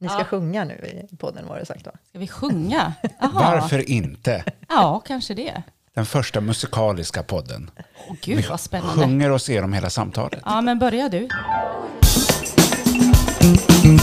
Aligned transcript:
Ni 0.00 0.08
ska 0.08 0.18
Ja. 0.18 0.24
sjunga 0.24 0.64
nu 0.64 1.06
i 1.12 1.16
podden 1.16 1.46
var 1.48 1.58
det 1.58 1.66
sagt 1.66 1.86
va? 1.86 1.92
Ska 2.08 2.18
vi 2.18 2.28
sjunga? 2.28 2.92
Jaha. 3.20 3.30
Varför 3.32 3.90
inte? 3.90 4.44
Ja, 4.68 5.02
kanske 5.06 5.34
det. 5.34 5.62
Den 5.94 6.06
första 6.06 6.40
musikaliska 6.40 7.22
podden. 7.22 7.70
Åh, 8.08 8.16
gud 8.22 8.44
vad 8.50 8.60
spännande. 8.60 9.02
Sjunger 9.04 9.30
oss 9.30 9.48
igenom 9.48 9.72
hela 9.72 9.90
samtalet. 9.90 10.40
Ja, 10.44 10.60
men 10.60 10.78
börja 10.78 11.08
du. 11.08 11.28
Okay, 13.80 13.98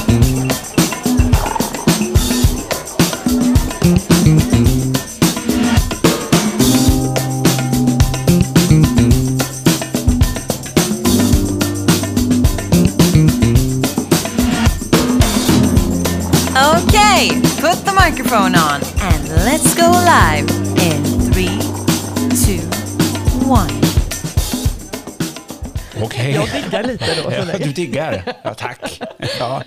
diggar 26.82 26.92
lite 26.92 27.06
då. 27.24 27.32
Ja, 27.32 27.58
du 27.58 27.72
diggar. 27.72 28.34
Ja, 28.44 28.54
tack. 28.54 29.02
Ja. 29.40 29.64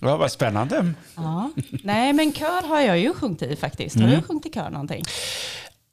Ja, 0.00 0.16
vad 0.16 0.32
spännande. 0.32 0.92
Ja. 1.16 1.50
Nej, 1.82 2.12
men 2.12 2.32
kör 2.32 2.68
har 2.68 2.80
jag 2.80 2.98
ju 2.98 3.14
sjungit 3.14 3.42
i 3.42 3.56
faktiskt. 3.56 4.00
Har 4.00 4.08
du 4.08 4.22
sjungit 4.22 4.46
i 4.46 4.50
kör 4.50 4.70
någonting? 4.70 5.04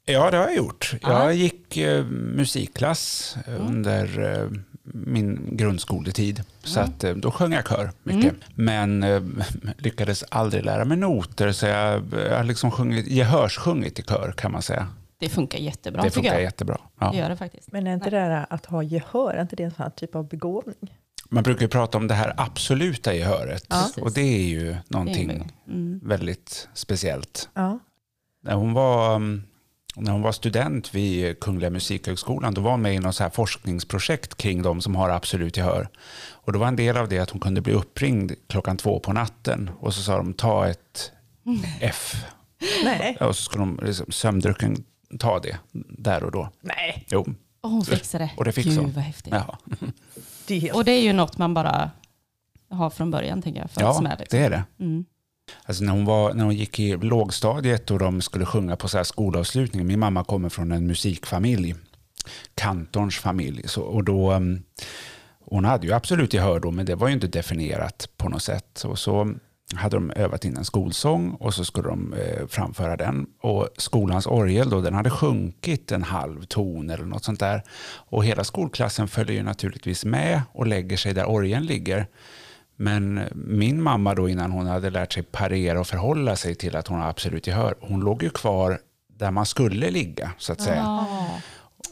Ja, 0.04 0.30
det 0.30 0.36
har 0.36 0.44
jag 0.44 0.56
gjort. 0.56 0.94
Ja. 1.02 1.24
Jag 1.24 1.34
gick 1.34 1.76
eh, 1.76 2.04
musikklass 2.04 3.36
Mm. 3.46 3.66
under 3.66 4.32
eh, 4.40 4.48
min 4.84 5.56
grundskoletid. 5.56 6.44
Så 6.64 6.80
att, 6.80 7.04
eh, 7.04 7.12
då 7.14 7.30
sjöng 7.30 7.52
jag 7.52 7.68
kör 7.68 7.90
mycket. 8.02 8.32
Mm. 8.32 8.40
Men 8.54 9.02
eh, 9.02 9.22
lyckades 9.78 10.24
aldrig 10.28 10.64
lära 10.64 10.84
mig 10.84 10.96
noter, 10.96 11.52
så 11.52 11.66
jag, 11.66 12.02
jag 12.28 12.36
har 12.36 12.44
liksom 12.44 12.70
sjungit, 12.70 13.06
gehörssjungit 13.06 13.98
i 13.98 14.02
kör 14.02 14.32
kan 14.36 14.52
man 14.52 14.62
säga. 14.62 14.88
Det 15.20 15.28
funkar 15.28 15.58
jättebra 15.58 16.02
det 16.02 16.10
funkar 16.10 16.32
jag. 16.32 16.42
jättebra. 16.42 16.74
Det 16.74 17.04
Ja. 17.06 17.14
gör 17.14 17.28
det 17.28 17.36
faktiskt. 17.36 17.72
Men 17.72 17.86
är 17.86 17.94
inte 17.94 18.10
det 18.10 18.16
där 18.16 18.46
att 18.50 18.66
ha 18.66 18.82
gehör, 18.82 19.34
är 19.34 19.42
inte 19.42 19.56
det 19.56 19.62
en 19.62 19.70
sån 19.70 19.82
här 19.82 19.90
typ 19.90 20.14
av 20.14 20.28
begåvning? 20.28 20.94
Man 21.28 21.42
brukar 21.42 21.62
ju 21.62 21.68
prata 21.68 21.98
om 21.98 22.06
det 22.08 22.14
här 22.14 22.34
absoluta 22.36 23.14
gehöret. 23.14 23.64
Ja. 23.68 23.88
Och 24.00 24.12
det 24.12 24.20
är 24.20 24.42
ju 24.42 24.64
Det 24.72 24.82
någonting 24.88 25.50
Mm. 25.68 26.00
väldigt 26.02 26.68
speciellt. 26.74 27.48
Ja. 27.54 27.78
När 28.42 28.54
hon 28.54 28.72
var, 28.72 29.16
mm, 29.16 29.42
när 29.96 30.12
hon 30.12 30.22
var 30.22 30.32
student 30.32 30.94
vid 30.94 31.40
Kungliga 31.40 31.70
Musikhögskolan, 31.70 32.54
då 32.54 32.60
var 32.60 32.70
hon 32.70 32.82
med 32.82 32.94
i 32.94 32.98
något 32.98 33.14
så 33.14 33.22
här 33.22 33.30
forskningsprojekt 33.30 34.34
kring 34.36 34.62
de 34.62 34.80
som 34.80 34.96
har 34.96 35.08
absolut 35.10 35.56
gehör. 35.56 35.88
Och 36.30 36.52
då 36.52 36.58
var 36.58 36.68
en 36.68 36.76
del 36.76 36.96
av 36.96 37.08
det 37.08 37.18
att 37.18 37.30
hon 37.30 37.40
kunde 37.40 37.60
bli 37.60 37.72
uppringd 37.72 38.32
klockan 38.48 38.76
två 38.76 39.00
på 39.00 39.12
natten 39.12 39.70
och 39.80 39.94
så 39.94 40.02
sa 40.02 40.16
de 40.16 40.32
ta 40.34 40.68
ett 40.68 41.12
F. 41.80 42.24
Nej. 42.84 43.16
Och 43.20 43.36
så 43.36 43.42
skulle 43.42 43.62
de 43.62 43.80
liksom, 43.82 44.12
sömndrucken 44.12 44.84
ta 45.18 45.38
det 45.40 45.58
där 45.98 46.24
och 46.24 46.32
då. 46.32 46.48
Nej. 46.60 47.06
Jo, 47.10 47.26
Och 47.60 47.70
hon 47.70 47.84
fixade 47.84 48.24
det. 48.24 48.30
Och 48.36 48.44
det 48.44 48.52
fick 48.52 48.66
Gud 48.66 48.78
hon. 48.78 48.92
vad 48.92 49.04
häftigt. 49.04 49.32
ja, 49.32 49.58
Det 50.46 50.54
är 50.54 50.60
helt... 50.60 50.74
Och 50.74 50.84
det 50.84 50.92
är 50.92 51.02
ju 51.02 51.12
något 51.12 51.38
man 51.38 51.54
bara 51.54 51.90
har 52.70 52.90
från 52.90 53.10
början 53.10 53.42
tänker 53.42 53.60
jag. 53.60 53.70
För 53.70 53.80
att 53.80 53.86
ja 53.86 53.94
smälla, 53.94 54.16
liksom. 54.18 54.38
det 54.38 54.44
är 54.44 54.50
det. 54.50 54.64
Mm. 54.78 55.04
Alltså 55.64 55.84
när, 55.84 55.92
hon 55.92 56.04
var, 56.04 56.34
när 56.34 56.44
hon 56.44 56.54
gick 56.54 56.78
i 56.80 56.96
lågstadiet 56.96 57.90
och 57.90 57.98
de 57.98 58.20
skulle 58.20 58.46
sjunga 58.46 58.76
på 58.76 58.88
så 58.88 58.96
här 58.96 59.04
skolavslutning. 59.04 59.86
Min 59.86 59.98
mamma 59.98 60.24
kommer 60.24 60.48
från 60.48 60.72
en 60.72 60.86
musikfamilj, 60.86 61.74
kantorns 62.54 63.18
familj. 63.18 63.68
Så, 63.68 63.82
och 63.82 64.04
då, 64.04 64.32
um, 64.32 64.62
hon 65.40 65.64
hade 65.64 65.86
ju 65.86 65.92
absolut 65.92 66.34
gehör 66.34 66.60
då, 66.60 66.70
men 66.70 66.86
det 66.86 66.94
var 66.94 67.08
ju 67.08 67.14
inte 67.14 67.26
definierat 67.26 68.08
på 68.16 68.28
något 68.28 68.42
sätt. 68.42 68.84
Och 68.84 68.98
så 68.98 69.34
hade 69.76 69.96
de 69.96 70.10
övat 70.10 70.44
in 70.44 70.56
en 70.56 70.64
skolsång 70.64 71.30
och 71.30 71.54
så 71.54 71.64
skulle 71.64 71.88
de 71.88 72.14
eh, 72.14 72.46
framföra 72.46 72.96
den. 72.96 73.26
Och 73.40 73.68
skolans 73.76 74.26
orgel 74.26 74.70
då, 74.70 74.80
den 74.80 74.94
hade 74.94 75.10
sjunkit 75.10 75.92
en 75.92 76.02
halv 76.02 76.44
ton 76.44 76.90
eller 76.90 77.04
något 77.04 77.24
sånt 77.24 77.40
där. 77.40 77.62
Och 78.10 78.24
hela 78.24 78.44
skolklassen 78.44 79.08
följer 79.08 79.36
ju 79.36 79.42
naturligtvis 79.42 80.04
med 80.04 80.42
och 80.52 80.66
lägger 80.66 80.96
sig 80.96 81.14
där 81.14 81.28
orgeln 81.28 81.66
ligger. 81.66 82.06
Men 82.76 83.20
min 83.34 83.82
mamma 83.82 84.14
då 84.14 84.28
innan 84.28 84.52
hon 84.52 84.66
hade 84.66 84.90
lärt 84.90 85.12
sig 85.12 85.22
parera 85.22 85.80
och 85.80 85.86
förhålla 85.86 86.36
sig 86.36 86.54
till 86.54 86.76
att 86.76 86.86
hon 86.86 87.00
har 87.00 87.08
absolut 87.08 87.46
gehör, 87.46 87.74
hon 87.80 88.00
låg 88.00 88.22
ju 88.22 88.30
kvar 88.30 88.78
där 89.18 89.30
man 89.30 89.46
skulle 89.46 89.90
ligga 89.90 90.32
så 90.38 90.52
att 90.52 90.60
säga. 90.60 90.76
Ja. 90.76 91.40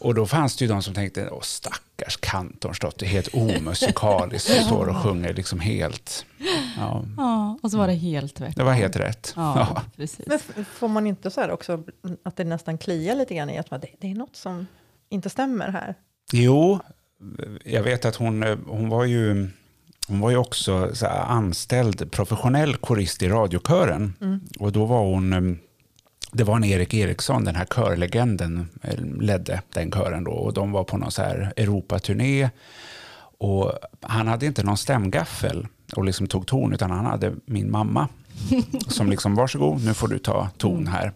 Och 0.01 0.15
då 0.15 0.27
fanns 0.27 0.57
det 0.57 0.65
ju 0.65 0.69
de 0.71 0.83
som 0.83 0.95
tänkte, 0.95 1.29
åh 1.31 1.41
stackars 1.43 2.17
kantorns 2.21 2.79
dotter, 2.81 3.07
helt 3.07 3.35
omusikaliskt, 3.35 4.49
som 4.49 4.65
står 4.65 4.87
och 4.89 4.97
sjunger 4.97 5.35
liksom 5.35 5.61
helt. 5.61 6.25
Ja, 6.79 7.05
ja, 7.17 7.59
och 7.63 7.71
så 7.71 7.79
var 7.79 7.87
det 7.87 7.93
helt 7.95 8.35
tvärtom. 8.35 8.55
det 8.57 8.65
var 8.65 8.73
helt 8.73 8.97
rätt. 8.97 9.33
Ja, 9.37 9.55
Ja. 9.75 9.83
precis. 9.97 10.27
Men 10.27 10.65
får 10.65 10.89
man 10.89 11.07
inte 11.07 11.31
så 11.31 11.41
här 11.41 11.51
också 11.51 11.83
att 12.23 12.37
det 12.37 12.45
nästan 12.45 12.79
kliar 12.79 13.15
lite 13.15 13.35
grann 13.35 13.51
i 13.51 13.59
att 13.59 13.71
det, 13.71 13.87
det 14.01 14.11
är 14.11 14.15
något 14.15 14.37
som 14.37 14.67
inte 15.09 15.31
stämmer 15.31 15.69
här? 15.69 15.95
Jo, 16.33 16.79
jag 17.65 17.83
vet 17.83 18.05
att 18.05 18.17
hon, 18.17 18.43
hon 18.67 18.89
var 18.89 19.05
ju 19.05 19.49
hon 20.09 20.21
var 20.21 20.31
ju 20.31 20.37
också 20.37 20.93
anställd 21.29 22.11
professionell 22.11 22.77
korist 22.77 23.23
i 23.23 23.29
radiokören. 23.29 24.15
Och 24.59 24.73
då 24.73 24.85
var 24.85 25.01
hon, 25.05 25.59
det 26.33 26.45
var 26.45 26.57
en 26.57 26.65
Erik 26.65 26.95
Eriksson, 26.95 27.45
den 27.45 27.57
här 27.57 27.65
körlegenden, 27.65 28.69
eh, 28.83 29.01
ledde 29.21 29.63
den 29.73 29.93
kören 29.93 30.25
då. 30.25 30.31
Och 30.31 30.53
de 30.53 30.73
var 30.73 30.85
på 30.85 30.97
någon 30.97 31.11
så 31.11 31.23
här 31.23 31.53
Europaturné. 31.57 32.51
Och 33.39 33.73
han 34.01 34.29
hade 34.29 34.47
inte 34.47 34.63
någon 34.63 34.77
stämgaffel 34.77 35.67
och 35.97 36.05
liksom 36.05 36.27
tog 36.27 36.47
ton, 36.47 36.73
utan 36.73 36.91
han 36.91 37.07
hade 37.07 37.35
min 37.45 37.71
mamma. 37.71 38.09
Som 38.89 39.11
liksom, 39.11 39.35
varsågod, 39.35 39.85
nu 39.85 39.95
får 39.95 40.09
du 40.09 40.19
ta 40.19 40.49
ton 40.57 40.87
här. 40.87 41.13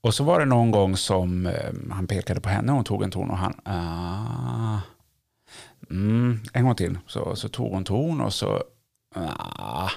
Och 0.00 0.14
så 0.14 0.24
var 0.24 0.40
det 0.40 0.46
någon 0.46 0.70
gång 0.70 0.96
som 0.96 1.46
eh, 1.46 1.72
han 1.90 2.06
pekade 2.06 2.40
på 2.40 2.48
henne 2.48 2.72
och 2.72 2.76
hon 2.76 2.84
tog 2.84 3.02
en 3.02 3.10
ton 3.10 3.30
och 3.30 3.38
han... 3.38 3.54
Ah, 3.64 4.80
mm, 5.90 6.40
en 6.52 6.64
gång 6.64 6.74
till. 6.74 6.98
Så, 7.06 7.36
så 7.36 7.48
tog 7.48 7.72
hon 7.72 7.84
ton 7.84 8.20
och 8.20 8.34
så... 8.34 8.62
Ah, 9.14 9.90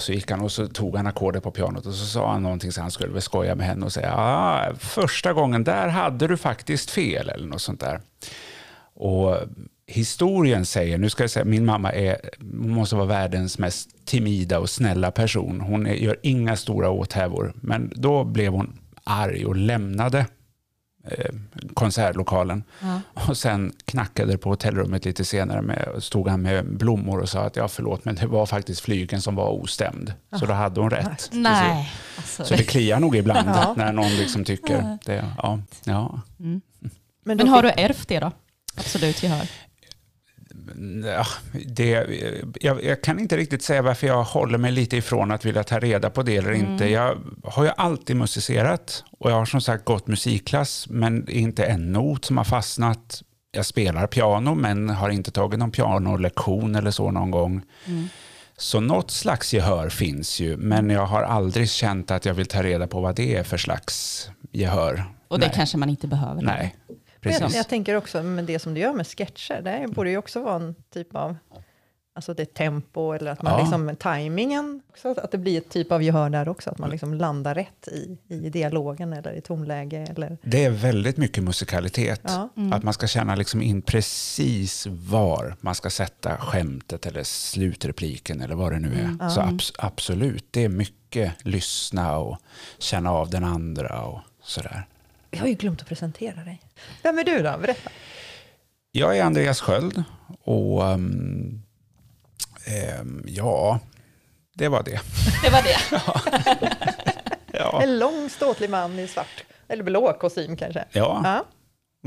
och 0.00 0.04
så 0.04 0.12
gick 0.12 0.30
han 0.30 0.40
och 0.40 0.52
så 0.52 0.66
tog 0.66 0.96
han 0.96 1.06
ackordet 1.06 1.42
på 1.42 1.50
pianot 1.50 1.86
och 1.86 1.94
så 1.94 2.06
sa 2.06 2.32
han 2.32 2.42
någonting 2.42 2.72
så 2.72 2.80
han 2.80 2.90
skulle 2.90 3.12
väl 3.12 3.22
skoja 3.22 3.54
med 3.54 3.66
henne 3.66 3.86
och 3.86 3.92
säga 3.92 4.14
ah, 4.16 4.74
första 4.78 5.32
gången 5.32 5.64
där 5.64 5.88
hade 5.88 6.26
du 6.26 6.36
faktiskt 6.36 6.90
fel 6.90 7.28
eller 7.28 7.46
något 7.46 7.62
sånt 7.62 7.80
där. 7.80 8.00
Och 8.94 9.36
historien 9.86 10.66
säger, 10.66 10.98
nu 10.98 11.10
ska 11.10 11.22
jag 11.22 11.30
säga, 11.30 11.44
min 11.44 11.64
mamma 11.64 11.92
är, 11.92 12.16
måste 12.52 12.96
vara 12.96 13.06
världens 13.06 13.58
mest 13.58 14.06
timida 14.06 14.58
och 14.58 14.70
snälla 14.70 15.10
person. 15.10 15.60
Hon 15.60 15.86
är, 15.86 15.94
gör 15.94 16.16
inga 16.22 16.56
stora 16.56 16.90
åthävor. 16.90 17.52
Men 17.60 17.92
då 17.94 18.24
blev 18.24 18.52
hon 18.52 18.78
arg 19.04 19.46
och 19.46 19.56
lämnade 19.56 20.26
eh, 21.04 21.34
konsertlokalen. 21.74 22.64
Ja. 22.80 23.00
Och 23.14 23.36
sen 23.36 23.72
knackade 23.84 24.32
det 24.32 24.38
på 24.38 24.48
hotellrummet 24.48 25.04
lite 25.04 25.24
senare 25.24 25.62
med, 25.62 25.88
stod 25.98 26.28
han 26.28 26.42
med 26.42 26.76
blommor 26.76 27.18
och 27.20 27.28
sa 27.28 27.40
att 27.40 27.56
ja 27.56 27.68
förlåt 27.68 28.04
men 28.04 28.14
det 28.14 28.26
var 28.26 28.46
faktiskt 28.46 28.80
flygen 28.80 29.22
som 29.22 29.34
var 29.34 29.48
ostämd. 29.48 30.14
Så 30.38 30.46
då 30.46 30.52
hade 30.52 30.80
hon 30.80 30.90
rätt. 30.90 31.28
Nej, 31.32 31.92
alltså. 32.16 32.44
Så 32.44 32.54
det 32.54 32.62
kliar 32.64 33.00
nog 33.00 33.16
ibland 33.16 33.48
Ja. 33.54 33.74
när 33.76 33.92
någon 33.92 34.16
liksom 34.16 34.44
tycker 34.44 34.98
det. 35.04 35.24
Ja, 35.38 35.58
ja. 35.84 36.20
mm. 36.40 36.60
Men, 37.24 37.36
då 37.36 37.44
Men 37.44 37.52
har 37.54 37.62
du 37.62 37.70
ärvt 37.70 38.08
det 38.08 38.20
då? 38.20 38.32
Absolut 38.76 39.22
gehör. 39.22 39.46
Ja, 41.04 41.26
det, 41.66 42.06
jag, 42.60 42.84
jag 42.84 43.02
kan 43.02 43.18
inte 43.18 43.36
riktigt 43.36 43.62
säga 43.62 43.82
varför 43.82 44.06
jag 44.06 44.22
håller 44.22 44.58
mig 44.58 44.72
lite 44.72 44.96
ifrån 44.96 45.30
att 45.30 45.44
vilja 45.44 45.64
ta 45.64 45.78
reda 45.78 46.10
på 46.10 46.22
det 46.22 46.36
eller 46.36 46.52
inte. 46.52 46.88
Jag 46.88 47.18
har 47.44 47.64
ju 47.64 47.70
alltid 47.76 48.16
musicerat 48.16 49.04
och 49.18 49.30
jag 49.30 49.34
har 49.34 49.44
som 49.44 49.60
sagt 49.60 49.84
gått 49.84 50.06
musikklass 50.06 50.86
men 50.90 51.28
inte 51.28 51.64
en 51.64 51.92
not 51.92 52.24
som 52.24 52.36
har 52.36 52.44
fastnat. 52.44 53.22
Jag 53.52 53.66
spelar 53.66 54.06
piano 54.06 54.54
men 54.54 54.90
har 54.90 55.10
inte 55.10 55.30
tagit 55.30 55.58
någon 55.58 55.70
pianolektion 55.70 56.74
eller 56.74 56.90
så 56.90 57.10
någon 57.10 57.30
gång. 57.30 57.62
Så 58.56 58.80
något 58.80 59.10
slags 59.10 59.54
gehör 59.54 59.88
finns 59.88 60.40
ju 60.40 60.56
men 60.56 60.90
jag 60.90 61.06
har 61.06 61.22
aldrig 61.22 61.70
känt 61.70 62.10
att 62.10 62.24
jag 62.24 62.34
vill 62.34 62.46
ta 62.46 62.62
reda 62.62 62.86
på 62.86 63.00
vad 63.00 63.16
det 63.16 63.36
är 63.36 63.42
för 63.42 63.56
slags 63.56 64.28
gehör. 64.52 65.04
Och 65.28 65.38
det 65.38 65.46
Nej. 65.46 65.54
kanske 65.56 65.76
man 65.76 65.90
inte 65.90 66.06
behöver. 66.06 66.42
Nej, 66.42 66.76
jag, 66.86 66.96
precis. 67.20 67.56
jag 67.56 67.68
tänker 67.68 67.94
också 67.96 68.22
med 68.22 68.44
det 68.44 68.58
som 68.58 68.74
du 68.74 68.80
gör 68.80 68.92
med 68.92 69.06
sketcher, 69.06 69.60
det 69.62 69.86
borde 69.88 70.10
ju 70.10 70.16
också 70.16 70.40
vara 70.42 70.56
en 70.56 70.74
typ 70.92 71.14
av, 71.16 71.36
alltså 72.14 72.34
det 72.34 72.54
tempo 72.54 73.12
eller 73.12 73.30
att 73.30 73.42
man 73.42 73.52
Ja. 73.52 73.60
liksom, 73.60 73.96
tajmingen, 73.96 74.82
också, 74.88 75.08
att 75.10 75.30
det 75.30 75.38
blir 75.38 75.58
ett 75.58 75.68
typ 75.68 75.92
av 75.92 76.02
gehör 76.02 76.30
där 76.30 76.48
också, 76.48 76.70
att 76.70 76.78
man 76.78 76.90
liksom 76.90 77.14
landar 77.14 77.54
rätt 77.54 77.88
i, 77.88 78.18
i 78.28 78.36
dialogen 78.50 79.12
eller 79.12 79.32
i 79.32 79.40
tonläge 79.40 80.06
eller, 80.10 80.38
Det 80.42 80.64
är 80.64 80.70
väldigt 80.70 81.16
mycket 81.16 81.44
musikalitet. 81.44 82.20
ja. 82.24 82.48
Att 82.72 82.82
man 82.82 82.94
ska 82.94 83.06
känna 83.06 83.34
liksom 83.34 83.62
in 83.62 83.82
precis 83.82 84.86
var 84.90 85.56
man 85.60 85.74
ska 85.74 85.90
sätta 85.90 86.36
skämtet 86.36 87.06
eller 87.06 87.22
slutrepliken 87.22 88.40
eller 88.40 88.54
vad 88.54 88.72
det 88.72 88.78
nu 88.78 88.88
är. 88.88 89.28
Så 89.28 89.40
abs- 89.40 89.74
absolut, 89.78 90.44
det 90.50 90.64
är 90.64 90.68
mycket 90.68 91.32
lyssna 91.42 92.18
och 92.18 92.38
känna 92.78 93.10
av 93.12 93.30
den 93.30 93.44
andra 93.44 94.02
och 94.04 94.18
sådär. 94.42 94.86
Jag 95.30 95.40
har 95.40 95.46
ju 95.48 95.54
glömt 95.54 95.80
att 95.82 95.88
presentera 95.88 96.44
dig. 96.44 96.60
Vem 97.02 97.18
är 97.18 97.24
du 97.24 97.36
då? 97.42 97.58
Berätta. 97.58 97.90
Jag 98.92 99.18
är 99.18 99.24
Andreas 99.24 99.60
Sköld 99.60 100.02
och 100.42 100.84
ehm, 100.86 101.62
ehm, 102.66 103.24
ja, 103.26 103.80
det 104.54 104.68
var 104.68 104.82
det. 104.82 105.00
Det 105.44 105.50
var 105.50 105.62
det. 105.62 105.76
Ja, 107.52 107.82
En 107.82 107.98
lång 107.98 108.30
ståtlig 108.30 108.70
man 108.70 108.98
i 108.98 109.08
svart, 109.08 109.44
eller 109.68 109.82
blå 109.84 110.12
kostym 110.20 110.56
kanske. 110.56 110.84
ja. 110.92 111.20
Ja. 111.24 111.44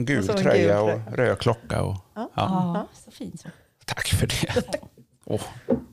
gul 0.04 0.20
Och 0.20 0.26
så 0.26 0.32
en 0.32 0.36
gul 0.38 0.44
tröja 0.46 0.82
och 0.82 0.88
tröja. 0.90 1.04
röd 1.30 1.40
klocka. 1.40 1.82
Och, 1.82 1.96
Ja. 2.16 2.30
ja. 2.36 2.72
Ja, 2.76 2.88
så 3.06 3.12
fint 3.12 3.42
så. 3.42 3.48
Tack 3.86 4.08
för 4.08 4.28
det. 4.28 4.64
Åh, 5.26 5.42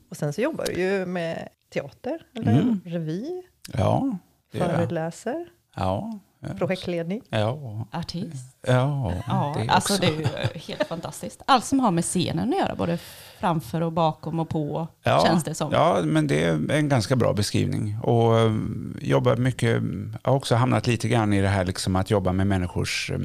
Och 0.09 0.17
sen 0.17 0.33
så 0.33 0.41
jobbar 0.41 0.65
du 0.65 0.73
ju 0.73 1.05
med 1.05 1.49
teater, 1.73 2.19
eller 2.35 2.51
Mm. 2.51 2.81
revy, 2.85 3.41
ja, 3.73 4.17
föreläser, 4.51 5.45
ja, 5.75 6.09
ja. 6.11 6.19
Projektledning. 6.57 7.21
Ja, 7.29 7.87
Artist. 7.91 8.55
ja, 8.67 9.13
Ja, 9.27 9.55
det 9.59 9.69
alltså 9.69 9.93
också. 9.93 10.05
det 10.05 10.23
är 10.23 10.59
helt 10.59 10.87
fantastiskt. 10.87 11.41
Allt 11.47 11.65
som 11.65 11.79
har 11.79 11.91
med 11.91 12.03
scenen 12.03 12.53
att 12.53 12.59
göra, 12.59 12.75
både 12.75 12.97
framför 13.39 13.81
och 13.81 13.91
bakom 13.91 14.39
och 14.39 14.49
på, 14.49 14.87
Ja, 15.03 15.23
känns 15.25 15.43
det 15.43 15.53
som. 15.55 15.71
Ja, 15.71 16.01
men 16.03 16.27
det 16.27 16.43
är 16.43 16.71
en 16.71 16.89
ganska 16.89 17.15
bra 17.15 17.33
beskrivning. 17.33 17.97
Och 18.03 18.39
eh, 18.39 18.55
jobbar 19.01 19.35
mycket, 19.35 19.81
jag 20.23 20.31
har 20.31 20.37
också 20.37 20.55
hamnat 20.55 20.87
lite 20.87 21.07
grann 21.07 21.33
i 21.33 21.41
det 21.41 21.47
här 21.47 21.65
liksom 21.65 21.95
att 21.95 22.09
jobba 22.11 22.31
med 22.31 22.47
människors, 22.47 23.11
eh, 23.11 23.19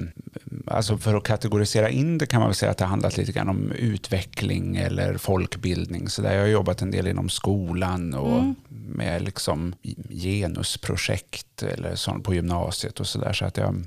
alltså 0.67 0.99
för 0.99 1.15
att 1.15 1.23
kategorisera 1.25 1.89
in 1.91 2.19
det 2.19 2.27
kan 2.27 2.41
man 2.41 2.49
väl 2.49 2.55
säga 2.55 2.71
att 2.71 2.79
det 2.79 2.85
har 2.85 2.91
handlat 2.91 3.17
lite 3.17 3.33
grann 3.33 3.49
om 3.49 3.73
utveckling 3.73 4.77
eller 4.77 5.17
folkbildning. 5.19 6.09
Så 6.09 6.23
där 6.23 6.35
jag 6.35 6.41
har 6.41 6.47
jobbat 6.49 6.83
en 6.83 6.91
del 6.91 7.07
inom 7.07 7.29
skolan 7.29 8.15
och 8.15 8.37
Mm. 8.37 8.55
med 8.69 9.23
liksom 9.23 9.75
genusprojekt 10.23 11.63
eller 11.63 11.95
sånt 11.95 12.25
på 12.25 12.35
gymnasiet 12.35 13.01
och 13.01 13.07
sådär. 13.07 13.33
Så 13.33 13.45
att 13.45 13.57
jag, 13.57 13.85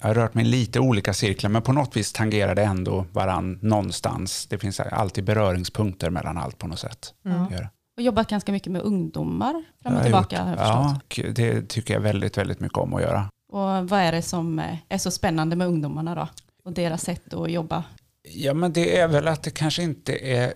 jag 0.00 0.08
har 0.08 0.14
rört 0.14 0.34
mig 0.34 0.44
i 0.44 0.48
lite 0.48 0.80
olika 0.80 1.14
cirklar, 1.14 1.50
men 1.50 1.62
på 1.62 1.72
något 1.72 1.96
vis 1.96 2.12
tangerar 2.12 2.54
det 2.54 2.62
ändå 2.62 3.06
varann 3.12 3.58
någonstans. 3.62 4.46
Det 4.46 4.58
finns 4.58 4.80
alltid 4.80 5.24
beröringspunkter 5.24 6.10
mellan 6.10 6.38
allt 6.38 6.58
på 6.58 6.66
något 6.66 6.78
sätt. 6.78 7.14
Det. 7.22 7.68
Och 7.96 8.02
jobbat 8.02 8.28
ganska 8.28 8.52
mycket 8.52 8.72
med 8.72 8.82
ungdomar 8.82 9.64
fram 9.82 9.96
och 9.96 10.02
tillbaka 10.02 10.50
gjort. 10.50 10.58
Ja, 10.58 11.00
det 11.34 11.68
tycker 11.68 11.94
jag 11.94 12.00
väldigt, 12.00 12.38
väldigt 12.38 12.60
mycket 12.60 12.78
om 12.78 12.94
att 12.94 13.02
göra. 13.02 13.28
Och 13.52 13.88
vad 13.88 14.00
är 14.00 14.12
det 14.12 14.22
som 14.22 14.58
eh, 14.58 14.76
är 14.88 14.98
så 14.98 15.10
spännande 15.10 15.56
med 15.56 15.66
ungdomarna 15.66 16.14
då? 16.14 16.28
Och 16.64 16.72
deras 16.72 17.02
sätt 17.02 17.34
att 17.34 17.50
jobba? 17.50 17.84
Ja, 18.22 18.54
men 18.54 18.72
det 18.72 18.98
är 18.98 19.08
väl 19.08 19.28
att 19.28 19.42
det 19.42 19.50
kanske 19.50 19.82
inte 19.82 20.16
är 20.16 20.54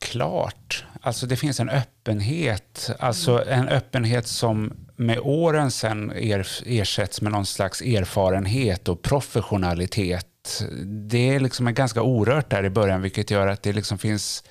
klart. 0.00 0.84
Alltså 1.04 1.26
det 1.26 1.36
finns 1.36 1.60
en 1.60 1.68
öppenhet, 1.68 2.90
alltså 2.98 3.44
en 3.48 3.68
öppenhet 3.68 4.26
som 4.26 4.72
med 4.96 5.18
åren 5.18 5.70
sen 5.70 6.12
er, 6.16 6.46
ersätts 6.66 7.20
med 7.20 7.32
någon 7.32 7.46
slags 7.46 7.82
erfarenhet 7.82 8.88
och 8.88 9.02
professionalitet. 9.02 10.26
Det 10.84 11.34
är 11.34 11.40
liksom 11.40 11.66
en 11.68 11.74
ganska 11.74 12.02
orört 12.02 12.50
där 12.50 12.64
i 12.64 12.70
början, 12.70 13.02
vilket 13.02 13.30
gör 13.30 13.46
att 13.46 13.62
det 13.62 13.72
liksom 13.72 13.98
finns 13.98 14.44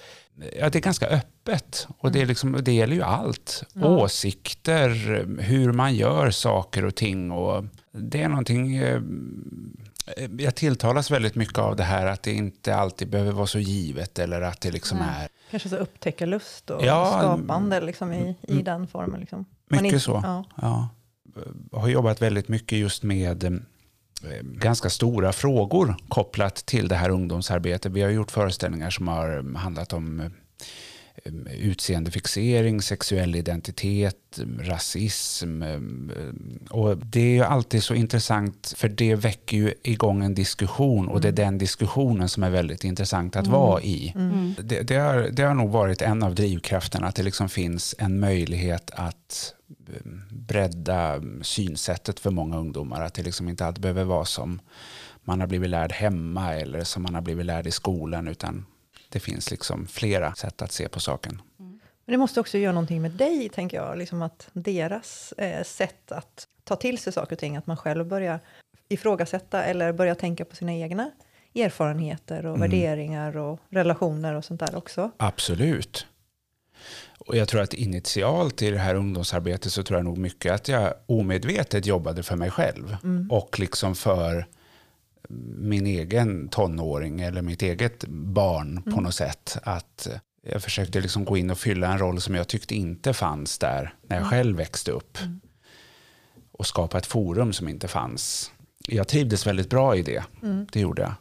Ja, 0.60 0.70
det 0.70 0.80
är 0.80 0.82
ganska 0.82 1.08
öppet 1.08 1.88
och 1.98 2.12
det, 2.12 2.22
är 2.22 2.26
liksom, 2.26 2.60
det 2.64 2.74
gäller 2.74 2.96
ju 2.96 3.02
allt. 3.02 3.64
Åsikter, 3.76 4.90
hur 5.40 5.72
man 5.72 5.96
gör 5.96 6.32
saker 6.32 6.86
och 6.86 6.96
ting. 6.96 7.32
Och 7.32 7.66
det 7.92 8.22
är 8.22 8.30
någonting... 8.30 8.82
eh, 10.18 10.30
Jag 10.38 10.56
tilltalas 10.56 11.12
väldigt 11.12 11.36
mycket 11.36 11.58
av 11.58 11.76
det 11.76 11.84
här 11.84 12.06
att 12.06 12.24
det 12.24 12.34
inte 12.34 12.76
alltid 12.76 13.10
behöver 13.10 13.32
vara 13.32 13.48
så 13.48 13.60
givet 13.60 14.20
eller 14.20 14.42
att 14.42 14.62
det 14.62 14.72
liksom 14.72 14.98
Nej. 14.98 15.08
är... 15.24 15.30
Kanske 15.52 15.70
så 15.70 15.76
upptäckarlust 15.76 16.70
och 16.70 16.86
Ja, 16.86 17.18
skapande 17.20 17.82
liksom, 17.82 18.14
i, 18.14 18.36
i 18.42 18.62
den 18.62 18.88
formen. 18.88 19.20
Liksom. 19.20 19.46
Mycket 19.70 19.86
inte- 19.86 20.00
så. 20.00 20.20
Ja. 20.24 20.46
Ja. 20.62 20.90
Jag 21.72 21.80
har 21.80 21.88
jobbat 21.88 22.22
väldigt 22.22 22.48
mycket 22.48 22.78
just 22.78 23.04
med 23.04 23.44
eh, 23.44 23.52
ganska 24.42 24.90
stora 24.90 25.34
frågor 25.34 25.96
kopplat 26.10 26.56
till 26.56 26.88
det 26.88 26.96
här 26.96 27.10
ungdomsarbetet. 27.10 27.92
Vi 27.92 28.02
har 28.02 28.10
gjort 28.10 28.32
föreställningar 28.32 28.90
som 28.90 29.08
har 29.08 29.56
handlat 29.58 29.94
om 29.94 30.20
eh, 30.20 30.30
utseendefixering, 31.58 32.82
sexuell 32.82 33.36
identitet, 33.36 34.40
rasism. 34.60 35.62
eh, 35.62 35.80
Och 36.70 36.98
det 36.98 37.20
är 37.20 37.34
ju 37.34 37.44
alltid 37.44 37.84
så 37.84 37.94
intressant 37.94 38.74
för 38.78 38.90
det 38.90 39.16
väcker 39.16 39.58
ju 39.58 39.74
igång 39.84 40.24
en 40.24 40.36
diskussion 40.36 41.08
och 41.08 41.22
det 41.22 41.28
är 41.28 41.32
den 41.32 41.58
diskussionen 41.58 42.30
som 42.30 42.44
är 42.44 42.50
väldigt 42.50 42.84
intressant 42.84 43.36
att 43.36 43.48
vara 43.48 43.82
i. 43.82 44.14
Mm. 44.16 44.54
Det, 44.64 44.82
det, 44.82 44.96
har, 44.96 45.30
det 45.32 45.44
har 45.44 45.54
nog 45.54 45.70
varit 45.70 46.02
en 46.02 46.24
av 46.24 46.36
drivkrafterna, 46.36 47.08
att 47.08 47.16
det 47.16 47.24
liksom 47.24 47.50
finns 47.50 47.96
en 47.98 48.20
möjlighet 48.20 48.92
att 48.94 49.54
eh, 49.94 50.12
bredda 50.30 51.22
synsättet 51.42 52.20
för 52.20 52.32
många 52.32 52.58
ungdomar. 52.58 53.02
Att 53.02 53.14
det 53.14 53.24
liksom 53.24 53.50
inte 53.50 53.66
alltid 53.66 53.82
behöver 53.82 54.04
vara 54.04 54.26
som 54.26 54.60
man 55.24 55.40
har 55.40 55.48
blivit 55.48 55.70
lärd 55.70 55.92
hemma 55.92 56.56
eller 56.56 56.84
som 56.84 57.04
man 57.04 57.16
har 57.16 57.22
blivit 57.22 57.46
lärd 57.46 57.68
i 57.68 57.72
skolan, 57.72 58.28
utan 58.28 58.66
det 59.12 59.20
finns 59.20 59.52
liksom 59.52 59.88
flera 59.88 60.36
sätt 60.36 60.62
att 60.62 60.72
se 60.72 60.90
på 60.90 61.00
saken. 61.00 61.42
Men 62.06 62.14
det 62.14 62.18
måste 62.18 62.40
också 62.40 62.58
göra 62.58 62.74
någonting 62.74 63.02
med 63.02 63.12
dig, 63.12 63.50
tänker 63.50 63.78
jag. 63.78 63.98
Liksom 63.98 64.22
att 64.22 64.50
deras 64.54 65.32
eh, 65.32 65.64
sätt 65.64 66.12
att 66.12 66.48
ta 66.64 66.76
till 66.76 66.98
sig 66.98 67.14
saker 67.14 67.36
och 67.36 67.40
ting, 67.40 67.58
att 67.58 67.68
man 67.68 67.78
själv 67.78 68.06
börjar 68.06 68.40
ifrågasätta 68.90 69.64
eller 69.64 69.94
börjar 69.94 70.16
tänka 70.16 70.46
på 70.46 70.56
sina 70.56 70.74
egna 70.74 71.12
erfarenheter 71.56 72.46
och 72.46 72.62
värderingar 72.62 73.38
och 73.38 73.60
relationer 73.70 74.36
och 74.36 74.46
sånt 74.46 74.60
där 74.60 74.76
också. 74.76 75.12
Absolut. 75.18 76.08
Och 77.20 77.38
jag 77.38 77.48
tror 77.48 77.62
att 77.62 77.74
initialt 77.74 78.62
i 78.62 78.72
det 78.72 78.78
här 78.78 78.96
ungdomsarbetet 78.96 79.72
så 79.72 79.84
tror 79.84 80.00
jag 80.00 80.06
nog 80.06 80.18
mycket 80.18 80.54
att 80.54 80.68
jag 80.68 80.94
omedvetet 81.06 81.86
jobbade 81.86 82.24
för 82.24 82.36
mig 82.36 82.52
själv. 82.52 82.98
Och 83.30 83.60
liksom 83.60 83.96
för 83.96 84.46
min 85.58 85.88
egen 85.88 86.48
tonåring 86.48 87.22
eller 87.22 87.42
mitt 87.42 87.62
eget 87.62 88.06
barn 88.08 88.84
på 88.84 89.02
något 89.02 89.16
sätt. 89.16 89.58
Att 89.64 90.08
jag 90.44 90.64
försökte 90.64 91.02
liksom 91.02 91.26
gå 91.26 91.38
in 91.38 91.50
och 91.50 91.58
fylla 91.58 91.92
en 91.92 91.98
roll 92.00 92.22
som 92.22 92.36
jag 92.36 92.48
tyckte 92.48 92.76
inte 92.76 93.14
fanns 93.14 93.58
där 93.58 93.94
när 94.08 94.18
jag 94.18 94.30
själv 94.30 94.58
växte 94.58 94.92
upp. 94.92 95.18
Och 96.52 96.68
skapa 96.68 96.98
ett 96.98 97.06
forum 97.06 97.54
som 97.54 97.68
inte 97.68 97.88
fanns. 97.88 98.52
Jag 98.88 99.08
trivdes 99.08 99.48
väldigt 99.48 99.70
bra 99.70 99.96
i 99.96 100.02
det. 100.02 100.24
Det 100.72 100.80
gjorde 100.80 101.02
jag. 101.02 101.14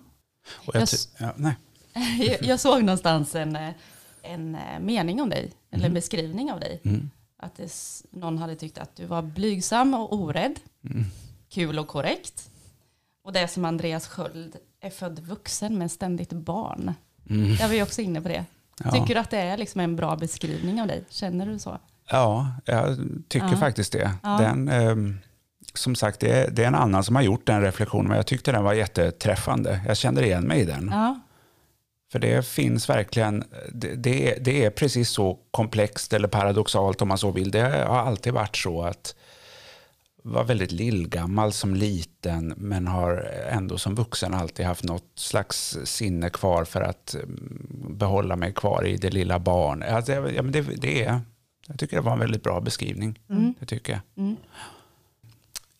Och 0.55 0.75
jag 0.77 0.83
Jag 0.83 0.89
ja, 1.19 1.33
nej. 1.37 1.55
Jag- 2.29 2.43
Jag 2.43 2.61
såg 2.61 2.83
någonstans 2.85 3.35
en, 3.35 3.57
eh, 3.57 3.71
en 4.23 4.55
eh, 4.55 4.81
mening 4.81 5.21
om 5.23 5.31
dig, 5.31 5.53
eller 5.71 5.87
en 5.87 5.95
beskrivning 5.95 6.53
av 6.53 6.61
dig. 6.61 6.81
Mm. 6.85 7.11
Att 7.39 7.57
det, 7.57 7.73
någon 8.11 8.39
hade 8.39 8.57
tyckt 8.57 8.79
att 8.79 8.97
du 8.97 9.07
var 9.07 9.23
blygsam 9.23 9.95
och 9.95 10.13
orädd, 10.15 10.61
Mm. 10.91 11.05
kul 11.49 11.79
och 11.79 11.89
korrekt. 11.89 12.50
Och 13.25 13.33
det 13.33 13.49
som 13.49 13.65
Andreas 13.65 14.07
Sköld 14.09 14.57
är 14.81 14.91
född 14.91 15.19
vuxen 15.19 15.79
men 15.79 15.89
ständigt 15.89 16.33
barn. 16.33 16.95
Mm. 17.31 17.55
Jag 17.55 17.69
var 17.69 17.75
ju 17.75 17.83
också 17.83 18.01
inne 18.01 18.21
på 18.21 18.29
det. 18.29 18.45
Ja. 18.85 18.91
Tycker 18.91 19.15
du 19.15 19.21
att 19.21 19.31
det 19.31 19.39
är 19.39 19.57
liksom 19.57 19.81
en 19.81 19.97
bra 19.97 20.17
beskrivning 20.17 20.81
av 20.81 20.87
dig? 20.87 21.05
Känner 21.09 21.47
du 21.47 21.59
så? 21.59 21.79
Ja, 22.11 22.53
jag 22.65 22.99
tycker 23.29 23.49
Ja. 23.51 23.57
faktiskt 23.57 23.93
det. 23.93 24.11
Ja. 24.23 24.39
Den, 24.41 24.69
ehm, 24.69 25.19
som 25.75 25.95
sagt, 25.95 26.21
det 26.21 26.31
är, 26.33 26.51
det 26.51 26.63
är 26.63 26.67
en 26.67 26.75
annan 26.75 27.05
som 27.05 27.17
har 27.17 27.23
gjort 27.23 27.47
den 27.47 27.63
reflektionen, 27.63 28.09
men 28.09 28.17
jag 28.17 28.27
tyckte 28.27 28.53
den 28.53 28.65
var 28.65 28.73
jätteträffande. 28.73 29.81
Jag 29.87 29.97
kände 29.97 30.27
igen 30.27 30.45
mig 30.45 30.61
i 30.61 30.65
den. 30.65 30.95
För 32.13 32.19
det 32.19 32.47
finns 32.47 32.89
verkligen, 32.89 33.45
det, 33.73 33.95
det, 33.95 34.33
är, 34.33 34.41
det 34.41 34.65
är 34.65 34.71
precis 34.71 35.11
så 35.11 35.39
komplext 35.51 36.13
eller 36.13 36.29
paradoxalt 36.29 37.03
om 37.03 37.09
man 37.09 37.19
så 37.19 37.31
vill. 37.31 37.51
Det 37.51 37.61
har 37.61 37.99
alltid 37.99 38.33
varit 38.33 38.57
så 38.57 38.83
att 38.83 39.15
var 40.23 40.45
väldigt 40.45 40.73
lillgammal 40.73 41.53
som 41.53 41.75
liten 41.75 42.55
men 42.57 42.87
har 42.87 43.17
ändå 43.51 43.79
som 43.79 43.95
vuxen 43.95 44.35
alltid 44.35 44.67
haft 44.67 44.85
något 44.85 45.13
slags 45.15 45.79
sinne 45.85 46.31
kvar 46.31 46.65
för 46.65 46.81
att 46.81 47.15
mm, 47.15 47.97
behålla 47.99 48.37
mig 48.37 48.53
kvar 48.53 48.87
i 48.87 48.97
det 48.97 49.11
lilla 49.11 49.39
barn. 49.39 49.83
Alltså, 49.83 50.13
ja, 50.13 50.43
men 50.43 50.53
det, 50.53 50.61
det 50.61 51.05
är, 51.05 51.21
jag 51.67 51.79
tycker 51.79 51.97
det 51.97 52.03
var 52.03 52.13
en 52.13 52.19
väldigt 52.19 52.43
bra 52.43 52.61
beskrivning. 52.61 53.19
Mm. 53.31 53.55
Det 53.61 53.67
tycker 53.67 53.93
jag. 53.93 54.25
Mm. 54.25 54.37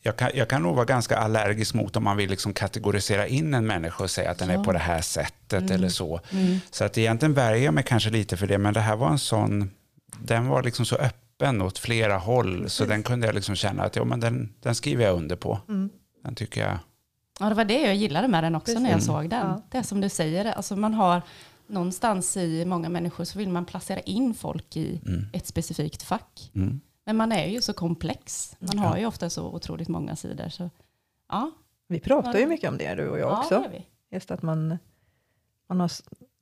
Jag 0.03 0.17
kan, 0.17 0.29
jag 0.33 0.49
kan 0.49 0.63
nog 0.63 0.75
vara 0.75 0.85
ganska 0.85 1.17
allergisk 1.17 1.73
mot 1.73 1.95
om 1.95 2.03
man 2.03 2.17
vill 2.17 2.29
liksom 2.29 2.53
kategorisera 2.53 3.27
in 3.27 3.53
en 3.53 3.67
människa 3.67 4.03
och 4.03 4.11
säga 4.11 4.31
att 4.31 4.37
den 4.37 4.49
är 4.49 4.63
på 4.63 4.71
det 4.71 4.79
här 4.79 5.01
sättet 5.01 5.71
eller 5.71 5.89
så. 5.89 6.19
Mm. 6.31 6.59
Så 6.71 6.83
att 6.83 6.97
egentligen 6.97 7.33
värjer 7.33 7.65
jag 7.65 7.73
mig 7.73 7.83
kanske 7.83 8.09
lite 8.09 8.37
för 8.37 8.47
det, 8.47 8.57
men 8.57 8.73
det 8.73 8.79
här 8.79 8.95
var 8.95 9.09
en 9.09 9.19
sån, 9.19 9.71
den 10.19 10.47
var 10.47 10.63
liksom 10.63 10.85
så 10.85 10.95
öppen 10.95 11.30
åt 11.61 11.77
flera 11.77 12.17
håll, 12.17 12.69
så 12.69 12.85
den 12.85 13.03
kunde 13.03 13.25
jag 13.27 13.35
liksom 13.35 13.55
känna 13.55 13.83
att 13.83 13.95
ja, 13.95 14.03
men 14.03 14.19
den, 14.19 14.53
den 14.59 14.75
skriver 14.75 15.03
jag 15.05 15.15
under 15.17 15.35
på. 15.35 15.59
Mm. 15.67 15.89
Den 16.23 16.35
tycker 16.35 16.61
jag, 16.61 16.77
Ja, 17.39 17.49
det 17.49 17.55
var 17.55 17.65
det 17.65 17.81
jag 17.81 17.95
gillade 17.95 18.27
med 18.27 18.43
den 18.43 18.55
också 18.55 18.73
när 18.73 18.81
jag 18.89 18.91
Precis. 18.93 19.07
såg 19.07 19.29
den. 19.29 19.47
Ja. 19.47 19.61
Det 19.71 19.77
är 19.77 19.83
som 19.83 20.01
du 20.01 20.09
säger, 20.09 20.45
alltså 20.45 20.75
man 20.75 20.93
har 20.93 21.21
någonstans 21.67 22.37
i 22.37 22.65
många 22.65 22.89
människor 22.89 23.23
så 23.23 23.39
vill 23.39 23.49
man 23.49 23.65
placera 23.65 23.99
in 23.99 24.33
folk 24.33 24.75
i 24.77 25.01
mm, 25.07 25.25
ett 25.33 25.47
specifikt 25.47 26.03
fack. 26.03 26.51
mm, 26.55 26.81
Men 27.05 27.17
man 27.17 27.31
är 27.31 27.47
ju 27.47 27.61
så 27.61 27.73
komplex. 27.73 28.55
Man 28.59 28.69
Ja. 28.73 28.81
har 28.81 28.97
ju 28.97 29.05
ofta 29.05 29.29
så 29.29 29.45
otroligt 29.45 29.87
många 29.87 30.15
sidor. 30.15 30.49
Så, 30.49 30.69
ja, 31.29 31.51
Vi 31.87 31.99
pratar 31.99 32.39
ju 32.39 32.45
mycket 32.47 32.69
om 32.69 32.77
det, 32.77 32.95
du 32.95 33.07
och 33.09 33.19
jag 33.19 33.29
ja, 33.31 33.37
också. 33.39 33.55
det 33.57 33.63
gör 33.63 33.69
vi. 33.71 33.85
Just 34.15 34.31
att 34.31 34.41
man, 34.41 34.77
man 35.69 35.79
har, 35.79 35.91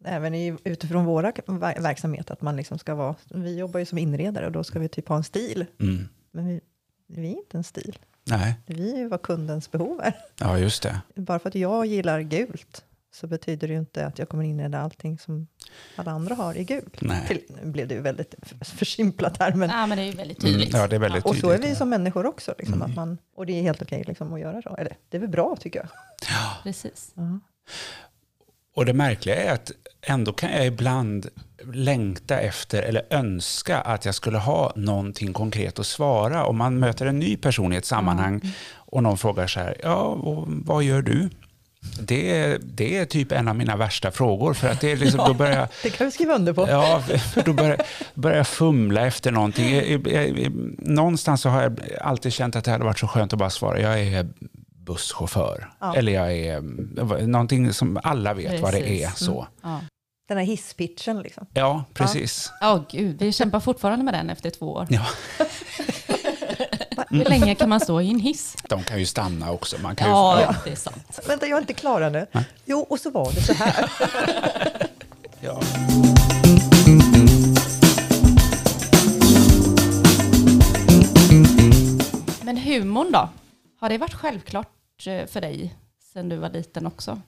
även 0.06 0.36
i, 0.36 0.58
utifrån 0.64 1.06
våra 1.06 1.32
ver- 1.32 1.82
verksamhet, 1.82 2.32
att 2.32 2.42
man 2.42 2.56
liksom 2.56 2.80
ska 2.80 2.96
vara, 2.96 3.16
vi 3.30 3.58
jobbar 3.58 3.80
ju 3.80 3.86
som 3.86 3.98
inredare 3.98 4.46
och 4.46 4.52
då 4.52 4.64
ska 4.64 4.80
vi 4.80 4.90
typ 4.90 5.08
ha 5.08 5.16
en 5.16 5.24
stil. 5.24 5.66
mm. 5.80 6.08
Men 6.32 6.48
vi, 6.48 6.62
vi 7.08 7.28
är 7.28 7.38
inte 7.38 7.58
en 7.58 7.64
stil. 7.64 8.00
Nej, 8.24 8.54
Vi 8.66 8.94
är 8.94 8.98
ju 8.98 9.08
vad 9.08 9.22
kundens 9.22 9.72
behov 9.72 10.02
är. 10.04 10.14
ja 10.40 10.58
just 10.60 10.84
det. 10.84 11.02
Bara 11.16 11.40
för 11.40 11.50
att 11.50 11.56
jag 11.56 11.86
gillar 11.86 12.22
gult 12.22 12.86
så 13.12 13.28
betyder 13.28 13.68
det 13.68 13.74
ju 13.74 13.80
inte 13.80 14.06
att 14.06 14.20
jag 14.20 14.30
kommer 14.30 14.44
inreda 14.44 14.80
allting 14.80 15.20
som 15.20 15.48
alla 15.96 16.12
andra 16.12 16.36
har 16.36 16.58
i 16.58 16.64
gult. 16.64 17.02
Nej. 17.02 17.28
Till, 17.28 17.42
nu 17.64 17.72
blev 17.72 17.88
det 17.88 17.96
ju 17.96 18.02
väldigt 18.02 18.36
försimplat 18.62 19.38
här, 19.38 19.54
men 19.54 19.70
Ja, 19.70 19.88
men 19.88 19.98
det 19.98 20.04
är 20.04 20.06
ju 20.06 20.12
väldigt 20.12 20.44
Mm, 20.44 20.54
tydligt. 20.54 20.74
ja, 20.74 20.88
det 20.88 20.96
är 20.96 21.00
väldigt 21.00 21.26
och 21.26 21.36
så 21.36 21.50
är 21.50 21.54
tydligt. 21.58 21.72
vi 21.72 21.76
som 21.76 21.90
människor 21.90 22.26
också. 22.26 22.56
Liksom, 22.58 22.74
Mm. 22.76 22.90
att 22.90 22.96
man, 22.96 23.18
och 23.36 23.46
det 23.46 23.54
är 23.54 23.62
helt 23.62 23.82
okej 23.82 24.04
liksom, 24.08 24.34
att 24.34 24.40
göra 24.40 24.62
så. 24.62 24.76
Eller, 24.76 24.98
det 25.10 25.18
är 25.18 25.22
väl 25.22 25.30
bra 25.30 25.56
tycker 25.60 25.80
jag. 25.80 25.88
Precis. 26.64 27.12
Ja. 27.16 27.40
Och 28.80 28.86
det 28.86 28.94
märkliga 28.94 29.36
är 29.36 29.54
att 29.54 29.72
ändå 30.02 30.34
kan 30.34 30.52
jag 30.52 30.66
ibland 30.66 31.30
längta 31.74 32.40
efter 32.40 32.84
eller 32.84 33.02
önska 33.10 33.78
att 33.78 34.06
jag 34.06 34.16
skulle 34.16 34.38
ha 34.38 34.74
någonting 34.76 35.34
konkret 35.34 35.80
att 35.80 35.86
svara. 35.86 36.46
Om 36.46 36.58
man 36.58 36.80
möter 36.80 37.06
en 37.06 37.20
ny 37.20 37.38
person 37.38 37.74
i 37.74 37.76
ett 37.76 37.86
sammanhang 37.86 38.42
och 38.76 39.04
någon 39.04 39.18
frågar 39.18 39.48
så 39.48 39.60
här, 39.60 39.78
ja, 39.84 40.16
vad 40.48 40.84
gör 40.84 41.02
du? 41.02 41.30
Det 42.02 42.38
är, 42.38 42.60
det 42.64 42.98
är 42.98 43.06
typ 43.06 43.32
en 43.32 43.48
av 43.48 43.56
mina 43.56 43.76
värsta 43.76 44.12
frågor, 44.12 44.54
för 44.54 44.68
att 44.68 44.82
det 44.82 44.92
är 44.92 44.98
liksom, 44.98 45.22
då 45.28 45.34
börjar 45.34 45.68
Det 45.84 45.90
kan 45.90 46.08
vi 46.08 46.12
skriva 46.12 46.36
under 46.36 46.54
på. 46.54 46.68
Ja, 46.70 47.04
för 47.34 47.44
då 47.44 47.54
börjar, 47.54 47.82
börjar 48.14 48.38
jag 48.38 48.48
fumla 48.48 49.06
efter 49.06 49.32
någonting. 49.32 49.76
Jag, 49.76 50.08
jag, 50.08 50.40
jag, 50.40 50.52
någonstans 50.78 51.42
så 51.42 51.50
har 51.50 51.62
jag 51.62 51.80
alltid 52.02 52.34
känt 52.34 52.56
att 52.56 52.64
det 52.64 52.72
hade 52.72 52.84
varit 52.84 53.00
så 53.00 53.08
skönt 53.08 53.34
att 53.34 53.40
bara 53.40 53.50
svara, 53.50 53.80
jag 53.80 54.00
är 54.00 54.28
busschaufför. 54.90 55.72
Ja. 55.80 55.96
Eller 55.96 56.12
jag 56.12 56.34
är 56.38 56.62
någonting 57.28 57.74
som 57.74 58.00
alla 58.04 58.34
vet 58.34 58.62
vad 58.62 58.74
det 58.74 58.80
Precis. 58.80 59.06
är. 59.06 59.26
Så. 59.26 59.48
Ja. 59.62 59.82
Den 60.28 60.38
här 60.38 60.46
hisspitchen 60.46 61.20
liksom. 61.22 61.46
Ja, 61.54 61.84
precis. 61.94 62.52
Åh 62.62 62.82
gud, 62.92 63.20
vi 63.20 63.32
kämpar 63.32 63.60
fortfarande 63.60 64.06
med 64.06 64.14
den 64.14 64.30
efter 64.30 64.50
två 64.50 64.66
år. 64.74 64.88
Ja, 64.90 65.06
Hur 67.10 67.26
länge 67.26 67.56
kan 67.56 67.70
man 67.70 67.80
stå 67.80 68.02
i 68.02 68.10
en 68.10 68.20
hiss? 68.20 68.56
de 68.70 68.84
kan 68.84 69.00
ju 69.00 69.06
stanna 69.06 69.52
också. 69.52 69.78
Man 69.82 69.96
kan 69.96 70.08
ju, 70.08 70.14
Ja, 70.14 70.56
det 70.66 70.72
är 70.72 70.76
sant. 70.76 71.20
Vänta, 71.28 71.48
jag 71.48 71.58
är 71.58 71.62
inte 71.62 71.74
klar 71.74 72.02
ännu. 72.02 72.28
Jo, 72.66 72.80
och 72.90 73.00
så 73.00 73.10
var 73.10 73.32
det 73.32 73.42
så 73.42 73.54
här. 73.54 73.90
ja. 75.42 75.62
Men 82.42 82.58
humorn 82.58 83.12
då? 83.12 83.30
Har 83.80 83.90
det 83.90 83.98
varit 83.98 84.14
självklart 84.14 84.68
eh, 85.08 85.26
för 85.26 85.42
dig 85.42 85.76
sen 86.14 86.30
du 86.30 86.36
var 86.36 86.50
liten 86.50 86.88
också? 86.88 87.22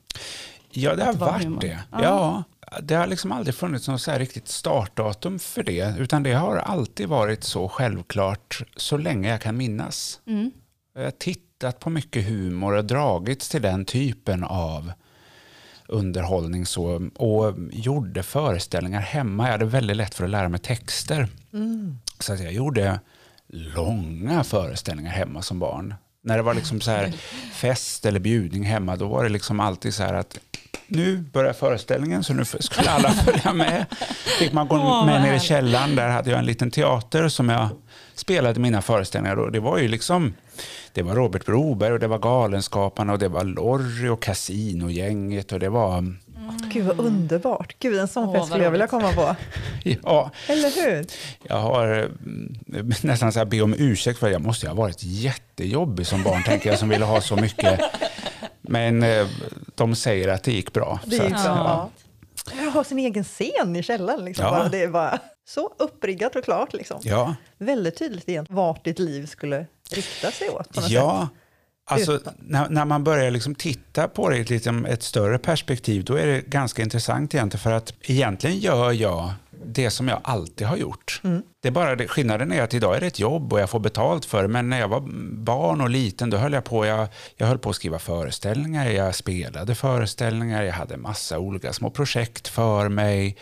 Ja, 0.70 0.96
det 0.96 1.04
har 1.04 1.14
varit 1.14 1.44
humor. 1.44 1.62
det. 1.62 1.80
Ja. 1.92 2.44
Ja, 2.72 2.80
det 2.82 2.96
har 2.96 3.08
liksom 3.08 3.32
aldrig 3.32 3.56
funnits 3.56 3.88
något 3.88 4.02
så 4.02 4.12
riktigt 4.12 4.48
startdatum 4.48 5.40
för 5.40 5.64
det, 5.64 5.96
utan 6.00 6.24
det 6.24 6.34
har 6.34 6.58
alltid 6.58 7.08
varit 7.08 7.44
så 7.44 7.70
självklart 7.70 8.62
så 8.76 8.98
länge 8.98 9.30
jag 9.30 9.42
kan 9.42 9.58
minnas. 9.58 10.22
Mm. 10.28 10.52
Jag 10.94 11.04
har 11.04 11.12
tittat 11.12 11.80
på 11.80 11.90
mycket 11.90 12.26
humor 12.26 12.74
och 12.74 12.86
dragits 12.86 13.50
till 13.50 13.62
den 13.62 13.86
typen 13.86 14.44
av 14.44 14.92
underhållning 15.88 16.66
så, 16.66 17.10
och 17.16 17.56
gjorde 17.72 18.24
föreställningar 18.24 19.00
hemma. 19.00 19.46
Jag 19.46 19.52
hade 19.52 19.66
väldigt 19.66 19.98
lätt 19.98 20.16
för 20.16 20.24
att 20.24 20.30
lära 20.30 20.50
mig 20.50 20.60
texter. 20.60 21.28
Så 22.20 22.34
att 22.34 22.40
jag 22.40 22.54
gjorde 22.54 23.00
långa 23.48 24.44
föreställningar 24.44 25.12
hemma 25.12 25.42
som 25.42 25.60
barn. 25.60 25.94
När 26.24 26.38
det 26.38 26.44
var 26.44 26.54
liksom 26.54 26.82
så 26.82 26.92
här 26.92 27.12
fest 27.54 28.06
eller 28.06 28.20
bjudning 28.20 28.64
hemma, 28.64 28.96
då 28.96 29.08
var 29.08 29.24
det 29.24 29.30
liksom 29.30 29.60
alltid 29.60 29.94
så 29.94 30.04
här 30.04 30.14
att 30.14 30.40
nu 30.88 31.18
börjar 31.18 31.54
föreställningen, 31.54 32.24
så 32.24 32.34
nu 32.34 32.46
skulle 32.46 32.90
alla 32.90 33.10
följa 33.26 33.54
med. 33.54 33.86
Fick 34.40 34.54
man 34.54 34.68
gå 34.68 35.06
med 35.06 35.22
ner 35.22 35.34
i 35.34 35.40
källaren, 35.40 35.96
där 35.96 36.10
hade 36.10 36.30
jag 36.30 36.40
en 36.40 36.46
liten 36.46 36.72
teater 36.72 37.28
som 37.28 37.50
jag 37.50 37.70
spelade 38.14 38.60
mina 38.60 38.82
föreställningar. 38.82 39.40
Och 39.40 39.52
det 39.52 39.60
var 39.60 39.78
ju 39.78 39.88
liksom, 39.88 40.34
det 40.94 41.02
var 41.04 41.16
Robert 41.16 41.46
Broberg 41.46 41.94
och 41.94 42.00
det 42.00 42.08
var 42.08 42.20
Galenskaparna 42.20 43.14
och 43.14 43.20
det 43.20 43.28
var 43.28 43.44
Lorry 43.44 44.10
och 44.10 44.22
Casinogänget 44.22 45.52
och 45.52 45.60
det 45.60 45.70
var, 45.70 46.16
Gud 46.70 46.86
vad 46.86 47.00
underbart. 47.00 47.76
Gud, 47.80 48.00
en 48.00 48.08
sån 48.08 48.34
fest 48.34 48.48
skulle 48.48 48.64
jag 48.64 48.72
vilja 48.72 48.88
komma 48.88 49.14
på. 49.14 49.36
ja, 50.04 50.32
Eller 50.48 50.86
hur? 50.86 51.06
jag 51.44 51.58
har 51.58 51.88
mm, 51.88 52.94
nästan 53.02 53.34
så 53.34 53.40
här 53.40 53.46
be 53.46 53.62
om 53.62 53.76
ursäkt 53.78 54.20
för 54.20 54.30
jag 54.30 54.42
måste 54.42 54.68
ha 54.68 54.74
varit 54.76 55.04
jättejobbig 55.04 56.08
som 56.08 56.24
barn, 56.24 56.44
tänker 56.44 56.70
jag, 56.70 56.80
som 56.80 56.90
ville 56.90 57.06
ha 57.06 57.22
så 57.22 57.36
mycket. 57.36 57.80
Men 58.62 59.04
eh, 59.04 59.28
de 59.76 59.96
säger 59.96 60.28
att 60.28 60.44
det 60.44 60.52
gick 60.52 60.74
bra. 60.74 61.00
Det 61.06 61.16
gick 61.16 61.30
bra. 61.30 61.42
ja. 61.46 61.90
Ja. 62.46 62.64
Jag 62.64 62.72
har 62.72 62.84
sin 62.84 63.00
egen 63.00 63.24
scen 63.24 63.76
i 63.76 63.84
källaren. 63.84 64.26
Liksom. 64.26 64.46
Ja. 64.46 64.52
Bara, 64.52 64.70
det 64.70 64.84
är 64.84 64.88
bara 64.88 65.20
så 65.48 65.74
uppriggat 65.80 66.36
och 66.36 66.44
klart. 66.44 66.74
Liksom. 66.74 67.00
Ja, 67.04 67.36
Väldigt 67.58 67.98
tydligt 67.98 68.28
igen 68.30 68.46
vart 68.50 68.84
ditt 68.84 69.00
liv 69.00 69.26
skulle 69.26 69.66
rikta 69.92 70.32
sig 70.32 70.50
åt. 70.50 70.76
Något 70.76 70.84
sätt. 70.84 70.94
Alltså, 71.92 72.20
när, 72.38 72.70
när 72.70 72.86
man 72.86 73.04
börjar 73.04 73.32
liksom 73.32 73.56
titta 73.56 74.08
på 74.08 74.30
det 74.30 74.38
i 74.38 74.42
ett, 74.42 74.50
liksom, 74.50 74.86
ett 74.86 75.04
större 75.04 75.38
perspektiv, 75.38 76.04
då 76.04 76.16
är 76.16 76.28
det 76.28 76.42
ganska 76.48 76.82
intressant 76.82 77.36
egentligen, 77.36 77.62
för 77.62 77.72
att 77.72 77.94
egentligen 78.02 78.58
gör 78.60 78.92
jag 78.92 79.34
det 79.66 79.90
som 79.90 80.08
jag 80.08 80.20
alltid 80.24 80.68
har 80.68 80.78
gjort. 80.78 81.22
Det 81.62 81.68
är 81.68 81.72
bara 81.72 81.96
det, 81.96 82.08
skillnaden 82.08 82.52
är 82.52 82.62
att 82.62 82.74
idag 82.74 82.96
är 82.96 83.00
det 83.00 83.08
ett 83.08 83.20
jobb 83.20 83.54
och 83.54 83.60
jag 83.60 83.70
får 83.70 83.80
betalt 83.80 84.26
för 84.26 84.42
det, 84.42 84.48
men 84.48 84.70
när 84.70 84.80
jag 84.80 84.88
var 84.88 85.04
barn 85.34 85.82
och 85.82 85.90
liten, 85.90 86.30
då 86.30 86.38
höll 86.38 86.54
jag 86.54 86.64
på, 86.64 86.86
jag, 86.86 87.08
jag 87.36 87.48
höll 87.48 87.58
på 87.58 87.70
att 87.70 87.76
skriva 87.76 88.00
föreställningar, 88.00 88.90
jag 88.90 89.16
spelade 89.16 89.76
föreställningar, 89.76 90.64
jag 90.64 90.74
hade 90.74 90.98
massa 90.98 91.40
olika 91.40 91.74
små 91.74 91.90
projekt 91.90 92.48
för 92.48 92.90
mig. 92.90 93.38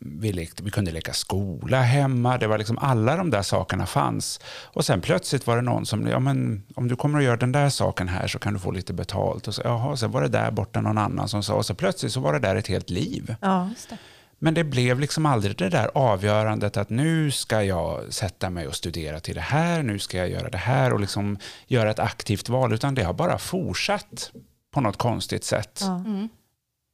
Vi, 0.00 0.32
lekte, 0.32 0.62
vi 0.62 0.70
kunde 0.70 0.90
leka 0.90 1.12
skola 1.12 1.80
hemma, 1.82 2.38
det 2.38 2.46
var 2.46 2.58
liksom 2.58 2.78
alla 2.78 3.16
de 3.16 3.30
där 3.30 3.42
sakerna 3.42 3.86
fanns. 3.86 4.40
Och 4.64 4.84
sen 4.84 5.00
plötsligt 5.00 5.46
var 5.46 5.56
det 5.56 5.62
någon 5.62 5.86
som, 5.86 6.06
ja 6.06 6.18
men 6.18 6.62
om 6.74 6.88
du 6.88 6.96
kommer 6.96 7.18
att 7.18 7.24
göra 7.24 7.36
den 7.36 7.52
där 7.52 7.68
saken 7.68 8.08
här 8.08 8.26
så 8.26 8.38
kan 8.38 8.54
du 8.54 8.60
få 8.60 8.70
lite 8.70 8.92
betalt. 8.92 9.48
Och 9.48 9.54
så, 9.54 9.62
jaha, 9.64 9.96
sen 9.96 10.10
var 10.10 10.22
det 10.22 10.28
där 10.28 10.50
borta 10.50 10.80
någon 10.80 10.98
annan 10.98 11.28
som 11.28 11.42
sa, 11.42 11.54
och 11.54 11.66
så 11.66 11.74
plötsligt 11.74 12.12
så 12.12 12.20
var 12.20 12.32
det 12.32 12.38
där 12.38 12.56
ett 12.56 12.66
helt 12.66 12.90
liv. 12.90 13.34
Ja. 13.40 13.68
Just 13.68 13.88
det. 13.90 13.98
Men 14.38 14.54
det 14.54 14.64
blev 14.64 15.00
liksom 15.00 15.26
aldrig 15.26 15.56
det 15.56 15.68
där 15.68 15.90
avgörandet 15.94 16.76
att 16.76 16.90
nu 16.90 17.30
ska 17.30 17.62
jag 17.62 18.12
sätta 18.12 18.50
mig 18.50 18.66
och 18.66 18.74
studera 18.74 19.20
till 19.20 19.34
det 19.34 19.40
här, 19.40 19.82
nu 19.82 19.98
ska 19.98 20.16
jag 20.16 20.30
göra 20.30 20.48
det 20.48 20.58
här 20.58 20.92
och 20.92 21.00
liksom 21.00 21.38
göra 21.66 21.90
ett 21.90 21.98
aktivt 21.98 22.48
val, 22.48 22.72
utan 22.72 22.94
det 22.94 23.02
har 23.02 23.14
bara 23.14 23.38
fortsatt 23.38 24.32
på 24.70 24.80
något 24.80 24.96
konstigt 24.96 25.44
sätt. 25.44 25.80
Ja. 25.82 25.96
Mm. 26.06 26.28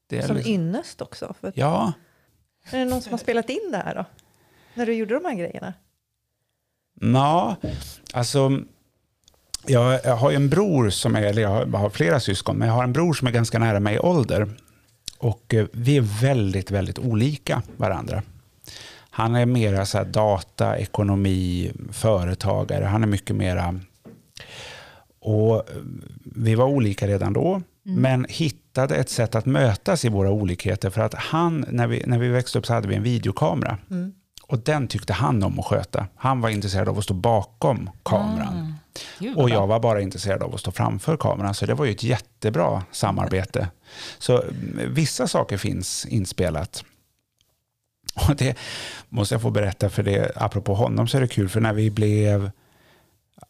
Det 0.09 0.19
är 0.19 0.27
Som 0.27 0.37
liksom, 0.37 0.53
ynnest 0.53 1.03
också. 1.03 1.35
För 1.41 1.53
ja, 1.55 1.93
Är 2.71 2.79
det 2.79 2.85
någon 2.85 3.03
som 3.03 3.11
har 3.13 3.19
spelat 3.19 3.51
in 3.51 3.69
det 3.71 3.77
här 3.77 3.95
då? 3.95 4.05
När 4.75 4.87
du 4.87 4.95
gjorde 4.95 5.15
de 5.15 5.25
här 5.25 5.35
grejerna? 5.35 5.75
Ja, 7.01 7.57
alltså 8.13 8.61
jag, 9.67 10.01
jag 10.05 10.17
har 10.17 10.31
ju 10.31 10.37
en 10.37 10.49
bror 10.49 10.91
som 10.91 11.17
är, 11.17 11.23
eller 11.23 11.43
jag 11.43 11.49
har, 11.49 11.67
jag 11.73 11.79
har 11.79 11.91
flera 11.91 12.21
syskon, 12.21 12.57
men 12.57 12.69
jag 12.69 12.75
har 12.75 12.85
en 12.85 12.93
bror 12.93 13.15
som 13.15 13.27
är 13.29 13.33
ganska 13.33 13.59
nära 13.59 13.81
mig 13.81 13.95
i 13.95 13.99
ålder. 13.99 14.49
Och 15.19 15.55
eh, 15.55 15.67
vi 15.73 15.97
är 15.97 16.21
väldigt, 16.21 16.71
väldigt 16.71 16.99
olika 16.99 17.63
varandra. 17.77 18.23
Han 19.11 19.35
är 19.35 19.47
mera 19.47 19.87
så 19.87 19.99
här 19.99 20.05
data, 20.05 20.79
ekonomi, 20.79 21.73
företagare. 21.93 22.85
Han 22.85 23.03
är 23.03 23.07
mycket 23.07 23.37
mera... 23.37 23.81
Och 25.21 25.57
eh, 25.57 25.63
vi 26.25 26.55
var 26.55 26.67
olika 26.67 27.07
redan 27.07 27.33
då, 27.33 27.63
men 27.83 28.27
hittade 28.29 28.64
ett 28.79 29.11
sätt 29.11 29.35
att 29.35 29.47
mötas 29.47 30.05
i 30.05 30.09
våra 30.09 30.31
olikheter. 30.31 30.91
För 30.91 31.01
att 31.01 31.15
han, 31.15 31.67
när 31.69 31.87
vi, 31.87 32.03
när 32.07 32.19
vi 32.19 32.29
växte 32.29 32.59
upp 32.59 32.67
så 32.67 32.75
hade 32.75 32.89
vi 32.89 32.95
en 32.95 33.03
videokamera. 33.03 33.79
Mm. 33.91 34.13
Och 34.47 34.59
den 34.59 34.89
tyckte 34.89 35.13
han 35.13 35.43
om 35.43 35.59
att 35.59 35.67
sköta. 35.67 36.07
Han 36.17 36.41
var 36.41 36.49
intresserad 36.49 36.89
av 36.89 36.99
att 36.99 37.05
stå 37.05 37.15
bakom 37.15 37.91
kameran. 38.03 38.75
Vad 39.19 39.37
Och 39.37 39.51
jag 39.51 39.67
var 39.67 39.81
bara 39.81 40.01
intresserad 40.01 40.43
av 40.43 40.55
att 40.55 40.61
stå 40.61 40.73
framför 40.73 41.17
kameran. 41.17 41.55
Så 41.55 41.67
det 41.67 41.75
var 41.75 41.85
ju 41.85 41.91
ett 41.91 42.03
jättebra 42.03 42.83
samarbete. 42.93 43.69
Så 44.19 44.43
mm, 44.43 44.95
vissa 44.95 45.29
saker 45.29 45.57
finns 45.57 46.07
inspelat. 46.07 46.85
Och 48.15 48.37
det 48.37 48.59
måste 49.09 49.35
jag 49.35 49.43
få 49.43 49.51
berätta, 49.51 49.91
för 49.91 50.03
det, 50.03 50.33
apropå 50.37 50.75
honom 50.75 51.09
så 51.09 51.17
är 51.17 51.21
det 51.21 51.29
kul, 51.29 51.49
för 51.49 51.61
när 51.61 51.73
vi 51.73 51.91
blev 51.91 52.51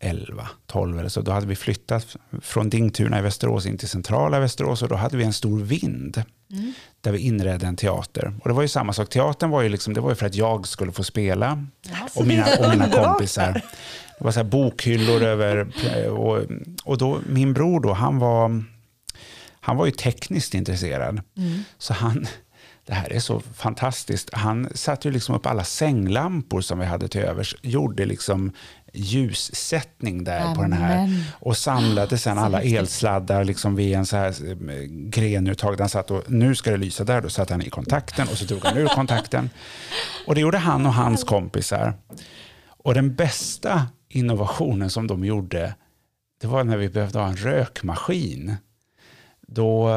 11, 0.01 0.49
12 0.67 0.99
eller 0.99 1.09
så, 1.09 1.21
då 1.21 1.33
hade 1.33 1.47
vi 1.47 1.57
flyttat 1.57 2.17
från 2.43 2.71
Dingtuna 2.71 3.19
i 3.19 3.23
Västerås 3.23 3.67
in 3.67 3.79
till 3.79 3.89
centrala 3.89 4.41
Västerås 4.41 4.83
och 4.83 4.89
då 4.89 4.95
hade 4.95 5.17
vi 5.17 5.25
en 5.25 5.33
stor 5.33 5.61
vind 5.61 6.23
Mm. 6.53 6.73
där 7.01 7.13
vi 7.13 7.19
inredde 7.19 7.67
en 7.67 7.77
teater. 7.77 8.35
Och 8.43 8.49
det 8.49 8.55
var 8.55 8.63
ju 8.63 8.69
samma 8.69 8.93
sak, 8.93 9.09
teatern 9.09 9.51
var 9.51 9.63
ju, 9.63 9.69
liksom, 9.69 9.95
det 9.95 10.01
var 10.01 10.11
ju 10.11 10.15
för 10.15 10.27
att 10.27 10.35
jag 10.35 10.67
skulle 10.69 10.93
få 10.93 11.05
spela 11.05 11.67
och 12.15 12.27
mina, 12.27 12.47
och 12.61 12.69
mina 12.69 12.89
kompisar. 12.91 13.53
Det 14.19 14.25
var 14.25 14.31
så 14.31 14.45
bokhyllor 14.45 15.23
över, 15.23 15.69
och, 16.09 16.43
och 16.85 16.99
då, 16.99 17.21
min 17.27 17.53
bror 17.53 17.81
då, 17.81 17.93
han 17.93 18.19
var, 18.19 18.65
han 19.61 19.77
var 19.77 19.87
ju 19.87 19.93
tekniskt 19.93 20.55
intresserad. 20.55 21.21
Mm. 21.37 21.61
Så 21.79 21.95
han, 21.95 22.27
det 22.87 22.95
här 22.95 23.13
är 23.13 23.21
så 23.21 23.41
fantastiskt, 23.41 24.31
han 24.33 24.69
satte 24.75 25.09
ju 25.09 25.15
liksom 25.15 25.35
upp 25.35 25.47
alla 25.47 25.65
sänglampor 25.65 26.61
som 26.61 26.79
vi 26.79 26.85
hade 26.85 27.09
till 27.09 27.21
övers, 27.21 27.57
gjorde 27.63 28.05
liksom 28.05 28.53
ljussättning 28.95 30.25
där 30.25 30.55
på 30.55 30.63
den 30.63 30.73
här 30.73 30.99
Amen. 30.99 31.23
och 31.33 31.57
samlade 31.57 32.19
sen 32.19 32.39
alla 32.39 32.63
elsladdar 32.63 33.45
liksom 33.45 33.77
vid 33.77 33.95
en 33.95 34.07
så 34.07 34.17
här 34.17 34.29
eh, 34.29 34.83
grenuttag. 34.89 35.81
Han 35.81 35.89
satt 35.89 36.11
och 36.11 36.31
nu 36.31 36.55
ska 36.55 36.71
det 36.71 36.77
lysa 36.77 37.05
där, 37.05 37.21
då 37.21 37.29
satte 37.29 37.55
han 37.55 37.63
i 37.63 37.71
kontakten 37.71 38.29
och 38.29 38.39
så 38.39 38.45
drog 38.45 38.65
han 38.65 38.77
ur 38.77 38.87
kontakten. 38.87 39.51
Och 40.27 40.35
det 40.35 40.41
gjorde 40.41 40.59
han 40.59 40.87
och 40.87 40.95
hans 40.95 41.25
kompisar. 41.25 41.95
Och 42.67 42.95
den 42.95 43.15
bästa 43.15 43.87
innovationen 44.09 44.91
som 44.91 45.07
de 45.07 45.25
gjorde, 45.25 45.75
det 46.41 46.47
var 46.47 46.65
när 46.65 46.77
vi 46.77 46.89
behövde 46.89 47.19
ha 47.19 47.29
en 47.29 47.37
rökmaskin. 47.37 48.57
då, 49.47 49.89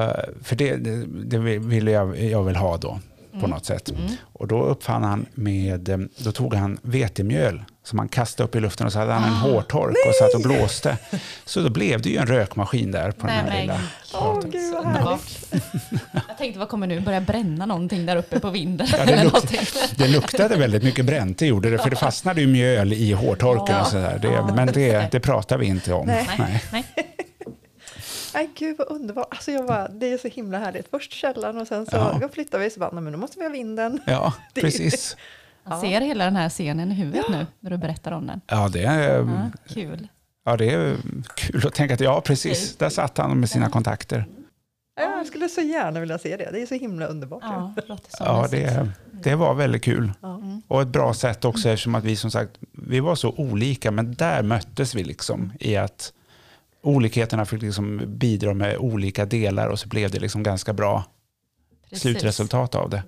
för 0.42 0.56
det, 0.56 0.76
det, 0.76 1.06
det 1.06 1.38
ville 1.60 1.92
jag, 1.92 2.24
jag 2.24 2.44
vill 2.44 2.56
ha 2.56 2.78
då 2.78 3.00
på 3.42 3.48
något 3.48 3.66
sätt. 3.66 3.94
Och 4.20 4.48
då 4.48 4.64
uppfann 4.64 5.04
han 5.04 5.26
med, 5.34 5.90
eh, 5.90 5.98
då 6.18 6.32
tog 6.32 6.54
han 6.54 6.78
vetemjöl 6.82 7.64
som 7.88 8.00
han 8.00 8.08
kastade 8.08 8.48
upp 8.50 8.56
i 8.56 8.60
luften 8.60 8.86
och 8.88 8.94
så 8.94 9.00
hade 9.00 9.12
han 9.14 9.24
en 9.24 9.30
hårtork 9.34 9.96
och 10.08 10.16
satt 10.16 10.34
och 10.34 10.42
blåste. 10.42 10.98
Så 11.46 11.62
då 11.62 11.70
blev 11.70 12.02
det 12.02 12.10
ju 12.10 12.18
en 12.18 12.28
rökmaskin 12.28 12.92
där 12.92 13.12
på 13.12 13.28
den 13.28 13.36
Nej, 13.36 13.44
här 13.46 13.50
men 13.52 13.62
lilla. 13.62 13.80
Åh, 14.14 14.40
gud 14.52 14.74
vad. 15.04 15.20
Jag 16.28 16.38
tänkte, 16.38 16.60
vad 16.60 16.70
kommer 16.70 16.88
nu? 16.88 17.00
Börja 17.00 17.22
bränna 17.22 17.66
någonting 17.66 18.06
där 18.06 18.16
uppe 18.16 18.40
på 18.40 18.50
vinden? 18.50 18.88
Ja, 18.98 19.06
det, 19.06 19.12
eller 19.14 19.24
lukt, 19.24 19.34
någonting. 19.34 19.60
det 19.98 20.08
luktade 20.08 20.56
väldigt 20.56 20.84
mycket 20.84 21.06
bränt, 21.06 21.38
det 21.40 21.46
gjorde 21.48 21.70
det, 21.70 21.78
för 21.78 21.90
det 21.90 21.96
fastnade 21.96 22.42
ju 22.42 22.48
mjöl 22.48 22.94
i 22.94 23.12
hårtorken 23.14 23.76
Ja. 23.76 23.82
och 23.82 23.88
sådär. 23.88 24.20
Det, 24.22 24.54
men 24.56 24.68
det, 24.68 25.12
det 25.12 25.20
pratar 25.20 25.58
vi 25.58 25.66
inte 25.66 25.94
om. 25.94 26.08
Nej. 26.08 26.30
Nej, 26.40 26.64
nej. 26.72 26.86
Nej, 28.34 28.50
gud 28.58 28.76
vad 28.78 28.88
underbart. 28.88 29.28
Alltså 29.32 29.52
jag 29.52 29.68
bara, 29.68 29.88
det 29.88 30.14
är 30.14 30.18
så 30.18 30.28
himla 30.28 30.60
härligt. 30.60 30.88
Först 30.92 31.12
källan 31.14 31.58
och 31.58 31.68
sen 31.68 31.86
så 31.86 31.96
Ja. 32.22 32.30
flyttar 32.34 32.60
vi 32.60 32.70
så 32.70 32.80
bara, 32.80 32.90
"Nej, 32.94 33.02
men 33.04 33.12
nu 33.14 33.18
måste 33.20 33.40
vi 33.40 33.46
ha 33.46 33.52
vinden. 33.52 34.00
Ja, 34.06 34.34
Det- 34.54 34.62
precis. 34.62 35.18
Jag 35.70 35.80
ser 35.80 36.02
hela 36.02 36.26
den 36.26 36.36
här 36.36 36.50
scenen 36.50 36.92
i 36.92 36.96
huvudet 36.96 37.26
nu 37.30 37.46
när 37.60 37.70
du 37.72 37.78
berättar 37.78 38.12
om 38.12 38.28
den. 38.28 38.42
Ja, 38.48 38.70
det 38.70 38.84
är, 38.84 39.18
Ja, 39.20 39.50
kul. 39.74 40.08
ja, 40.46 40.58
det 40.58 40.70
är 40.74 40.98
kul 41.36 41.68
att 41.68 41.74
tänka 41.74 41.94
att 41.94 42.00
ja, 42.00 42.22
precis, 42.22 42.76
där 42.78 42.90
satt 42.90 43.18
han 43.18 43.40
med 43.40 43.50
sina 43.50 43.70
kontakter. 43.70 44.26
Ja, 45.00 45.18
Jag 45.18 45.28
skulle 45.28 45.50
så 45.50 45.62
gärna 45.62 46.00
vilja 46.00 46.18
se 46.18 46.38
det. 46.38 46.50
Det 46.52 46.62
är 46.62 46.66
så 46.66 46.76
himla 46.76 47.06
underbart. 47.06 47.44
Ja, 47.44 47.74
det 47.76 47.84
Ja, 48.20 48.48
det, 48.52 48.90
det 49.12 49.36
var 49.36 49.54
väldigt 49.54 49.84
kul. 49.84 50.12
Ja. 50.22 50.36
Mm. 50.36 50.62
Och 50.68 50.82
ett 50.82 50.88
bra 50.88 51.14
sätt 51.14 51.46
också 51.46 51.70
eftersom 51.70 51.96
att 51.96 52.04
vi 52.04 52.16
som 52.16 52.32
sagt, 52.32 52.52
vi 52.72 53.00
var 53.00 53.16
så 53.16 53.30
olika, 53.38 53.92
men 53.92 54.14
där 54.14 54.44
möttes 54.44 54.96
vi 54.96 55.04
liksom 55.04 55.52
i 55.60 55.76
att 55.78 56.14
olikheterna 56.84 57.46
fick 57.46 57.62
liksom 57.62 58.02
bidra 58.08 58.54
med 58.54 58.78
olika 58.78 59.26
delar 59.26 59.68
och 59.68 59.80
så 59.80 59.88
blev 59.88 60.12
det 60.12 60.20
liksom 60.20 60.44
ganska 60.44 60.74
bra 60.74 61.04
Precis. 61.90 62.02
slutresultat 62.02 62.76
av 62.76 62.90
det. 62.90 63.04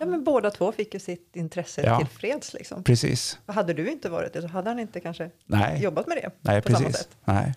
Ja, 0.00 0.06
men 0.06 0.24
båda 0.24 0.50
två 0.50 0.72
fick 0.72 0.94
ju 0.94 1.00
sitt 1.00 1.36
intresse 1.36 1.82
Ja. 1.86 1.98
tillfreds. 1.98 2.54
Liksom. 2.54 2.84
Precis. 2.84 3.38
Hade 3.46 3.72
du 3.72 3.90
inte 3.90 4.08
varit 4.10 4.32
det 4.32 4.42
så 4.42 4.48
hade 4.48 4.70
han 4.70 4.78
inte 4.78 5.00
kanske 5.00 5.30
Nej, 5.46 5.82
jobbat 5.82 6.06
med 6.06 6.16
det. 6.16 6.30
nej 6.40 6.62
på 6.62 6.72
samma 6.72 6.78
precis. 6.84 6.96
sätt. 6.96 7.16
Nej. 7.24 7.54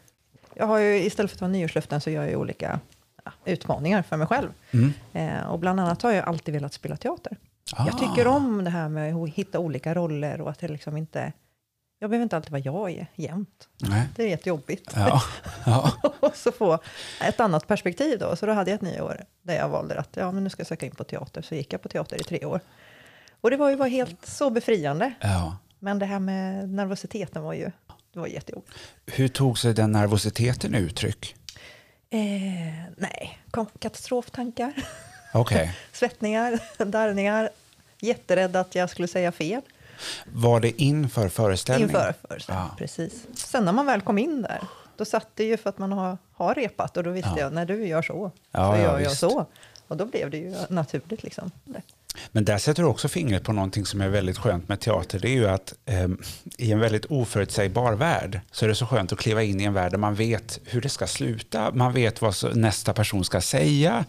Jag 0.54 0.66
har 0.66 0.78
ju, 0.80 0.96
istället 1.04 1.32
för 1.32 1.36
att 1.36 1.40
ta 1.40 1.48
nyårslöften 1.48 2.02
så 2.02 2.10
gör 2.10 2.22
jag 2.22 2.30
ju 2.30 2.36
olika 2.36 2.80
ja, 3.26 3.32
utmaningar 3.46 4.02
för 4.04 4.18
mig 4.18 4.28
själv. 4.28 4.50
Mm. 4.72 4.94
Eh, 5.14 5.48
och 5.48 5.60
bland 5.60 5.80
annat 5.80 6.02
har 6.02 6.12
jag 6.12 6.26
alltid 6.26 6.54
velat 6.54 6.74
spela 6.74 6.98
teater. 6.98 7.38
Ah. 7.74 7.86
Jag 7.86 8.00
tycker 8.00 8.28
om 8.28 8.64
det 8.64 8.70
här 8.70 8.90
med 8.90 9.16
att 9.16 9.30
hitta 9.30 9.60
olika 9.60 9.94
roller 9.94 10.42
och 10.42 10.50
att 10.50 10.60
det 10.60 10.68
liksom 10.68 10.98
inte... 10.98 11.34
Jag 12.06 12.10
behöver 12.10 12.24
inte 12.24 12.36
alltid 12.36 12.52
vara 12.52 12.62
jag 12.62 12.92
är 12.92 13.08
jämt. 13.16 13.68
Nej. 13.78 14.08
Det 14.16 14.24
är 14.24 14.28
jättejobbigt. 14.28 14.92
Ja. 14.96 15.24
Ja. 15.66 15.92
och 16.20 16.36
så 16.36 16.52
få 16.52 16.80
ett 17.24 17.40
annat 17.40 17.68
perspektiv 17.68 18.20
då. 18.20 18.36
Så 18.36 18.46
då 18.46 18.52
hade 18.52 18.72
jag 18.72 18.76
ett 18.76 18.82
nyår 18.82 19.26
där 19.42 19.56
jag 19.56 19.70
valde 19.70 20.00
att 20.00 20.10
ja, 20.14 20.32
men 20.32 20.44
nu 20.44 20.50
ska 20.50 20.60
jag 20.60 20.68
söka 20.68 20.86
in 20.86 20.96
på 20.96 21.04
teater. 21.04 21.42
Så 21.42 21.56
gick 21.56 21.74
jag 21.74 21.82
på 21.82 21.90
teater 21.90 22.22
i 22.22 22.24
tre 22.24 22.46
år. 22.46 22.60
Och 23.42 23.52
det 23.52 23.58
var 23.58 23.70
ju 23.70 23.76
bara 23.76 23.90
helt 23.90 24.26
så 24.26 24.50
befriande. 24.50 25.14
Ja. 25.20 25.58
Men 25.80 26.00
det 26.00 26.06
här 26.06 26.20
med 26.20 26.70
nervositeten 26.70 27.44
var 27.44 27.54
ju 27.54 27.72
det 28.14 28.20
var 28.20 28.28
jättejobbigt. 28.28 28.78
Hur 29.06 29.28
tog 29.28 29.58
sig 29.60 29.74
den 29.74 29.92
nervositeten 29.92 30.76
uttryck? 30.76 31.36
Eh, 32.10 32.20
nej, 32.98 33.40
kom, 33.52 33.66
katastroftankar, 33.80 34.74
Okej. 35.34 35.78
svettningar, 35.92 36.60
darrningar. 36.86 37.50
Jätterädd 38.00 38.56
att 38.56 38.76
jag 38.76 38.90
skulle 38.90 39.08
säga 39.08 39.32
fel 39.32 39.62
Var 40.34 40.60
det 40.60 40.82
inför 40.82 41.30
föreställningen? 41.30 41.90
inför 41.90 42.14
föreställningen. 42.28 42.70
Ja. 42.72 42.76
Precis. 42.78 43.14
Sen 43.36 43.66
när 43.66 43.72
man 43.74 43.86
väl 43.86 44.02
kom 44.02 44.18
in 44.18 44.42
där, 44.42 44.60
då 44.98 45.06
satt 45.06 45.28
det 45.36 45.44
ju 45.44 45.58
för 45.58 45.70
att 45.70 45.78
man 45.78 45.92
har, 45.92 46.18
har 46.34 46.56
repat 46.56 46.98
och 46.98 47.04
då 47.04 47.10
visste 47.12 47.30
Ja. 47.36 47.40
jag 47.40 47.54
när 47.54 47.66
du 47.66 47.88
gör 47.88 48.02
så, 48.02 48.32
Ja, 48.52 48.72
så 48.74 48.78
ja, 48.78 48.84
gör 48.84 49.00
jag 49.00 49.10
visst. 49.10 49.20
så. 49.22 49.46
Och 49.88 49.98
då 49.98 50.06
blev 50.06 50.30
det 50.30 50.38
ju 50.38 50.54
naturligt 50.70 51.24
liksom. 51.24 51.52
Men 52.32 52.46
där 52.46 52.58
sätter 52.58 52.84
du 52.84 52.90
också 52.90 53.08
fingret 53.08 53.44
på 53.44 53.54
någonting 53.54 53.86
som 53.86 54.02
är 54.02 54.10
väldigt 54.10 54.38
skönt 54.38 54.70
med 54.70 54.80
teater. 54.80 55.20
Det 55.20 55.28
är 55.28 55.34
ju 55.34 55.48
att 55.48 55.74
eh, 55.86 56.08
i 56.58 56.72
en 56.72 56.80
väldigt 56.80 57.06
oförutsägbar 57.06 57.94
värld 57.94 58.40
så 58.52 58.66
är 58.66 58.70
det 58.70 58.76
så 58.76 58.86
skönt 58.86 59.12
att 59.12 59.20
kliva 59.20 59.44
in 59.44 59.62
i 59.62 59.64
en 59.64 59.74
värld 59.74 59.92
där 59.92 59.98
man 59.98 60.16
vet 60.16 60.60
hur 60.66 60.82
det 60.82 60.90
ska 60.90 61.08
sluta. 61.08 61.72
Man 61.72 61.94
vet 61.94 62.22
vad 62.22 62.36
nästa 62.58 62.94
person 62.94 63.26
ska 63.26 63.42
säga. 63.42 64.06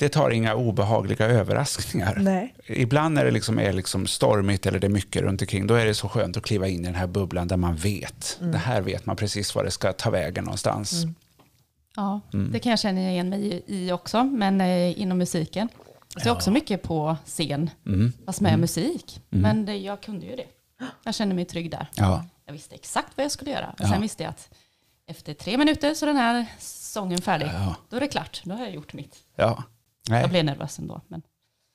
Det 0.00 0.08
tar 0.08 0.30
inga 0.30 0.54
obehagliga 0.54 1.26
överraskningar. 1.26 2.16
Nej. 2.20 2.54
Ibland 2.66 3.14
när 3.14 3.24
det 3.24 3.30
liksom 3.30 3.58
är 3.58 3.72
liksom 3.72 4.06
stormigt 4.06 4.66
eller 4.66 4.78
det 4.78 4.86
är 4.86 4.88
mycket 4.88 5.22
runt 5.22 5.40
omkring, 5.42 5.66
då 5.66 5.74
är 5.74 5.86
det 5.86 5.94
så 5.94 6.08
skönt 6.08 6.36
att 6.36 6.42
kliva 6.42 6.68
in 6.68 6.80
i 6.80 6.86
den 6.86 6.94
här 6.94 7.06
bubblan 7.06 7.48
där 7.48 7.56
man 7.56 7.76
vet. 7.76 8.38
Det 8.40 8.58
här 8.58 8.80
vet 8.80 9.06
man 9.06 9.16
precis 9.16 9.54
var 9.54 9.64
det 9.64 9.70
ska 9.70 9.92
ta 9.92 10.10
vägen 10.10 10.44
någonstans. 10.44 11.04
Ja, 11.96 12.20
Mm. 12.32 12.52
det 12.52 12.58
kan 12.58 12.70
jag 12.70 12.78
känna 12.78 13.00
igen 13.10 13.28
mig 13.28 13.62
i- 13.66 13.92
också, 13.92 14.24
men 14.24 14.60
eh, 14.60 15.00
inom 15.00 15.18
musiken. 15.18 15.68
Så 16.08 16.18
jag 16.18 16.26
är 16.26 16.32
också 16.32 16.50
mycket 16.50 16.82
på 16.82 17.16
scen, 17.26 17.70
Mm. 17.86 18.12
fast 18.26 18.40
med 18.40 18.58
musik. 18.58 19.20
Mm. 19.30 19.42
Men 19.42 19.64
det, 19.66 19.76
jag 19.76 20.00
kunde 20.02 20.26
ju 20.26 20.36
det. 20.36 20.46
Jag 21.04 21.14
kände 21.14 21.34
mig 21.34 21.44
trygg 21.44 21.70
där. 21.70 21.86
Ja. 21.94 22.24
Jag 22.46 22.52
visste 22.52 22.74
exakt 22.74 23.08
vad 23.16 23.24
jag 23.24 23.30
skulle 23.32 23.50
göra. 23.50 23.66
Och 23.70 23.80
Ja. 23.84 23.88
sen 23.88 24.02
visste 24.02 24.22
jag 24.22 24.30
att 24.30 24.50
efter 25.06 25.34
tre 25.34 25.58
minuter 25.58 25.94
så 25.94 26.04
är 26.04 26.06
den 26.06 26.16
här 26.16 26.46
sången 26.58 27.22
färdig. 27.22 27.46
Ja. 27.54 27.74
Då 27.90 27.96
är 27.96 28.00
det 28.00 28.08
klart, 28.08 28.40
då 28.44 28.54
har 28.54 28.64
jag 28.64 28.74
gjort 28.74 28.92
mitt. 28.92 29.16
Ja. 29.36 29.62
Nej. 30.10 30.20
Jag 30.20 30.30
blev 30.30 30.44
nervös 30.44 30.78
ändå. 30.78 31.00
Men, 31.08 31.22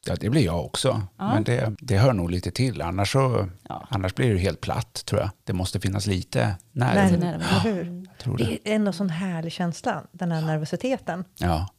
ja, 0.08 0.16
det 0.20 0.30
blir 0.30 0.46
jag 0.46 0.66
också. 0.66 1.02
Ja. 1.18 1.34
Men 1.34 1.44
det, 1.44 1.76
det 1.80 1.98
hör 1.98 2.14
nog 2.14 2.32
lite 2.32 2.52
till. 2.52 2.82
Annars, 2.82 3.12
så, 3.12 3.50
ja. 3.70 3.88
annars 3.90 4.16
blir 4.16 4.34
det 4.34 4.40
helt 4.40 4.62
platt, 4.62 5.06
tror 5.06 5.22
jag. 5.22 5.30
Det 5.44 5.54
måste 5.54 5.80
finnas 5.80 6.08
lite 6.08 6.56
Nej, 6.72 6.96
nerv. 7.12 7.20
nerv. 7.20 8.06
tror 8.18 8.38
Det 8.38 8.44
det. 8.46 8.72
är 8.72 8.76
ändå 8.76 8.92
sån 8.92 9.10
härlig 9.10 9.52
känsla, 9.52 10.04
den 10.12 10.32
här 10.32 10.42
nervositeten. 10.42 11.24
Ja. 11.38 11.70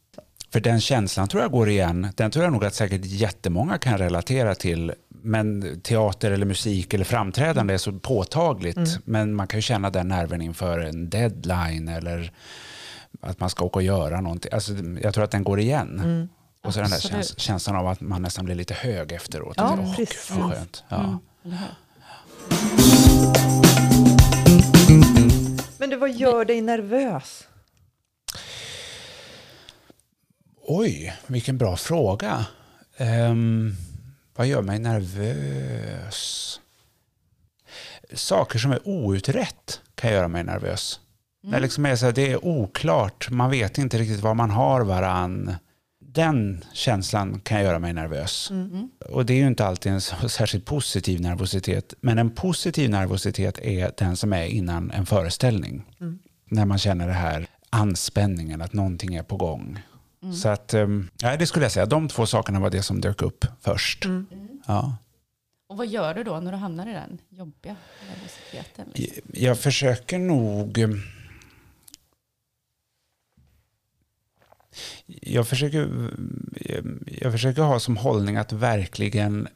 För 0.49 0.59
den 0.59 0.81
känslan 0.81 1.27
tror 1.27 1.41
jag 1.43 1.51
går 1.51 1.69
igen. 1.69 2.07
Den 2.15 2.31
tror 2.31 2.43
jag 2.43 2.53
nog 2.53 2.65
att 2.65 2.73
säkert 2.73 3.05
jättemånga 3.05 3.77
kan 3.77 3.97
relatera 3.97 4.55
till. 4.55 4.93
Men 5.09 5.79
teater 5.81 6.31
eller 6.31 6.45
musik 6.45 6.93
eller 6.93 7.05
framträdande 7.05 7.73
är 7.73 7.77
så 7.77 7.99
påtagligt. 7.99 8.77
Mm. 8.77 8.89
Men 9.05 9.33
man 9.33 9.47
kan 9.47 9.57
ju 9.57 9.61
känna 9.61 9.89
den 9.89 10.07
nerven 10.07 10.41
inför 10.41 10.79
en 10.79 11.09
deadline 11.09 11.87
eller 11.87 12.31
att 13.21 13.39
man 13.39 13.49
ska 13.49 13.65
åka 13.65 13.79
och 13.79 13.83
göra 13.83 14.21
någonting. 14.21 14.51
Alltså, 14.53 14.73
jag 15.03 15.13
tror 15.13 15.23
att 15.23 15.31
den 15.31 15.43
går 15.43 15.59
igen. 15.59 15.99
Mm. 16.03 16.29
Och 16.67 16.73
så 16.73 16.79
den 16.79 16.89
där 16.89 17.39
känslan 17.39 17.75
av 17.75 17.87
att 17.87 18.01
man 18.01 18.21
nästan 18.21 18.45
blir 18.45 18.55
lite 18.55 18.73
hög 18.73 19.11
efteråt. 19.11 19.53
Ja, 19.57 19.75
gud, 19.75 19.95
precis. 19.95 20.31
vad 20.31 20.51
skönt. 20.51 20.83
Ja. 20.89 20.99
Mm, 20.99 21.19
eller 21.43 21.57
hur? 21.57 21.67
Men 25.77 25.89
du, 25.89 25.95
vad 25.95 26.11
gör 26.11 26.45
dig 26.45 26.61
nervös? 26.61 27.47
Oj, 30.61 31.15
vilken 31.27 31.57
bra 31.57 31.77
fråga. 31.77 32.45
Ehm, 32.97 33.75
vad 34.35 34.47
gör 34.47 34.61
mig 34.61 34.79
nervös? 34.79 36.59
Saker 38.13 38.59
som 38.59 38.71
är 38.71 38.87
outrett 38.87 39.81
kan 39.95 40.11
göra 40.11 40.27
mig 40.27 40.43
nervös. 40.43 40.99
Mm. 41.43 41.51
När 41.51 41.59
liksom 41.59 41.85
är 41.85 41.95
så 41.95 42.05
här, 42.05 42.13
det 42.13 42.31
är 42.31 42.45
oklart, 42.45 43.29
man 43.29 43.49
vet 43.49 43.77
inte 43.77 43.97
riktigt 43.97 44.19
var 44.19 44.33
man 44.33 44.51
har 44.51 44.81
varann. 44.81 45.55
Den 46.17 46.65
känslan 46.73 47.39
kan 47.39 47.61
göra 47.61 47.79
mig 47.79 47.93
nervös. 47.93 48.51
Mm. 48.51 48.89
Och 49.09 49.25
det 49.25 49.33
är 49.33 49.37
ju 49.37 49.47
inte 49.47 49.65
alltid 49.65 49.91
en 49.91 50.01
särskilt 50.01 50.65
positiv 50.65 51.21
nervositet. 51.21 51.93
Men 52.01 52.17
en 52.17 52.29
positiv 52.29 52.89
nervositet 52.89 53.59
är 53.59 53.91
den 53.97 54.15
som 54.15 54.33
är 54.33 54.45
innan 54.45 54.91
en 54.91 55.05
föreställning. 55.05 55.85
Mm. 55.99 56.19
När 56.45 56.65
man 56.65 56.77
känner 56.77 57.07
det 57.07 57.13
här 57.13 57.47
anspänningen, 57.69 58.61
att 58.61 58.73
någonting 58.73 59.15
är 59.15 59.23
på 59.23 59.37
gång. 59.37 59.79
Mm. 60.23 60.35
Så 60.35 60.49
att, 60.49 60.73
um, 60.73 61.09
ja, 61.21 61.37
det 61.37 61.47
skulle 61.47 61.65
jag 61.65 61.71
säga, 61.71 61.85
de 61.85 62.07
två 62.07 62.25
sakerna 62.25 62.59
var 62.59 62.69
det 62.69 62.81
som 62.83 63.01
dök 63.01 63.21
upp 63.21 63.45
först. 63.61 64.05
Mm. 64.05 64.27
Ja. 64.67 64.95
Och 65.69 65.77
vad 65.77 65.87
gör 65.87 66.13
du 66.13 66.23
då 66.23 66.39
när 66.39 66.51
du 66.51 66.57
hamnar 66.57 66.89
i 66.89 66.93
den 66.93 67.17
jobbiga 67.29 67.75
nervositeten? 68.09 68.85
Liksom? 68.93 69.23
Jag 69.33 69.59
försöker 69.59 70.19
nog... 70.19 70.77
Jag 75.05 75.47
försöker, 75.47 75.89
jag 77.21 77.31
försöker 77.31 77.61
ha 77.61 77.79
som 77.79 77.97
hållning 77.97 78.35
att 78.35 78.51
verkligen 78.51 79.47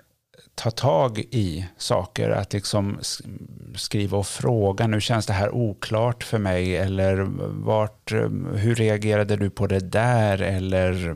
ta 0.55 0.71
tag 0.71 1.19
i 1.19 1.65
saker. 1.77 2.29
Att 2.29 2.53
liksom 2.53 2.99
skriva 3.75 4.17
och 4.17 4.27
fråga, 4.27 4.87
nu 4.87 5.01
känns 5.01 5.25
det 5.25 5.33
här 5.33 5.55
oklart 5.55 6.23
för 6.23 6.37
mig. 6.37 6.77
Eller 6.77 7.15
vart, 7.63 8.11
hur 8.55 8.75
reagerade 8.75 9.35
du 9.35 9.49
på 9.49 9.67
det 9.67 9.79
där? 9.79 10.41
Eller, 10.41 11.15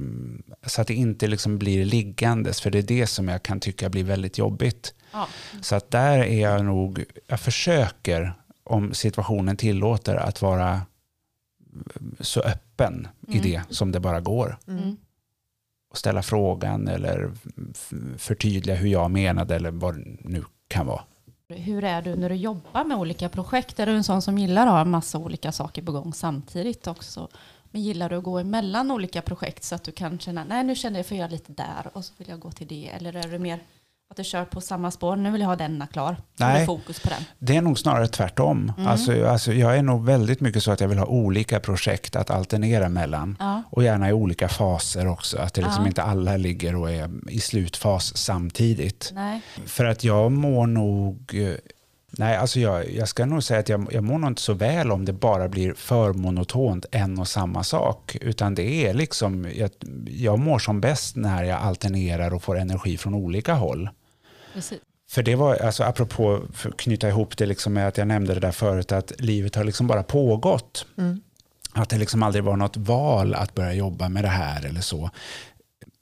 så 0.65 0.81
att 0.81 0.87
det 0.87 0.93
inte 0.93 1.27
liksom 1.27 1.57
blir 1.57 1.85
liggandes. 1.85 2.61
För 2.61 2.71
det 2.71 2.77
är 2.77 2.83
det 2.83 3.07
som 3.07 3.27
jag 3.27 3.43
kan 3.43 3.59
tycka 3.59 3.89
blir 3.89 4.03
väldigt 4.03 4.37
jobbigt. 4.37 4.93
Ja. 5.11 5.27
Så 5.61 5.75
att 5.75 5.91
där 5.91 6.17
är 6.17 6.41
jag 6.41 6.65
nog, 6.65 7.03
jag 7.27 7.39
försöker 7.39 8.33
om 8.63 8.93
situationen 8.93 9.57
tillåter 9.57 10.15
att 10.15 10.41
vara 10.41 10.81
så 12.19 12.39
öppen 12.41 13.07
i 13.27 13.37
Mm. 13.37 13.43
det 13.43 13.61
som 13.69 13.91
det 13.91 13.99
bara 13.99 14.19
går. 14.21 14.57
Mm. 14.67 14.97
Och 15.89 15.97
ställa 15.97 16.21
frågan 16.23 16.87
eller 16.87 17.31
förtydliga 18.17 18.75
hur 18.75 18.89
jag 18.89 19.11
menade 19.11 19.55
eller 19.55 19.71
vad 19.71 19.95
det 19.95 20.17
nu 20.21 20.43
kan 20.67 20.85
vara. 20.87 21.01
Hur 21.49 21.83
är 21.83 22.01
du 22.01 22.15
när 22.15 22.29
du 22.29 22.35
jobbar 22.35 22.83
med 22.83 22.97
olika 22.97 23.29
projekt? 23.29 23.79
Är 23.79 23.85
du 23.85 23.91
en 23.91 24.03
sån 24.03 24.21
som 24.21 24.37
gillar 24.37 24.67
att 24.67 24.73
ha 24.73 24.81
en 24.81 24.89
massa 24.89 25.17
olika 25.17 25.51
saker 25.51 25.81
på 25.81 25.91
gång 25.91 26.13
samtidigt 26.13 26.87
också? 26.87 27.27
Men 27.71 27.81
gillar 27.81 28.09
du 28.09 28.15
att 28.15 28.23
gå 28.23 28.39
emellan 28.39 28.91
olika 28.91 29.21
projekt 29.21 29.63
så 29.63 29.75
att 29.75 29.83
du 29.83 29.91
kan 29.91 30.19
känna, 30.19 30.43
nej 30.43 30.63
nu 30.63 30.75
känner 30.75 30.99
jag 30.99 31.05
för 31.05 31.15
att 31.15 31.19
göra 31.19 31.29
lite 31.29 31.51
där 31.51 31.89
och 31.93 32.05
så 32.05 32.13
vill 32.17 32.29
jag 32.29 32.39
gå 32.39 32.51
till 32.51 32.67
det. 32.67 32.89
Eller 32.89 33.15
är 33.15 33.27
det 33.31 33.39
mer 33.39 33.59
att 34.11 34.17
du 34.17 34.23
kör 34.23 34.45
på 34.45 34.61
samma 34.61 34.91
spår, 34.91 35.15
nu 35.15 35.31
vill 35.31 35.41
jag 35.41 35.47
ha 35.47 35.55
denna 35.55 35.87
klar. 35.87 36.17
Nej. 36.39 36.65
fokus 36.65 36.99
på 36.99 37.09
den. 37.09 37.23
Det 37.39 37.55
är 37.57 37.61
nog 37.61 37.79
snarare 37.79 38.07
tvärtom. 38.07 38.73
Mm. 38.77 38.87
Alltså, 38.89 39.25
alltså, 39.27 39.53
jag 39.53 39.77
är 39.77 39.83
nog 39.83 40.05
väldigt 40.05 40.41
mycket 40.41 40.63
så 40.63 40.71
att 40.71 40.79
jag 40.79 40.87
vill 40.87 40.97
ha 40.97 41.05
olika 41.05 41.59
projekt 41.59 42.15
att 42.15 42.29
alternera 42.29 42.89
mellan. 42.89 43.37
Ja. 43.39 43.63
Och 43.69 43.83
gärna 43.83 44.09
i 44.09 44.13
olika 44.13 44.47
faser 44.49 45.07
också. 45.07 45.37
Att 45.37 45.53
det 45.53 45.61
liksom 45.61 45.83
Ja. 45.83 45.87
inte 45.87 46.03
alla 46.03 46.37
ligger 46.37 46.75
och 46.75 46.91
är 46.91 47.09
i 47.29 47.39
slutfas 47.39 48.17
samtidigt. 48.17 49.11
Nej. 49.13 49.41
För 49.65 49.85
att 49.85 50.03
jag 50.03 50.31
mår 50.31 50.67
nog... 50.67 51.35
Nej, 52.17 52.37
alltså 52.37 52.59
jag, 52.59 52.91
jag 52.91 53.07
ska 53.07 53.25
nog 53.25 53.43
säga 53.43 53.59
att 53.59 53.69
jag, 53.69 53.87
jag 53.91 54.03
mår 54.03 54.17
nog 54.17 54.29
inte 54.29 54.41
så 54.41 54.53
väl 54.53 54.91
om 54.91 55.05
det 55.05 55.13
bara 55.13 55.47
blir 55.47 55.73
för 55.73 56.13
monotont 56.13 56.85
en 56.91 57.19
och 57.19 57.27
samma 57.27 57.63
sak. 57.63 58.17
Utan 58.21 58.55
det 58.55 58.85
är 58.87 58.93
liksom, 58.93 59.51
jag, 59.55 59.69
jag 60.07 60.39
mår 60.39 60.59
som 60.59 60.81
bäst 60.81 61.15
när 61.15 61.43
jag 61.43 61.61
alternerar 61.61 62.33
och 62.33 62.43
får 62.43 62.57
energi 62.57 62.97
från 62.97 63.13
olika 63.13 63.53
håll. 63.53 63.89
Precis. 64.53 64.79
För 65.09 65.23
det 65.23 65.35
var, 65.35 65.55
alltså 65.55 65.83
apropå 65.83 66.41
för 66.53 66.69
att 66.69 66.77
knyta 66.77 67.09
ihop 67.09 67.37
det 67.37 67.45
liksom 67.45 67.73
med 67.73 67.87
att 67.87 67.97
jag 67.97 68.07
nämnde 68.07 68.33
det 68.33 68.39
där 68.39 68.51
förut, 68.51 68.91
att 68.91 69.21
livet 69.21 69.55
har 69.55 69.63
liksom 69.63 69.87
bara 69.87 70.03
pågått. 70.03 70.85
Mm. 70.97 71.21
Att 71.73 71.89
det 71.89 71.97
liksom 71.97 72.23
aldrig 72.23 72.43
var 72.43 72.55
något 72.55 72.77
val 72.77 73.33
att 73.33 73.55
börja 73.55 73.73
jobba 73.73 74.09
med 74.09 74.23
det 74.23 74.29
här 74.29 74.65
eller 74.65 74.81
så. 74.81 75.09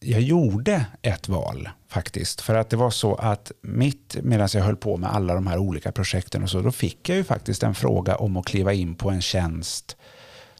Jag 0.03 0.21
gjorde 0.21 0.85
ett 1.01 1.29
val 1.29 1.69
faktiskt, 1.87 2.41
för 2.41 2.55
att 2.55 2.69
det 2.69 2.77
var 2.77 2.89
så 2.89 3.15
att 3.15 3.51
mitt 3.61 4.17
medan 4.23 4.49
jag 4.53 4.61
höll 4.61 4.75
på 4.75 4.97
med 4.97 5.15
alla 5.15 5.33
de 5.33 5.47
här 5.47 5.57
olika 5.57 5.91
projekten 5.91 6.43
och 6.43 6.49
så, 6.49 6.61
då 6.61 6.71
fick 6.71 7.09
jag 7.09 7.17
ju 7.17 7.23
faktiskt 7.23 7.63
en 7.63 7.75
fråga 7.75 8.15
om 8.15 8.37
att 8.37 8.45
kliva 8.45 8.73
in 8.73 8.95
på 8.95 9.09
en 9.09 9.21
tjänst 9.21 9.97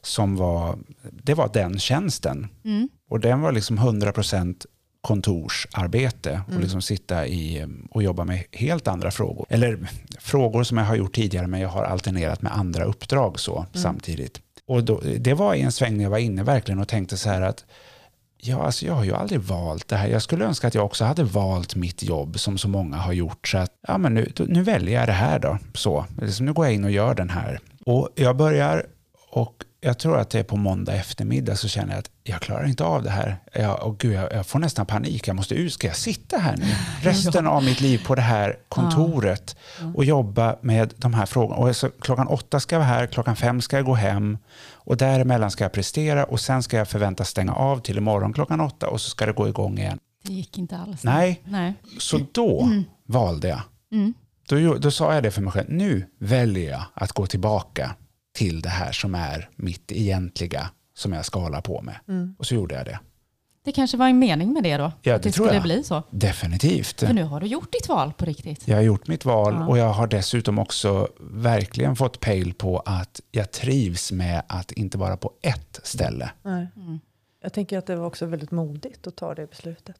som 0.02 0.36
var, 0.36 0.78
det 1.10 1.34
var 1.34 1.50
den 1.52 1.78
tjänsten. 1.78 2.48
Mm. 2.64 2.88
Och 3.10 3.20
den 3.20 3.40
var 3.40 3.52
liksom 3.52 3.78
100% 3.78 4.66
kontorsarbete 5.00 6.40
och 6.54 6.60
liksom 6.60 6.82
sitta 6.82 7.26
i 7.26 7.66
och 7.90 8.02
jobba 8.02 8.24
med 8.24 8.44
helt 8.52 8.88
andra 8.88 9.10
frågor. 9.10 9.46
Eller 9.48 9.78
frågor 10.18 10.62
som 10.62 10.78
jag 10.78 10.84
har 10.84 10.96
gjort 10.96 11.14
tidigare 11.14 11.46
men 11.46 11.60
jag 11.60 11.68
har 11.68 11.84
alternerat 11.84 12.42
med 12.42 12.56
andra 12.56 12.84
uppdrag 12.84 13.40
så 13.40 13.66
samtidigt. 13.72 14.40
Och 14.66 14.84
då, 14.84 15.00
det 15.18 15.34
var 15.34 15.54
i 15.54 15.60
en 15.60 15.72
sväng 15.72 15.96
när 15.96 16.04
jag 16.04 16.10
var 16.10 16.18
inne 16.18 16.42
verkligen 16.42 16.78
och 16.78 16.88
tänkte 16.88 17.16
så 17.16 17.28
här 17.28 17.42
att 17.42 17.64
Ja, 18.46 18.62
alltså 18.64 18.86
jag 18.86 18.94
har 18.94 19.04
ju 19.04 19.14
aldrig 19.14 19.40
valt 19.40 19.88
det 19.88 19.96
här. 19.96 20.08
Jag 20.08 20.22
skulle 20.22 20.44
önska 20.44 20.66
att 20.66 20.74
jag 20.74 20.84
också 20.84 21.04
hade 21.04 21.24
valt 21.24 21.74
mitt 21.74 22.02
jobb 22.02 22.38
som 22.38 22.58
så 22.58 22.68
många 22.68 22.96
har 22.96 23.12
gjort. 23.12 23.48
Så 23.48 23.58
att, 23.58 23.70
ja, 23.88 23.98
men 23.98 24.14
nu, 24.14 24.32
nu 24.38 24.62
väljer 24.62 25.00
jag 25.00 25.08
det 25.08 25.12
här 25.12 25.38
då. 25.38 25.58
Så, 25.74 26.06
liksom, 26.22 26.46
nu 26.46 26.52
går 26.52 26.66
jag 26.66 26.74
in 26.74 26.84
och 26.84 26.90
gör 26.90 27.14
den 27.14 27.30
här. 27.30 27.60
Och 27.86 28.08
jag 28.14 28.36
börjar 28.36 28.86
och 29.30 29.64
jag 29.84 29.98
tror 29.98 30.18
att 30.18 30.30
det 30.30 30.38
är 30.38 30.42
på 30.42 30.56
måndag 30.56 30.94
eftermiddag 30.94 31.56
så 31.56 31.68
känner 31.68 31.92
jag 31.92 31.98
att 31.98 32.10
jag 32.22 32.40
klarar 32.40 32.66
inte 32.66 32.84
av 32.84 33.02
det 33.02 33.10
här. 33.10 33.36
Jag, 33.52 33.82
och 33.82 33.98
gud, 33.98 34.12
jag, 34.12 34.32
jag 34.32 34.46
får 34.46 34.58
nästan 34.58 34.86
panik. 34.86 35.28
Jag 35.28 35.36
måste 35.36 35.54
ut. 35.54 35.72
Ska 35.72 35.86
jag 35.86 35.96
sitta 35.96 36.38
här 36.38 36.56
nu 36.56 36.64
resten 37.02 37.46
av 37.46 37.64
mitt 37.64 37.80
liv 37.80 38.04
på 38.06 38.14
det 38.14 38.22
här 38.22 38.58
kontoret 38.68 39.56
och 39.94 40.04
jobba 40.04 40.56
med 40.60 40.94
de 40.96 41.14
här 41.14 41.26
frågorna? 41.26 41.56
Och 41.56 41.76
så, 41.76 41.90
klockan 42.00 42.26
åtta 42.26 42.60
ska 42.60 42.74
jag 42.74 42.80
vara 42.80 42.88
här, 42.88 43.06
klockan 43.06 43.36
fem 43.36 43.60
ska 43.60 43.76
jag 43.76 43.84
gå 43.84 43.94
hem 43.94 44.38
och 44.72 44.96
däremellan 44.96 45.50
ska 45.50 45.64
jag 45.64 45.72
prestera 45.72 46.24
och 46.24 46.40
sen 46.40 46.62
ska 46.62 46.76
jag 46.76 46.88
förväntas 46.88 47.28
stänga 47.28 47.52
av 47.54 47.78
till 47.78 47.98
imorgon 47.98 48.32
klockan 48.32 48.60
åtta 48.60 48.88
och 48.88 49.00
så 49.00 49.10
ska 49.10 49.26
det 49.26 49.32
gå 49.32 49.48
igång 49.48 49.78
igen. 49.78 49.98
Det 50.22 50.32
gick 50.32 50.58
inte 50.58 50.76
alls. 50.78 51.04
Nej, 51.04 51.42
Nej. 51.44 51.74
så 51.98 52.20
då 52.32 52.68
valde 53.06 53.48
jag. 53.48 53.60
Mm. 53.92 54.14
Då, 54.48 54.74
då 54.74 54.90
sa 54.90 55.14
jag 55.14 55.22
det 55.22 55.30
för 55.30 55.42
mig 55.42 55.52
själv. 55.52 55.70
Nu 55.70 56.06
väljer 56.20 56.70
jag 56.70 56.82
att 56.94 57.12
gå 57.12 57.26
tillbaka 57.26 57.94
till 58.34 58.60
det 58.62 58.68
här 58.68 58.92
som 58.92 59.14
är 59.14 59.48
mitt 59.56 59.92
egentliga 59.92 60.70
som 60.94 61.12
jag 61.12 61.24
ska 61.24 61.40
hålla 61.40 61.60
på 61.62 61.82
med. 61.82 61.96
Och 62.38 62.46
så 62.46 62.54
gjorde 62.54 62.74
jag 62.74 62.84
det. 62.86 62.98
Det 63.64 63.72
kanske 63.72 63.96
var 63.96 64.08
en 64.08 64.18
mening 64.18 64.52
med 64.52 64.62
det 64.62 64.76
då? 64.76 64.92
Ja, 65.02 65.14
att 65.14 65.22
det 65.22 65.28
det 65.28 65.32
tror 65.32 65.46
skulle 65.46 65.56
jag. 65.56 65.62
bli 65.62 65.84
så? 65.84 66.02
Definitivt. 66.10 67.00
För 67.00 67.12
nu 67.12 67.22
har 67.22 67.40
du 67.40 67.46
gjort 67.46 67.72
ditt 67.72 67.88
val 67.88 68.12
på 68.12 68.24
riktigt. 68.24 68.68
Jag 68.68 68.76
har 68.76 68.82
gjort 68.82 69.06
mitt 69.06 69.24
val 69.24 69.54
Ja. 69.58 69.66
och 69.66 69.78
jag 69.78 69.92
har 69.92 70.06
dessutom 70.06 70.58
också 70.58 71.08
verkligen 71.20 71.96
fått 71.96 72.20
pejl 72.20 72.54
på 72.54 72.78
att 72.78 73.20
jag 73.30 73.52
trivs 73.52 74.12
med 74.12 74.42
att 74.46 74.72
inte 74.72 74.98
vara 74.98 75.16
på 75.16 75.32
ett 75.42 75.80
ställe. 75.82 76.30
Nej. 76.42 76.66
Mm. 76.76 77.00
Jag 77.42 77.52
tänker 77.52 77.78
att 77.78 77.86
det 77.86 77.96
var 77.96 78.06
också 78.06 78.26
väldigt 78.26 78.50
modigt 78.50 79.06
att 79.06 79.16
ta 79.16 79.34
det 79.34 79.46
beslutet. 79.50 79.96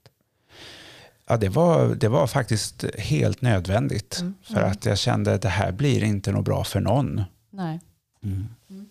Ja, 1.29 1.37
det, 1.37 1.49
var, 1.49 1.87
det 1.94 2.09
var 2.09 2.27
faktiskt 2.27 2.85
helt 2.99 3.42
nödvändigt. 3.42 4.18
Mm. 4.20 4.35
För 4.42 4.62
att 4.62 4.85
jag 4.87 4.99
kände 4.99 5.35
att 5.35 5.42
det 5.42 5.49
här 5.49 5.73
blir 5.73 6.05
inte 6.05 6.33
något 6.33 6.44
bra 6.44 6.64
för 6.64 6.81
någon. 6.81 7.23
Nej. 7.51 7.81
Mm. 8.25 8.89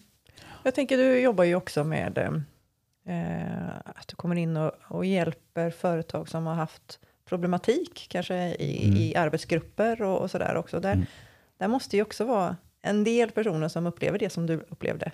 Jag 0.63 0.75
tänker 0.75 0.97
du 0.97 1.19
jobbar 1.19 1.43
ju 1.43 1.55
också 1.55 1.83
med 1.83 2.17
eh, 3.05 3.69
att 3.85 4.07
du 4.07 4.15
kommer 4.15 4.35
in 4.35 4.57
och, 4.57 4.71
och 4.87 5.05
hjälper 5.05 5.69
företag 5.69 6.29
som 6.29 6.45
har 6.45 6.53
haft 6.55 6.99
problematik, 7.25 8.05
kanske 8.09 8.35
i, 8.35 8.85
Mm. 8.85 8.97
i 8.97 9.15
arbetsgrupper 9.15 10.01
och, 10.01 10.21
och 10.21 10.31
sådär 10.31 10.55
också. 10.55 10.79
Där, 10.79 10.93
Mm. 10.93 11.05
där 11.57 11.67
måste 11.67 11.95
ju 11.95 12.01
också 12.01 12.23
vara 12.25 12.57
en 12.81 13.03
del 13.03 13.31
personer 13.31 13.67
som 13.67 13.87
upplever 13.87 14.19
det 14.19 14.29
som 14.29 14.45
du 14.45 14.53
upplevde. 14.69 15.11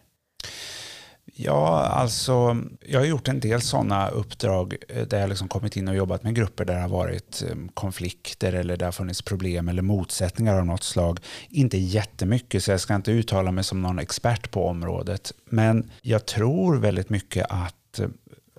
Ja, 1.41 1.85
alltså 1.85 2.57
jag 2.85 2.99
har 2.99 3.05
gjort 3.05 3.27
en 3.27 3.39
del 3.39 3.61
sådana 3.61 4.09
uppdrag 4.09 4.75
eh, 4.89 5.07
där 5.07 5.19
jag 5.19 5.29
liksom 5.29 5.47
kommit 5.47 5.77
in 5.77 5.87
och 5.87 5.95
jobbat 5.95 6.23
med 6.23 6.35
grupper 6.35 6.65
där 6.65 6.73
det 6.73 6.81
har 6.81 6.89
varit 6.89 7.43
ehm, 7.51 7.69
konflikter 7.73 8.53
eller 8.53 8.77
där 8.77 8.85
har 8.85 8.91
funnits 8.91 9.21
problem 9.21 9.69
eller 9.69 9.81
motsättningar 9.81 10.57
av 10.59 10.65
något 10.65 10.83
slag. 10.83 11.19
Inte 11.49 11.77
jättemycket, 11.77 12.63
så 12.63 12.71
jag 12.71 12.79
ska 12.79 12.95
inte 12.95 13.11
uttala 13.11 13.51
mig 13.51 13.63
som 13.63 13.81
någon 13.81 13.99
expert 13.99 14.51
på 14.51 14.67
området. 14.67 15.33
Men 15.45 15.91
jag 16.01 16.25
tror 16.25 16.77
väldigt 16.77 17.09
mycket 17.09 17.45
att 17.49 17.99
eh, 17.99 18.07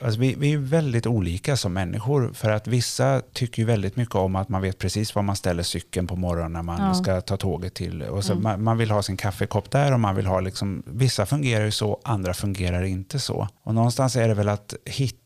Alltså 0.02 0.20
vi, 0.20 0.34
vi 0.38 0.52
är 0.52 0.58
väldigt 0.58 1.06
olika 1.06 1.56
som 1.56 1.72
människor 1.72 2.30
för 2.34 2.50
att 2.50 2.66
vissa 2.66 3.22
tycker 3.32 3.62
ju 3.62 3.66
väldigt 3.66 3.96
mycket 3.96 4.14
om 4.14 4.36
att 4.36 4.48
man 4.48 4.62
vet 4.62 4.78
precis 4.78 5.14
var 5.14 5.22
man 5.22 5.36
ställer 5.36 5.62
cykeln 5.62 6.06
på 6.06 6.16
morgonen 6.16 6.52
när 6.52 6.62
man 6.62 6.80
Ja. 6.88 6.94
ska 6.94 7.20
ta 7.20 7.36
tåget 7.36 7.74
till. 7.74 8.02
Och 8.02 8.24
så 8.24 8.32
Mm. 8.32 8.42
man, 8.42 8.62
man 8.62 8.78
vill 8.78 8.90
ha 8.90 9.02
sin 9.02 9.16
kaffekopp 9.16 9.70
där 9.70 9.92
och 9.92 10.00
man 10.00 10.16
vill 10.16 10.26
ha 10.26 10.40
liksom, 10.40 10.82
vissa 10.86 11.26
fungerar 11.26 11.64
ju 11.64 11.70
så, 11.70 12.00
andra 12.04 12.34
fungerar 12.34 12.82
inte 12.82 13.18
så. 13.18 13.48
Och 13.64 13.74
någonstans 13.74 14.16
är 14.16 14.28
det 14.28 14.34
väl 14.34 14.48
att 14.48 14.74
hitta 14.84 15.16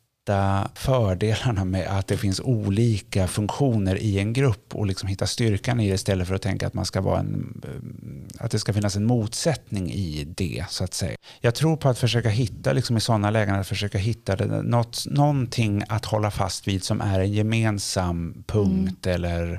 fördelarna 0.75 1.65
med 1.65 1.87
att 1.87 2.07
det 2.07 2.17
finns 2.17 2.41
olika 2.41 3.27
funktioner 3.27 3.97
i 3.97 4.19
en 4.19 4.33
grupp 4.33 4.75
och 4.75 4.87
liksom 4.87 5.09
hitta 5.09 5.27
styrkan 5.27 5.81
i 5.81 5.89
det 5.89 5.95
istället 5.95 6.29
för 6.29 6.35
att 6.35 6.43
tänka 6.43 6.67
att 6.67 6.75
man 6.75 6.85
ska 6.85 7.01
vara 7.01 7.19
en, 7.19 7.63
eh, 7.65 8.45
att 8.45 8.51
det 8.51 8.59
ska 8.59 8.73
finnas 8.73 8.97
en 8.97 9.05
motsättning 9.05 9.93
i 9.93 10.25
det 10.37 10.65
så 10.69 10.85
att 10.85 10.95
säga. 10.95 11.17
Jag 11.41 11.55
tror 11.55 11.77
på 11.77 11.89
att 11.89 11.99
försöka 11.99 12.29
hitta 12.29 12.73
liksom 12.73 12.97
i 12.97 13.01
sådana 13.01 13.31
lägen 13.31 13.55
att 13.55 13.69
försöka 13.69 13.99
hitta 13.99 14.37
det, 14.37 14.63
något, 14.63 15.05
någonting 15.07 15.83
att 15.89 16.05
hålla 16.05 16.31
fast 16.31 16.69
vid 16.69 16.85
som 16.85 17.01
är 17.01 17.21
en 17.21 17.33
gemensam 17.33 18.45
punkt 18.47 19.07
eller 19.07 19.53
ehm, 19.53 19.59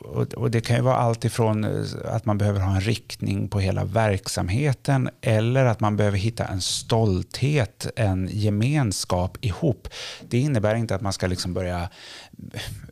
och, 0.00 0.34
och 0.34 0.50
det 0.50 0.60
kan 0.60 0.76
ju 0.76 0.82
vara 0.82 0.96
allt 0.96 1.24
ifrån 1.24 1.64
eh, 1.64 1.84
att 2.04 2.24
man 2.24 2.38
behöver 2.38 2.60
ha 2.60 2.74
en 2.74 2.80
riktning 2.80 3.48
på 3.48 3.60
hela 3.60 3.84
verksamheten 3.84 5.10
eller 5.20 5.64
att 5.64 5.80
man 5.80 5.96
behöver 5.96 6.18
hitta 6.18 6.44
en 6.44 6.60
stolthet, 6.60 7.86
en 7.96 8.28
gemenskap 8.32 9.38
ihop. 9.40 9.88
Det 10.28 10.38
innebär 10.38 10.74
inte 10.74 10.94
att 10.94 11.00
man 11.00 11.12
ska 11.12 11.26
liksom 11.26 11.54
börja 11.54 11.88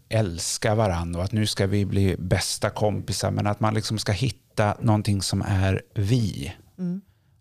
älska 0.08 0.74
varandra 0.74 1.18
och 1.18 1.24
att 1.24 1.32
nu 1.32 1.46
ska 1.46 1.66
vi 1.66 1.84
bli 1.86 2.16
bästa 2.18 2.70
kompisar 2.70 3.30
men 3.30 3.46
att 3.46 3.60
man 3.60 3.74
liksom 3.74 3.98
ska 3.98 4.12
hitta 4.12 4.76
någonting 4.80 5.22
som 5.22 5.42
är 5.42 5.82
vi. 5.94 6.52
Mm. 6.78 7.00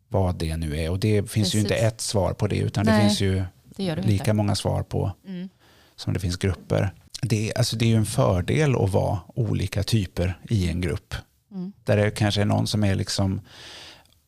Vad 0.10 0.36
det 0.36 0.58
nu 0.58 0.78
är. 0.80 0.90
Och 0.92 1.00
det 1.00 1.32
finns 1.32 1.56
ju 1.56 1.60
inte 1.60 1.74
Precis. 1.74 1.88
ett 1.88 2.02
svar 2.02 2.34
på 2.34 2.48
det 2.48 2.58
utan 2.58 2.86
det 2.86 2.92
Nej, 2.92 3.02
finns 3.02 3.22
ju 3.22 3.44
Det 3.76 3.96
du 3.96 4.02
lika 4.02 4.14
inte. 4.24 4.34
många 4.34 4.56
svar 4.56 4.84
på 4.84 5.12
Mm. 5.28 5.50
som 5.96 6.14
det 6.14 6.20
finns 6.20 6.38
grupper. 6.38 6.94
Det, 7.22 7.50
är- 7.50 7.58
alltså 7.58 7.76
det 7.76 7.86
är 7.86 7.90
ju 7.90 7.96
en 7.96 8.06
fördel 8.06 8.76
att 8.76 8.90
vara 8.92 9.20
olika 9.36 9.84
typer 9.84 10.40
i 10.50 10.70
en 10.70 10.82
grupp. 10.82 11.14
Mm. 11.52 11.72
Där 11.84 11.98
det 11.98 12.12
kanske 12.12 12.42
är 12.42 12.46
någon 12.46 12.68
som 12.68 12.84
är 12.84 12.96
liksom 12.96 13.42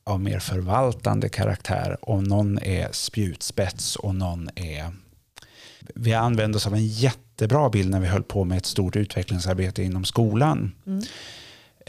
av 0.04 0.20
mer 0.22 0.40
förvaltande 0.40 1.30
karaktär 1.30 1.98
och 2.02 2.24
någon 2.24 2.60
är 2.60 2.90
spjutspets 2.92 3.96
och 3.96 4.16
någon 4.16 4.50
är... 4.56 4.94
Vi 5.96 6.14
använde 6.14 6.58
oss 6.58 6.68
av 6.68 6.74
en 6.74 6.88
jättebra 6.88 7.70
bild 7.70 7.90
när 7.90 8.00
vi 8.00 8.08
höll 8.08 8.24
på 8.24 8.44
med 8.46 8.58
ett 8.58 8.66
stort 8.66 8.96
utvecklingsarbete 8.96 9.84
inom 9.84 10.06
skolan. 10.06 10.72
Mm. 10.86 11.04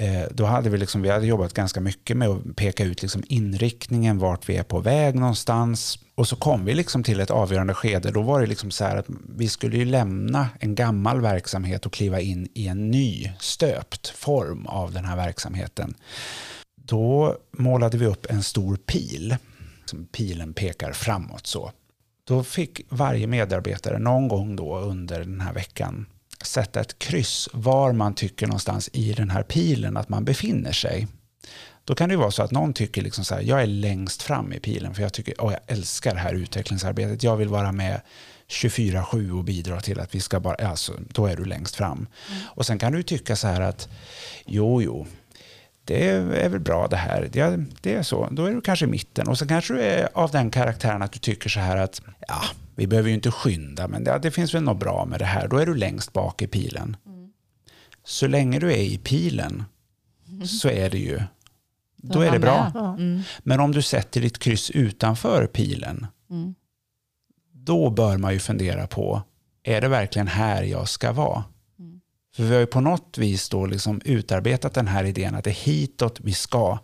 Eh, 0.00 0.24
då 0.30 0.44
hade 0.44 0.70
vi, 0.70 0.78
liksom, 0.78 1.02
vi 1.02 1.10
hade 1.10 1.26
jobbat 1.26 1.54
ganska 1.54 1.80
mycket 1.80 2.16
med 2.16 2.28
att 2.28 2.56
peka 2.56 2.84
ut 2.84 3.02
liksom 3.02 3.22
inriktningen, 3.26 4.18
vart 4.18 4.48
vi 4.48 4.56
är 4.56 4.62
på 4.62 4.78
väg 4.78 5.14
någonstans. 5.14 5.98
Och 6.14 6.28
så 6.28 6.36
kom 6.36 6.64
vi 6.64 6.74
liksom 6.74 7.02
till 7.02 7.20
ett 7.20 7.30
avgörande 7.30 7.74
skede. 7.74 8.10
Då 8.10 8.22
var 8.22 8.40
det 8.40 8.46
liksom 8.46 8.70
så 8.70 8.84
här 8.84 8.96
att 8.96 9.06
vi 9.36 9.48
skulle 9.48 9.76
ju 9.76 9.84
lämna 9.84 10.48
en 10.60 10.74
gammal 10.74 11.20
verksamhet 11.20 11.86
och 11.86 11.92
kliva 11.92 12.20
in 12.20 12.48
i 12.54 12.68
en 12.68 12.90
ny 12.90 13.32
stöpt 13.38 14.08
form 14.08 14.66
av 14.66 14.92
den 14.92 15.04
här 15.04 15.16
verksamheten. 15.16 15.94
Då 16.76 17.36
målade 17.58 17.98
vi 17.98 18.06
upp 18.06 18.26
en 18.30 18.42
stor 18.42 18.76
pil. 18.76 19.36
Som 19.84 20.06
pilen 20.06 20.54
pekar 20.54 20.92
framåt 20.92 21.46
så. 21.46 21.72
Då 22.24 22.44
fick 22.44 22.80
varje 22.88 23.26
medarbetare 23.26 23.98
någon 23.98 24.28
gång 24.28 24.56
då 24.56 24.78
under 24.78 25.18
den 25.20 25.40
här 25.40 25.52
veckan 25.52 26.06
sätta 26.42 26.80
ett 26.80 26.98
kryss 26.98 27.48
var 27.52 27.92
man 27.92 28.14
tycker 28.14 28.46
någonstans 28.46 28.90
i 28.92 29.12
den 29.12 29.30
här 29.30 29.42
pilen 29.42 29.96
att 29.96 30.08
man 30.08 30.24
befinner 30.24 30.72
sig. 30.72 31.06
Då 31.84 31.94
kan 31.94 32.08
det 32.08 32.16
vara 32.16 32.30
så 32.30 32.42
att 32.42 32.50
någon 32.50 32.72
tycker 32.72 33.02
liksom 33.02 33.24
så 33.24 33.34
här, 33.34 33.42
jag 33.42 33.62
är 33.62 33.66
längst 33.66 34.22
fram 34.22 34.52
i 34.52 34.60
pilen 34.60 34.94
för 34.94 35.02
jag 35.02 35.12
tycker, 35.12 35.34
åh, 35.38 35.52
jag 35.52 35.60
älskar 35.76 36.14
det 36.14 36.20
här 36.20 36.34
utvecklingsarbetet. 36.34 37.22
Jag 37.22 37.36
vill 37.36 37.48
vara 37.48 37.72
med 37.72 38.00
24-7 38.48 39.38
och 39.38 39.44
bidra 39.44 39.80
till 39.80 40.00
att 40.00 40.14
vi 40.14 40.20
ska 40.20 40.40
bara, 40.40 40.54
alltså, 40.54 40.92
då 40.98 41.26
är 41.26 41.36
du 41.36 41.44
längst 41.44 41.76
fram. 41.76 42.06
Och 42.44 42.66
sen 42.66 42.78
kan 42.78 42.92
du 42.92 43.02
tycka 43.02 43.36
så 43.36 43.46
här 43.46 43.60
att, 43.60 43.88
jo, 44.46 44.82
jo, 44.82 45.06
det 45.94 46.44
är 46.44 46.48
väl 46.48 46.60
bra 46.60 46.86
det 46.88 46.96
här. 46.96 47.28
Det, 47.32 47.64
det 47.80 47.94
är 47.94 48.02
så. 48.02 48.28
Då 48.30 48.44
är 48.44 48.50
du 48.54 48.60
kanske 48.60 48.84
i 48.84 48.88
mitten. 48.88 49.28
Och 49.28 49.38
sen 49.38 49.48
kanske 49.48 49.74
du 49.74 49.80
är 49.82 50.08
av 50.14 50.30
den 50.30 50.50
karaktären 50.50 51.02
att 51.02 51.12
du 51.12 51.18
tycker 51.18 51.48
så 51.48 51.60
här 51.60 51.76
att 51.76 52.02
ja, 52.28 52.40
vi 52.74 52.86
behöver 52.86 53.08
ju 53.08 53.14
inte 53.14 53.30
skynda, 53.30 53.88
men 53.88 54.04
det, 54.04 54.18
det 54.22 54.30
finns 54.30 54.54
väl 54.54 54.62
något 54.62 54.78
bra 54.78 55.04
med 55.04 55.18
det 55.18 55.24
här. 55.24 55.48
Då 55.48 55.56
är 55.56 55.66
du 55.66 55.74
längst 55.74 56.12
bak 56.12 56.42
i 56.42 56.46
pilen. 56.46 56.96
Så 58.04 58.26
länge 58.26 58.58
du 58.58 58.72
är 58.72 58.82
i 58.82 58.98
pilen 58.98 59.64
så 60.46 60.68
är 60.68 60.90
det 60.90 60.98
ju, 60.98 61.20
då 61.96 62.20
är 62.20 62.30
det 62.30 62.38
bra. 62.38 62.70
Ja. 62.74 62.94
Mm. 62.94 63.22
Men 63.42 63.60
om 63.60 63.72
du 63.72 63.82
sätter 63.82 64.20
ditt 64.20 64.38
kryss 64.38 64.70
utanför 64.70 65.46
pilen, 65.46 66.06
Mm. 66.30 66.54
då 67.52 67.90
bör 67.90 68.18
man 68.18 68.32
ju 68.32 68.38
fundera 68.38 68.86
på, 68.86 69.22
är 69.62 69.80
det 69.80 69.88
verkligen 69.88 70.28
här 70.28 70.62
jag 70.62 70.88
ska 70.88 71.12
vara? 71.12 71.44
Mm. 72.36 72.36
För 72.36 72.42
vi 72.42 72.54
har 72.54 72.60
ju 72.60 72.66
på 72.66 72.80
något 72.80 73.18
vis 73.18 73.48
då 73.48 73.66
liksom 73.66 74.00
utarbetat 74.04 74.74
den 74.74 74.86
här 74.86 75.04
idén 75.04 75.34
att 75.34 75.44
det 75.44 75.50
är 75.50 75.54
hitåt 75.54 76.20
vi 76.20 76.32
ska. 76.32 76.78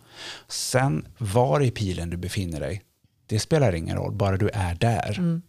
Sen 0.47 1.07
var 1.17 1.61
i 1.61 1.71
pilen 1.71 2.09
du 2.09 2.17
befinner 2.17 2.59
dig, 2.59 2.81
det 3.25 3.39
spelar 3.39 3.75
ingen 3.75 3.95
roll, 3.97 4.11
bara 4.13 4.37
du 4.37 4.49
är 4.53 4.75
där. 4.75 5.15
Mm. 5.19 5.41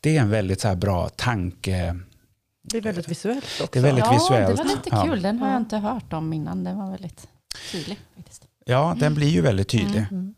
Det 0.00 0.16
är 0.16 0.20
en 0.20 0.30
väldigt 0.30 0.60
så 0.60 0.68
här 0.68 0.76
bra 0.76 1.08
tanke. 1.08 1.98
Det 2.62 2.76
är 2.78 2.82
väldigt 2.82 3.08
visuellt 3.08 3.44
också. 3.44 3.68
Det 3.72 3.78
är 3.78 3.82
väldigt 3.82 4.04
ja, 4.04 4.12
visuellt. 4.12 4.56
det 4.56 4.62
var 4.62 4.70
lite 4.70 4.88
Ja. 4.90 5.02
kul. 5.04 5.22
Den 5.22 5.38
har 5.38 5.46
jag 5.46 5.54
Ja. 5.54 5.58
inte 5.58 5.76
hört 5.76 6.12
om 6.12 6.32
innan. 6.32 6.64
Den 6.64 6.78
var 6.78 6.90
väldigt 6.90 7.28
tydlig 7.72 7.98
faktiskt. 8.16 8.44
Ja, 8.64 8.96
den 9.00 9.14
blir 9.14 9.28
ju 9.28 9.40
väldigt 9.40 9.68
tydlig. 9.68 10.04
Mm. 10.10 10.34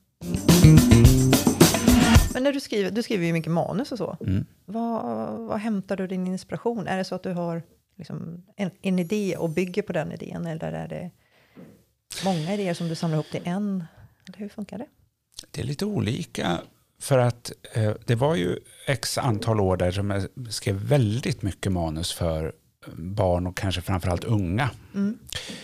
Men 2.34 2.42
när 2.42 2.52
du 2.52 2.60
skriver, 2.60 2.90
du 2.90 3.02
skriver 3.02 3.26
ju 3.26 3.32
mycket 3.32 3.52
manus 3.52 3.92
och 3.92 3.98
så. 3.98 4.16
Mm. 4.20 4.44
Vad, 4.64 5.02
vad 5.38 5.58
hämtar 5.58 5.96
du 5.96 6.06
din 6.06 6.26
inspiration? 6.26 6.86
Är 6.86 6.96
det 6.98 7.04
så 7.04 7.14
att 7.14 7.22
du 7.22 7.32
har 7.32 7.62
liksom 8.00 8.44
en, 8.56 8.70
en 8.82 8.98
idé 8.98 9.36
och 9.36 9.50
bygger 9.50 9.82
på 9.82 9.92
den 9.92 10.12
idén? 10.12 10.46
Eller 10.46 10.72
är 10.72 10.88
det 10.88 11.10
många 12.24 12.54
idéer 12.54 12.74
som 12.74 12.88
du 12.88 12.94
samlar 12.94 13.16
ihop 13.16 13.30
till 13.30 13.42
en? 13.44 13.84
Eller 14.28 14.38
hur 14.38 14.48
funkar 14.48 14.78
det? 14.78 14.86
Det 15.50 15.60
är 15.60 15.64
lite 15.64 15.84
olika. 15.84 16.60
För 17.00 17.18
att 17.18 17.52
eh, 17.72 17.92
det 18.06 18.14
var 18.14 18.34
ju 18.34 18.58
x 18.86 19.18
antal 19.18 19.60
år 19.60 19.76
där 19.76 19.90
som 19.90 20.10
jag 20.10 20.28
skrev 20.52 20.76
väldigt 20.76 21.42
mycket 21.42 21.72
manus 21.72 22.12
för 22.12 22.52
barn 22.96 23.46
och 23.46 23.56
kanske 23.56 23.80
framförallt 23.80 24.24
unga. 24.24 24.70
Mm. 24.94 25.18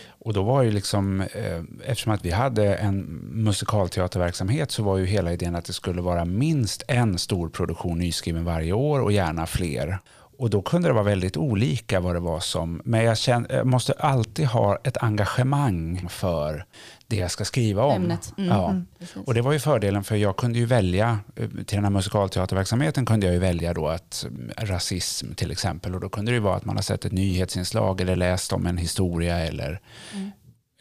Och 0.07 0.33
då 0.33 0.43
var 0.43 0.63
ju 0.63 0.71
liksom, 0.71 1.21
eh, 1.21 1.63
eftersom 1.85 2.11
att 2.11 2.25
vi 2.25 2.31
hade 2.31 2.75
en 2.75 3.01
musikalteaterverksamhet 3.33 4.71
så 4.71 4.83
var 4.83 4.97
ju 4.97 5.05
hela 5.05 5.33
idén 5.33 5.55
att 5.55 5.65
det 5.65 5.73
skulle 5.73 6.01
vara 6.01 6.25
minst 6.25 6.83
en 6.87 7.17
stor 7.17 7.49
produktion 7.49 7.99
nyskriven 7.99 8.45
varje 8.45 8.73
år 8.73 8.99
och 8.99 9.11
gärna 9.11 9.47
fler. 9.47 9.99
Och 10.37 10.49
då 10.49 10.61
kunde 10.61 10.87
det 10.89 10.93
vara 10.93 11.03
väldigt 11.03 11.37
olika 11.37 11.99
vad 11.99 12.15
det 12.15 12.19
var 12.19 12.39
som, 12.39 12.81
men 12.85 13.03
jag, 13.03 13.17
känner, 13.17 13.55
jag 13.55 13.67
måste 13.67 13.93
alltid 13.93 14.45
ha 14.45 14.77
ett 14.83 14.97
engagemang 14.97 16.05
för 16.09 16.65
det 17.07 17.15
jag 17.15 17.31
ska 17.31 17.45
skriva 17.45 17.83
om. 17.83 17.95
Ämnet. 18.01 18.33
Mm. 18.37 18.49
Ja. 18.49 18.69
Mm. 18.69 18.85
Och 19.25 19.33
det 19.33 19.41
var 19.41 19.51
ju 19.53 19.59
fördelen 19.59 20.03
för 20.03 20.15
jag 20.15 20.37
kunde 20.37 20.59
ju 20.59 20.65
välja, 20.65 21.19
eh, 21.35 21.47
till 21.49 21.75
den 21.77 21.83
här 21.83 21.91
musikalteaterverksamheten 21.91 23.05
kunde 23.05 23.25
jag 23.25 23.33
ju 23.33 23.39
välja 23.39 23.73
då 23.73 23.87
att 23.87 24.25
mm, 24.29 24.51
rasism 24.57 25.33
till 25.33 25.51
exempel 25.51 25.95
och 25.95 26.01
då 26.01 26.09
kunde 26.09 26.31
det 26.31 26.35
ju 26.35 26.41
vara 26.41 26.55
att 26.55 26.65
man 26.65 26.75
har 26.75 26.83
sett 26.83 27.05
ett 27.05 27.11
nyhetsinslag 27.11 28.01
eller 28.01 28.15
läst 28.15 28.53
om 28.53 28.65
en 28.65 28.77
historia 28.77 29.39
eller, 29.39 29.79
Mm. 30.13 30.31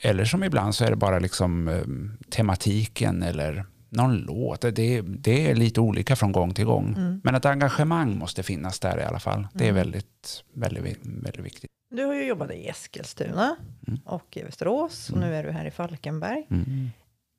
eller 0.02 0.24
som 0.24 0.44
ibland 0.44 0.74
så 0.74 0.84
är 0.84 0.90
det 0.90 0.96
bara 0.96 1.18
liksom 1.18 1.68
eh, 1.68 1.82
tematiken 2.30 3.22
eller 3.22 3.64
någon 3.88 4.16
låt. 4.18 4.60
Det, 4.60 5.00
det 5.02 5.50
är 5.50 5.54
lite 5.54 5.80
olika 5.80 6.16
från 6.16 6.32
gång 6.32 6.54
till 6.54 6.64
gång. 6.64 6.94
Mm. 6.96 7.20
Men 7.24 7.34
ett 7.34 7.44
engagemang 7.44 8.18
måste 8.18 8.42
finnas 8.42 8.80
där 8.80 8.98
i 9.00 9.02
alla 9.02 9.18
fall. 9.18 9.48
Det 9.52 9.64
är 9.64 9.68
Mm. 9.70 9.74
väldigt, 9.74 10.44
väldigt, 10.52 10.98
väldigt 11.02 11.44
viktigt. 11.44 11.70
Du 11.90 12.04
har 12.04 12.14
ju 12.14 12.26
jobbat 12.26 12.50
i 12.50 12.68
Eskilstuna 12.68 13.56
Mm. 13.88 14.00
och 14.04 14.36
i 14.36 14.42
Västerås 14.42 15.10
och 15.10 15.18
nu 15.18 15.34
är 15.34 15.44
du 15.44 15.50
här 15.50 15.64
i 15.64 15.70
Falkenberg. 15.70 16.46
Mm. 16.50 16.88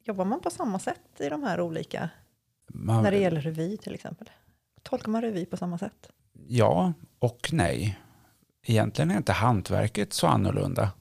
Jobbar 0.04 0.26
man 0.26 0.42
på 0.42 0.50
samma 0.50 0.80
sätt 0.80 1.02
i 1.20 1.30
de 1.30 1.44
här 1.44 1.62
olika, 1.62 2.10
Man, 2.74 3.04
när 3.04 3.12
det 3.12 3.18
gäller 3.18 3.42
revy 3.42 3.78
till 3.78 3.94
exempel? 3.94 4.30
Tolkar 4.84 5.10
man 5.12 5.22
revy 5.22 5.46
på 5.46 5.58
samma 5.58 5.78
sätt? 5.78 6.10
Ja 6.48 6.94
och 7.20 7.50
nej. 7.52 8.00
Egentligen 8.66 9.12
är 9.12 9.18
inte 9.18 9.32
hantverket 9.34 10.14
så 10.14 10.28
annorlunda. 10.28 10.92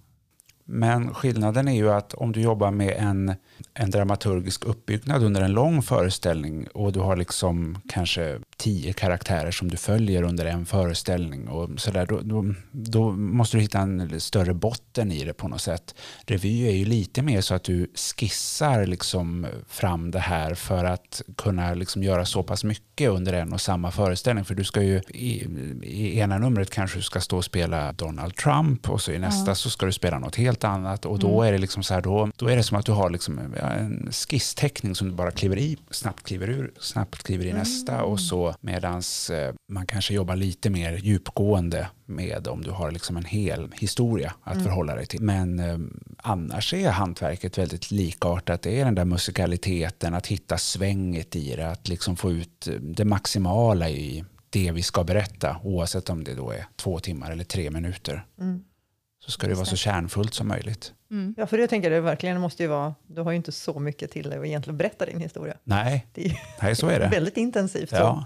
Men 0.68 1.14
skillnaden 1.14 1.68
är 1.68 1.74
ju 1.74 1.90
att 1.90 2.14
om 2.14 2.33
du 2.33 2.40
jobbar 2.40 2.70
med 2.70 2.94
en, 2.98 3.35
en 3.74 3.90
dramaturgisk 3.90 4.64
uppbyggnad 4.64 5.22
under 5.22 5.40
en 5.40 5.52
lång 5.52 5.83
föreställning 5.83 6.66
och 6.74 6.92
du 6.92 7.00
har 7.00 7.16
liksom 7.16 7.79
kanske 7.88 8.38
tio 8.57 8.92
karaktärer 8.92 9.51
som 9.51 9.71
du 9.71 9.77
följer 9.77 10.23
under 10.23 10.45
en 10.47 10.66
föreställning 10.66 11.49
och 11.49 11.81
så 11.81 11.90
där, 11.90 12.07
då, 12.07 12.21
då, 12.21 12.55
då 12.73 13.11
måste 13.12 13.57
du 13.57 13.61
hitta 13.61 13.79
en 13.79 14.21
större 14.21 14.55
botten 14.55 15.12
i 15.12 15.25
det 15.25 15.33
på 15.33 15.49
något 15.49 15.61
sätt. 15.61 15.95
Revy 16.27 16.66
är 16.66 16.73
ju 16.73 16.85
lite 16.85 17.23
mer 17.23 17.40
så 17.40 17.55
att 17.55 17.64
du 17.64 17.90
skissar 18.16 18.87
liksom 18.87 19.47
fram 19.69 20.11
det 20.11 20.19
här 20.19 20.55
för 20.55 20.85
att 20.85 21.23
kunna 21.37 21.75
liksom 21.75 22.03
göra 22.03 22.25
så 22.25 22.42
pass 22.42 22.64
mycket 22.64 23.11
under 23.11 23.33
en 23.33 23.53
och 23.53 23.61
samma 23.61 23.90
föreställning. 23.90 24.45
För 24.45 24.55
du 24.55 24.64
ska 24.64 24.83
ju 24.83 25.01
i, 25.09 25.47
i 25.83 26.19
ena 26.19 26.38
numret 26.38 26.71
kanske 26.71 26.99
du 26.99 27.03
ska 27.03 27.21
stå 27.21 27.37
och 27.37 27.45
spela 27.45 27.92
Donald 27.92 28.37
Trump 28.37 28.90
och 28.90 29.01
så 29.01 29.12
i 29.12 29.19
nästa 29.19 29.51
Ja. 29.51 29.55
så 29.55 29.71
ska 29.71 29.87
du 29.87 29.92
spela 29.92 30.19
något 30.19 30.37
helt 30.37 30.64
annat 30.64 31.05
och 31.05 31.19
då 31.19 31.42
är 31.42 31.53
det 31.53 31.59
liksom 31.59 31.83
så 31.83 31.95
här 31.95 32.01
då, 32.01 32.31
då 32.37 32.49
är 32.49 32.57
det 32.57 32.62
som 32.62 32.79
att 32.79 32.87
du 32.87 32.92
har 32.92 33.11
liksom 33.11 33.38
en 33.38 34.09
skissteckning 34.12 34.95
som 34.95 35.09
du 35.09 35.14
bara 35.14 35.31
kliver 35.31 35.59
i, 35.59 35.77
snabbt 35.90 36.27
kliver 36.27 36.51
ur, 36.51 36.73
snabbt 36.81 37.23
kliver 37.23 37.45
i 37.47 37.53
nästa 37.53 38.03
och 38.03 38.21
så 38.21 38.45
medans 38.61 39.30
eh, 39.30 39.54
man 39.68 39.87
kanske 39.87 40.14
jobbar 40.14 40.37
lite 40.37 40.70
mer 40.70 40.92
djupgående 40.92 41.88
med 42.04 42.48
om 42.48 42.62
du 42.62 42.70
har 42.70 42.90
liksom 42.90 43.16
en 43.16 43.24
hel 43.24 43.72
historia 43.72 44.35
att 44.42 44.62
förhålla 44.62 44.94
dig 44.94 45.06
till. 45.06 45.22
Men 45.22 45.59
eh, 45.59 45.78
annars 46.18 46.74
är 46.74 46.90
hantverket 46.90 47.59
väldigt 47.59 47.90
likartat. 47.90 48.62
Det 48.62 48.80
är 48.80 48.85
den 48.85 48.94
där 48.94 49.04
musikaliteten, 49.04 50.14
att 50.14 50.26
hitta 50.26 50.59
svänget 50.59 51.37
i 51.37 51.56
det, 51.56 51.70
att 51.70 51.88
liksom 51.88 52.16
få 52.16 52.32
ut 52.32 52.68
eh, 52.68 52.74
det 52.74 53.04
maximala 53.04 53.90
i 53.90 54.24
det 54.50 54.72
vi 54.72 54.82
ska 54.82 55.04
berätta, 55.04 55.56
oavsett 55.62 56.11
om 56.11 56.24
det 56.24 56.35
då 56.35 56.50
är 56.50 56.66
två 56.76 56.98
timmar 56.98 57.30
eller 57.30 57.44
tre 57.44 57.70
minuter. 57.70 58.26
Mm. 58.40 58.64
Så 59.24 59.30
ska 59.30 59.48
det 59.48 59.54
vara 59.54 59.64
så 59.64 59.76
kärnfullt 59.76 60.35
som 60.35 60.48
möjligt. 60.48 60.92
Mm. 61.11 61.35
Ja, 61.37 61.46
för 61.46 61.59
det 61.59 61.66
tänker 61.68 61.90
jag 61.90 62.02
verkligen 62.02 62.40
måste 62.40 62.62
ju 62.62 62.68
vara, 62.68 62.94
du 63.06 63.20
har 63.20 63.30
ju 63.30 63.37
inte 63.37 63.52
så 63.52 63.78
mycket 63.78 64.11
till 64.11 64.30
dig 64.30 64.38
att 64.38 64.46
egentligen 64.46 64.76
berätta 64.76 65.06
din 65.06 65.20
historia. 65.20 65.56
Nej, 65.64 66.06
Det 66.12 66.24
är 66.24 66.28
ju 66.28 66.35
nej 66.62 66.76
så 66.76 66.88
är 66.88 67.00
det. 67.00 67.09
väldigt 67.12 67.37
intensivt. 67.37 67.90
Så. 67.90 68.24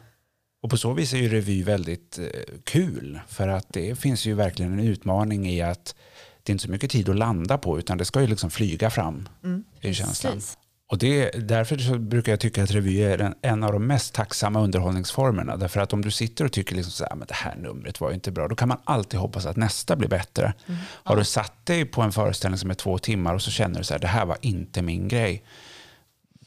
Och 0.63 0.71
på 0.71 0.77
så 0.77 0.93
vis 0.93 1.13
är 1.13 1.19
ju 1.19 1.29
revy 1.29 1.63
väldigt 1.63 2.19
eh, 2.19 2.27
kul. 2.65 3.21
För 3.29 3.49
att 3.49 3.67
det 3.73 3.99
finns 3.99 4.27
ju 4.27 4.35
verkligen 4.35 4.73
en 4.73 4.81
utmaning 4.81 5.49
i 5.49 5.63
att 5.63 5.95
det 6.43 6.51
är 6.51 6.53
inte 6.53 6.65
så 6.65 6.71
mycket 6.71 6.91
tid 6.91 7.09
att 7.09 7.17
landa 7.17 7.59
på 7.59 7.79
utan 7.79 7.99
det 7.99 8.05
ska 8.05 8.21
ju 8.21 8.27
liksom 8.27 8.51
flyga 8.51 8.91
fram. 8.91 9.29
Mm. 9.45 9.65
är 9.81 9.93
känslan. 9.93 10.33
Precis. 10.33 10.59
Och 10.91 10.99
det, 10.99 11.31
därför 11.31 11.79
så 11.79 11.99
brukar 11.99 12.33
jag 12.33 12.41
tycka 12.41 12.63
att 12.63 12.71
revy 12.71 13.03
är 13.03 13.19
en, 13.19 13.35
en 13.43 13.65
av 13.65 13.73
de 13.73 13.87
mest 13.87 14.15
tacksamma 14.15 14.61
underhållningsformerna. 14.61 15.57
Därför 15.57 15.81
att 15.81 15.93
om 15.93 16.03
du 16.03 16.11
sitter 16.11 16.45
och 16.45 16.53
tycker 16.53 16.75
liksom 16.77 16.93
så 16.93 17.05
här, 17.05 17.15
men 17.17 17.29
det 17.29 17.35
här 17.35 17.57
numret 17.57 18.01
var 18.01 18.13
inte 18.13 18.31
bra, 18.31 18.49
då 18.49 18.55
kan 18.55 18.69
man 18.69 18.79
alltid 18.85 19.21
hoppas 19.21 19.47
att 19.47 19.57
nästa 19.57 19.97
blir 19.97 20.09
bättre. 20.09 20.55
Har 20.81 21.17
du 21.17 21.25
satt 21.25 21.67
dig 21.67 21.85
på 21.85 22.03
en 22.03 22.13
föreställning 22.13 22.59
som 22.59 22.71
är 22.71 22.75
två 22.75 22.99
timmar 22.99 23.35
och 23.35 23.43
så 23.43 23.51
känner 23.51 23.79
du 23.79 23.85
så 23.85 23.95
här, 23.95 24.01
det 24.01 24.07
här 24.07 24.27
var 24.27 24.37
inte 24.41 24.83
min 24.83 25.09
grej. 25.09 25.45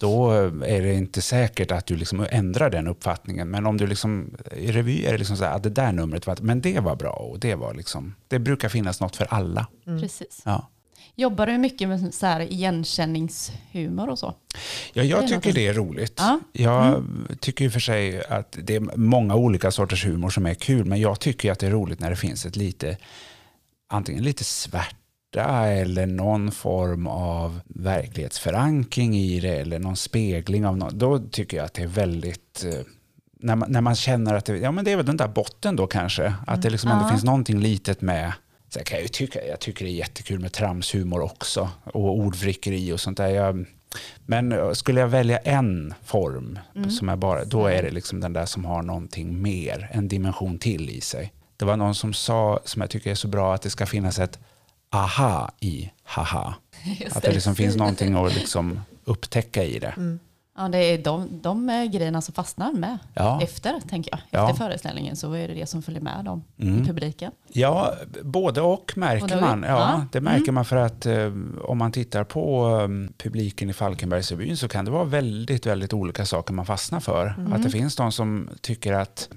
Då 0.04 0.32
är 0.66 0.82
det 0.82 0.94
inte 0.94 1.22
säkert 1.22 1.72
att 1.72 1.86
du 1.86 1.96
liksom 1.96 2.26
ändrar 2.30 2.70
den 2.70 2.88
uppfattningen. 2.88 3.50
Men 3.50 3.66
om 3.66 3.78
du 3.78 3.88
liksom, 3.88 4.36
i 4.58 4.72
revy 4.72 5.06
är 5.06 5.12
det 5.12 5.18
liksom 5.18 5.38
så 5.38 5.44
här, 5.44 5.56
att 5.56 5.64
det 5.64 5.70
där 5.70 5.92
numret 5.92 6.28
var, 6.28 6.38
men 6.42 6.62
det 6.62 6.80
var 6.80 6.96
bra 6.96 7.12
och 7.12 7.40
det 7.40 7.56
var 7.56 7.74
liksom, 7.74 8.16
det 8.28 8.40
brukar 8.40 8.70
finnas 8.70 9.00
något 9.02 9.16
för 9.16 9.28
alla. 9.30 9.68
Mm. 9.88 10.02
Precis. 10.02 10.42
Ja. 10.46 10.70
Jobbar 11.16 11.48
du 11.48 11.58
mycket 11.58 11.90
med 11.90 12.14
så 12.14 12.26
här 12.26 12.40
igenkänningshumor 12.40 14.10
och 14.10 14.20
så? 14.20 14.34
Ja, 14.94 15.04
jag 15.04 15.22
Det 15.24 15.28
tycker 15.28 15.48
något- 15.50 15.56
det 15.56 15.68
är 15.68 15.74
roligt. 15.74 16.14
Ja. 16.18 16.40
Jag 16.52 17.04
tycker 17.40 17.66
i 17.66 17.68
och 17.68 17.74
för 17.74 17.80
sig 17.80 18.24
att 18.26 18.58
det 18.64 18.76
är 18.76 18.98
många 18.98 19.36
olika 19.36 19.72
sorters 19.72 20.06
humor 20.06 20.30
som 20.30 20.46
är 20.46 20.54
kul, 20.54 20.86
men 20.86 21.00
jag 21.02 21.20
tycker 21.20 21.52
att 21.52 21.60
det 21.60 21.68
är 21.68 21.72
roligt 21.72 22.00
när 22.00 22.10
det 22.10 22.16
finns 22.16 22.46
ett 22.46 22.56
lite, 22.56 22.98
antingen 23.90 24.24
lite 24.24 24.44
svärta 25.34 25.68
eller 25.68 26.06
någon 26.06 26.52
form 26.52 27.08
av 27.08 27.60
verklighetsförankring 27.68 29.16
i 29.16 29.40
det 29.40 29.58
eller 29.58 29.80
någon 29.80 29.96
spegling 29.96 30.66
av 30.66 30.78
något. 30.78 30.94
Då 30.94 31.20
tycker 31.20 31.58
jag 31.58 31.66
att 31.66 31.74
det 31.74 31.84
är 31.84 31.88
väldigt 31.88 32.64
eh, 32.66 32.86
när 33.40 33.56
man, 33.56 33.72
när 33.72 33.82
man 33.82 33.96
känner 33.96 34.34
att 34.34 34.46
det, 34.46 34.58
ja, 34.58 34.72
men 34.72 34.86
det 34.86 34.92
är 34.92 34.96
väl 34.98 35.06
den 35.06 35.18
där 35.18 35.28
botten 35.28 35.76
då 35.76 35.88
kanske. 35.88 36.34
Att 36.48 36.62
det 36.62 36.70
liksom 36.70 36.92
ändå 36.92 37.04
Ja. 37.06 37.10
finns 37.10 37.24
någonting 37.24 37.60
litet 37.60 38.02
med. 38.02 38.34
Så 38.70 38.80
jag, 38.80 38.86
kan 38.86 39.00
ju 39.00 39.08
tycka, 39.08 39.40
jag 39.48 39.60
tycker 39.60 39.86
det 39.86 39.92
är 39.92 39.94
jättekul 39.94 40.40
med 40.40 40.52
tramshumor 40.52 41.22
också. 41.22 41.70
Och 41.84 42.18
ordvrickeri 42.18 42.92
och 42.92 43.00
sånt 43.00 43.18
där. 43.18 43.28
Jag, 43.28 43.66
men 44.26 44.52
eh, 44.52 44.72
skulle 44.72 45.00
jag 45.00 45.08
välja 45.08 45.38
en 45.38 45.94
form, 46.04 46.60
som 46.90 47.10
är 47.10 47.16
bara, 47.16 47.46
då 47.46 47.68
är 47.68 47.84
det 47.84 47.92
liksom 47.92 48.20
den 48.20 48.34
där 48.34 48.46
som 48.46 48.66
har 48.66 48.82
någonting 48.84 49.42
mer, 49.42 49.90
en 49.92 50.08
dimension 50.08 50.58
till 50.60 50.90
i 50.90 51.02
sig. 51.02 51.34
Det 51.58 51.66
var 51.66 51.78
någon 51.78 51.96
som 51.96 52.14
sa, 52.14 52.60
som 52.66 52.82
jag 52.82 52.90
tycker 52.90 53.12
är 53.12 53.16
så 53.16 53.28
bra, 53.28 53.54
att 53.54 53.62
det 53.62 53.70
ska 53.70 53.86
finnas 53.86 54.20
ett 54.20 54.40
aha 54.94 55.52
i 55.60 55.92
haha. 56.04 56.54
Just 57.00 57.16
Att 57.18 57.24
det 57.24 57.32
liksom 57.32 57.56
finns 57.56 57.76
någonting 57.76 58.16
att 58.16 58.36
liksom 58.36 58.80
upptäcka 59.04 59.64
i 59.64 59.80
det. 59.80 59.94
Mm. 59.98 60.20
Ja, 60.58 60.68
det 60.68 60.78
är 60.78 60.98
de, 60.98 61.30
de 61.42 61.68
grejerna 61.94 62.22
som 62.22 62.34
fastnar 62.34 62.72
med 62.74 62.98
Ja. 63.14 63.42
efter, 63.42 63.80
tänker 63.90 64.12
jag. 64.12 64.20
Ja. 64.42 64.50
Efter 64.50 64.66
föreställningen 64.66 65.16
så 65.16 65.34
är 65.34 65.48
det 65.48 65.54
det 65.54 65.66
som 65.70 65.82
följer 65.82 66.02
med 66.02 66.26
dem 66.26 66.44
i 66.58 66.68
Mm. 66.68 66.86
publiken. 66.86 67.32
Ja, 67.48 67.94
både 68.24 68.62
och 68.62 68.94
märker 68.96 69.22
Både 69.22 69.36
och. 69.36 69.42
man. 69.42 69.64
Ja, 69.68 69.70
Ja. 69.80 70.06
Det 70.12 70.22
märker 70.22 70.44
Mm. 70.44 70.56
man 70.56 70.66
för 70.66 70.76
att 70.76 71.06
eh, 71.06 71.32
om 71.64 71.78
man 71.78 71.92
tittar 71.92 72.24
på 72.24 72.70
eh, 72.82 72.88
publiken 73.18 73.70
i 73.70 73.74
Falkenbergsrevyn 73.74 74.58
så 74.58 74.68
kan 74.68 74.86
det 74.86 74.92
vara 74.92 75.04
väldigt, 75.04 75.66
väldigt 75.66 75.94
olika 75.94 76.26
saker 76.26 76.54
man 76.54 76.66
fastnar 76.66 77.00
för. 77.00 77.36
Mm. 77.38 77.54
Att 77.54 77.64
det 77.64 77.70
finns 77.70 77.96
de 77.96 78.12
som 78.12 78.50
tycker 78.62 78.94
att 78.94 79.30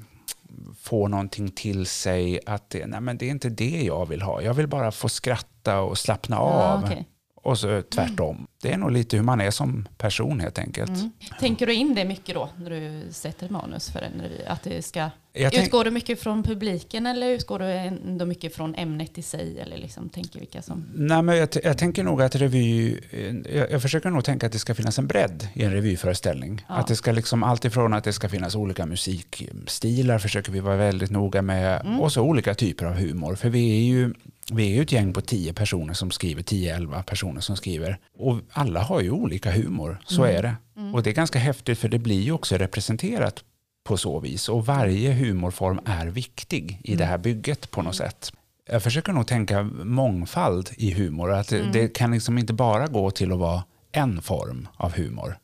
få 0.87 1.09
någonting 1.09 1.49
till 1.49 1.87
sig 1.87 2.41
att 2.47 2.71
det, 2.71 2.87
nej, 2.87 3.01
men 3.01 3.19
det 3.19 3.27
är 3.27 3.31
inte 3.31 3.49
det 3.49 3.83
jag 3.83 4.07
vill 4.09 4.23
ha. 4.23 4.43
Jag 4.43 4.55
vill 4.55 4.67
bara 4.69 4.93
få 4.93 5.09
skratta 5.09 5.81
och 5.81 5.99
slappna 5.99 6.39
av. 6.39 6.81
Ja, 6.81 6.83
okej. 6.85 7.09
Och 7.35 7.59
så 7.59 7.83
tvärtom. 7.83 8.47
Det 8.63 8.73
är 8.73 8.77
nog 8.79 8.91
lite 8.91 9.17
hur 9.17 9.25
man 9.25 9.41
är 9.41 9.51
som 9.51 9.89
person 9.99 10.41
helt 10.41 10.59
enkelt. 10.59 10.89
mm. 10.89 11.11
Tänker 11.41 11.67
du 11.67 11.75
in 11.75 11.95
det 11.95 12.05
mycket 12.05 12.35
då 12.35 12.49
när 12.57 12.71
du 12.71 13.13
sätter 13.13 13.49
manus 13.49 13.91
för 13.91 14.01
en 14.03 14.21
revy? 14.21 14.45
Att 14.47 14.63
det 14.63 14.83
ska, 14.83 15.11
Jag 15.39 15.55
utgår 15.55 15.85
du 15.85 15.91
mycket 15.91 16.21
från 16.21 16.43
publiken 16.43 17.07
eller 17.07 17.31
utgår 17.31 17.59
du 17.59 17.65
ändå 17.67 18.25
mycket 18.27 18.55
från 18.55 18.75
ämnet 18.75 19.19
i 19.19 19.23
sig? 19.23 19.59
Eller 19.61 19.77
liksom 19.77 20.09
tänker 20.09 20.39
vilka 20.39 20.63
som... 20.63 20.85
Nej, 20.95 21.23
men 21.23 21.37
jag, 21.37 21.49
jag 21.65 21.79
tänker 21.79 22.05
nog 22.05 22.23
att 22.23 22.35
revy... 22.37 22.99
eh, 23.11 23.35
Jag, 23.57 23.71
jag 23.71 23.83
försöker 23.83 24.11
nog 24.11 24.25
tänka 24.25 24.47
att 24.47 24.53
det 24.53 24.59
ska 24.59 24.75
finnas 24.75 24.99
en 24.99 25.07
bredd 25.07 25.49
i 25.55 25.63
en 25.63 25.73
revyföreställning. 25.73 26.65
Ja. 26.69 26.75
Att 26.75 26.87
det 26.87 26.97
ska 26.97 27.13
liksom 27.13 27.43
alltifrån 27.43 27.95
att 27.95 28.05
det 28.05 28.13
ska 28.13 28.29
finnas 28.29 28.55
olika 28.55 28.87
musikstilar 28.87 30.19
försöker 30.19 30.53
vi 30.53 30.61
vara 30.61 30.77
väldigt 30.77 31.11
noga 31.11 31.43
med. 31.43 31.81
Mm. 31.81 32.01
Och 32.01 32.13
så 32.13 32.23
olika 32.23 32.55
typer 32.55 32.87
av 32.87 32.93
humor. 32.95 33.35
För 33.35 33.49
vi 33.49 33.71
är 33.77 33.85
ju, 33.85 34.15
vi 34.53 34.71
är 34.71 34.75
ju 34.77 34.83
ett 34.83 34.93
gäng 34.93 35.13
på 35.13 35.21
tio 35.21 35.53
personer 35.53 35.95
som 35.95 36.11
skriver, 36.11 36.43
10-11 36.43 37.03
personer 37.03 37.41
som 37.41 37.57
skriver. 37.57 37.99
Och 38.19 38.39
alla 38.51 38.81
har 38.83 39.01
ju 39.01 39.11
olika 39.11 39.51
humor, 39.53 39.99
så 40.07 40.25
Mm. 40.25 40.37
är 40.37 40.43
det. 40.43 40.55
Och 40.93 41.03
det 41.03 41.11
är 41.11 41.15
ganska 41.15 41.39
häftigt 41.39 41.79
för 41.79 41.89
det 41.89 41.99
blir 41.99 42.21
ju 42.21 42.33
också 42.33 42.57
representerat 42.57 43.45
på 43.87 43.97
så 43.97 44.21
vis. 44.21 44.49
Och 44.49 44.67
varje 44.67 45.13
humorform 45.13 45.81
är 45.85 46.07
viktig 46.07 46.81
i 46.85 46.97
det 46.97 47.05
här 47.05 47.19
bygget 47.19 47.71
på 47.71 47.83
något 47.83 47.97
sätt. 47.97 48.33
Jag 48.69 48.83
försöker 48.83 49.13
nog 49.13 49.27
tänka 49.27 49.63
mångfald 49.85 50.71
i 50.77 50.93
humor. 50.93 51.33
Att 51.33 51.49
det, 51.49 51.71
det 51.73 51.89
kan 51.89 52.11
liksom 52.13 52.39
inte 52.39 52.53
bara 52.53 52.87
gå 52.87 53.11
till 53.11 53.33
att 53.33 53.39
vara 53.39 53.65
en 53.93 54.23
form 54.23 54.69
av 54.77 54.93
humor. 54.93 55.39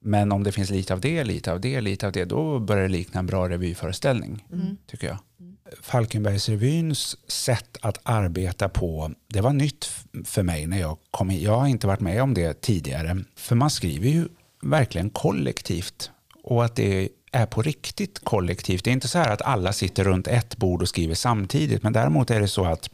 Men 0.00 0.32
om 0.32 0.42
det 0.42 0.52
finns 0.52 0.70
lite 0.70 0.92
av 0.94 1.00
det, 1.00 1.24
lite 1.24 1.52
av 1.52 1.60
det, 1.60 1.80
lite 1.80 2.06
av 2.06 2.12
det, 2.12 2.24
då 2.24 2.58
börjar 2.58 2.82
det 2.82 2.88
likna 2.88 3.20
en 3.20 3.26
bra 3.26 3.48
revyföreställning, 3.48 4.44
Mm. 4.52 4.76
tycker 4.86 5.06
jag. 5.06 5.18
Falkenbergsrevyns 5.82 7.16
sätt 7.30 7.76
att 7.80 8.00
arbeta 8.02 8.68
på, 8.68 9.10
det 9.28 9.40
var 9.40 9.52
nytt 9.52 9.90
för 10.24 10.42
mig 10.42 10.66
när 10.66 10.80
jag 10.80 10.98
kom 11.10 11.30
hit. 11.30 11.42
Jag 11.42 11.58
har 11.58 11.66
inte 11.66 11.86
varit 11.86 12.00
med 12.00 12.22
om 12.22 12.34
det 12.34 12.60
tidigare. 12.60 13.24
För 13.36 13.54
man 13.56 13.70
skriver 13.70 14.08
ju 14.08 14.28
verkligen 14.62 15.10
kollektivt. 15.10 16.10
Och 16.42 16.64
att 16.64 16.76
det 16.76 17.08
är 17.36 17.46
på 17.46 17.62
riktigt 17.62 18.24
kollektivt. 18.24 18.84
Det 18.84 18.90
är 18.90 18.92
inte 18.92 19.08
så 19.08 19.18
här 19.18 19.32
att 19.32 19.42
alla 19.42 19.72
sitter 19.72 20.04
runt 20.04 20.28
ett 20.28 20.56
bord 20.56 20.82
och 20.82 20.88
skriver 20.88 21.14
samtidigt. 21.14 21.82
Men 21.82 21.92
däremot 21.92 22.30
är 22.30 22.40
det 22.40 22.48
så 22.48 22.64
att 22.64 22.90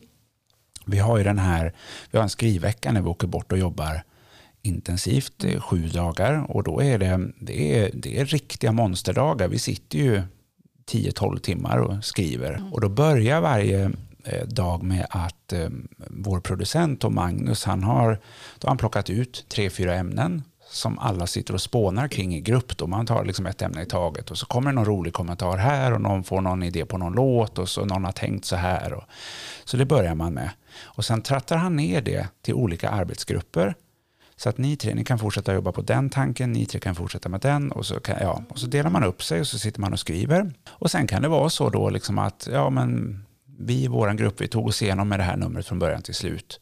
vi 0.86 0.98
har 0.98 1.18
ju 1.18 1.24
den 1.24 1.38
här, 1.38 1.72
vi 2.10 2.18
har 2.18 2.22
en 2.22 2.30
skrivvecka 2.30 2.92
när 2.92 3.00
vi 3.00 3.08
åker 3.08 3.26
bort 3.26 3.52
och 3.52 3.58
jobbar 3.58 4.02
intensivt 4.62 5.44
eh, 5.44 5.60
sju 5.60 5.88
dagar. 5.88 6.44
Och 6.48 6.62
då 6.62 6.82
är 6.82 6.98
det, 6.98 7.30
det, 7.40 7.78
är, 7.78 7.90
det 7.94 8.18
är 8.18 8.24
riktiga 8.24 8.72
monsterdagar. 8.72 9.48
Vi 9.48 9.58
sitter 9.58 9.98
ju 9.98 10.22
10-12 10.90 11.38
timmar 11.38 11.78
och 11.78 12.04
skriver. 12.04 12.68
Och 12.72 12.80
då 12.80 12.88
börjar 12.88 13.40
varje 13.40 13.90
eh, 14.24 14.46
dag 14.46 14.82
med 14.82 15.06
att 15.10 15.52
eh, 15.52 15.68
vår 15.96 16.40
producent 16.40 17.04
och 17.04 17.12
Magnus, 17.12 17.64
han 17.64 17.82
har, 17.82 18.20
då 18.58 18.66
har 18.66 18.70
han 18.70 18.78
plockat 18.78 19.10
ut 19.10 19.44
tre, 19.48 19.70
fyra 19.70 19.94
ämnen 19.94 20.42
som 20.72 20.98
alla 20.98 21.26
sitter 21.26 21.54
och 21.54 21.60
spånar 21.60 22.08
kring 22.08 22.34
i 22.34 22.40
grupp. 22.40 22.76
Då. 22.76 22.86
Man 22.86 23.06
tar 23.06 23.24
liksom 23.24 23.46
ett 23.46 23.62
ämne 23.62 23.82
i 23.82 23.86
taget 23.86 24.30
och 24.30 24.38
så 24.38 24.46
kommer 24.46 24.70
det 24.70 24.74
någon 24.74 24.84
rolig 24.84 25.12
kommentar 25.12 25.56
här 25.56 25.92
och 25.92 26.00
någon 26.00 26.24
får 26.24 26.40
någon 26.40 26.62
idé 26.62 26.84
på 26.84 26.98
någon 26.98 27.12
låt 27.12 27.58
och 27.58 27.68
så 27.68 27.84
någon 27.84 28.04
har 28.04 28.12
tänkt 28.12 28.44
så 28.44 28.56
här. 28.56 28.92
Och, 28.92 29.04
så 29.64 29.76
det 29.76 29.84
börjar 29.84 30.14
man 30.14 30.34
med. 30.34 30.50
Och 30.80 31.04
sen 31.04 31.22
trattar 31.22 31.56
han 31.56 31.76
ner 31.76 32.00
det 32.00 32.28
till 32.42 32.54
olika 32.54 32.88
arbetsgrupper. 32.88 33.74
Så 34.36 34.48
att 34.48 34.58
ni 34.58 34.76
tre 34.76 34.94
ni 34.94 35.04
kan 35.04 35.18
fortsätta 35.18 35.54
jobba 35.54 35.72
på 35.72 35.82
den 35.82 36.10
tanken, 36.10 36.52
ni 36.52 36.66
tre 36.66 36.80
kan 36.80 36.94
fortsätta 36.94 37.28
med 37.28 37.40
den 37.40 37.72
och 37.72 37.86
så, 37.86 38.00
kan, 38.00 38.16
ja, 38.20 38.42
och 38.48 38.58
så 38.58 38.66
delar 38.66 38.90
man 38.90 39.04
upp 39.04 39.22
sig 39.22 39.40
och 39.40 39.46
så 39.46 39.58
sitter 39.58 39.80
man 39.80 39.92
och 39.92 40.00
skriver. 40.00 40.52
Och 40.68 40.90
sen 40.90 41.06
kan 41.06 41.22
det 41.22 41.28
vara 41.28 41.50
så 41.50 41.70
då 41.70 41.90
liksom 41.90 42.18
att 42.18 42.48
ja, 42.52 42.70
men 42.70 43.22
vi 43.58 43.84
i 43.84 43.88
vår 43.88 44.12
grupp 44.12 44.40
vi 44.40 44.48
tog 44.48 44.66
oss 44.66 44.82
igenom 44.82 45.08
med 45.08 45.18
det 45.18 45.22
här 45.22 45.36
numret 45.36 45.66
från 45.66 45.78
början 45.78 46.02
till 46.02 46.14
slut. 46.14 46.60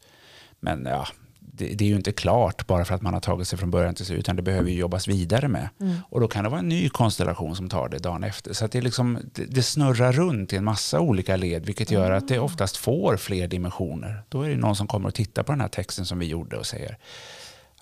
Men 0.60 0.86
ja, 0.86 1.06
det, 1.60 1.74
det 1.74 1.84
är 1.84 1.88
ju 1.88 1.96
inte 1.96 2.12
klart 2.12 2.66
bara 2.66 2.84
för 2.84 2.94
att 2.94 3.02
man 3.02 3.14
har 3.14 3.20
tagit 3.20 3.48
sig 3.48 3.58
från 3.58 3.70
början 3.70 3.94
till 3.94 4.06
slut, 4.06 4.18
utan 4.18 4.36
det 4.36 4.42
behöver 4.42 4.70
ju 4.70 4.76
jobbas 4.76 5.08
vidare 5.08 5.48
med. 5.48 5.68
Och 6.08 6.20
då 6.20 6.28
kan 6.28 6.44
det 6.44 6.50
vara 6.50 6.60
en 6.60 6.68
ny 6.68 6.88
konstellation 6.88 7.56
som 7.56 7.68
tar 7.68 7.88
det 7.88 7.98
dagen 7.98 8.24
efter. 8.24 8.52
Så 8.52 8.66
det, 8.66 8.78
är 8.78 8.82
liksom, 8.82 9.18
det, 9.34 9.44
det 9.44 9.62
snurrar 9.62 10.12
runt 10.12 10.52
i 10.52 10.56
en 10.56 10.64
massa 10.64 11.00
olika 11.00 11.36
led, 11.36 11.66
vilket 11.66 11.90
gör 11.90 12.10
att 12.10 12.28
det 12.28 12.38
oftast 12.38 12.76
får 12.76 13.16
fler 13.16 13.48
dimensioner. 13.48 14.22
Då 14.28 14.42
är 14.42 14.48
det 14.48 14.56
någon 14.56 14.76
som 14.76 14.86
kommer 14.86 15.08
och 15.08 15.14
tittar 15.14 15.42
på 15.42 15.52
den 15.52 15.60
här 15.60 15.68
texten 15.68 16.06
som 16.06 16.18
vi 16.18 16.26
gjorde 16.26 16.56
och 16.56 16.66
säger 16.66 16.96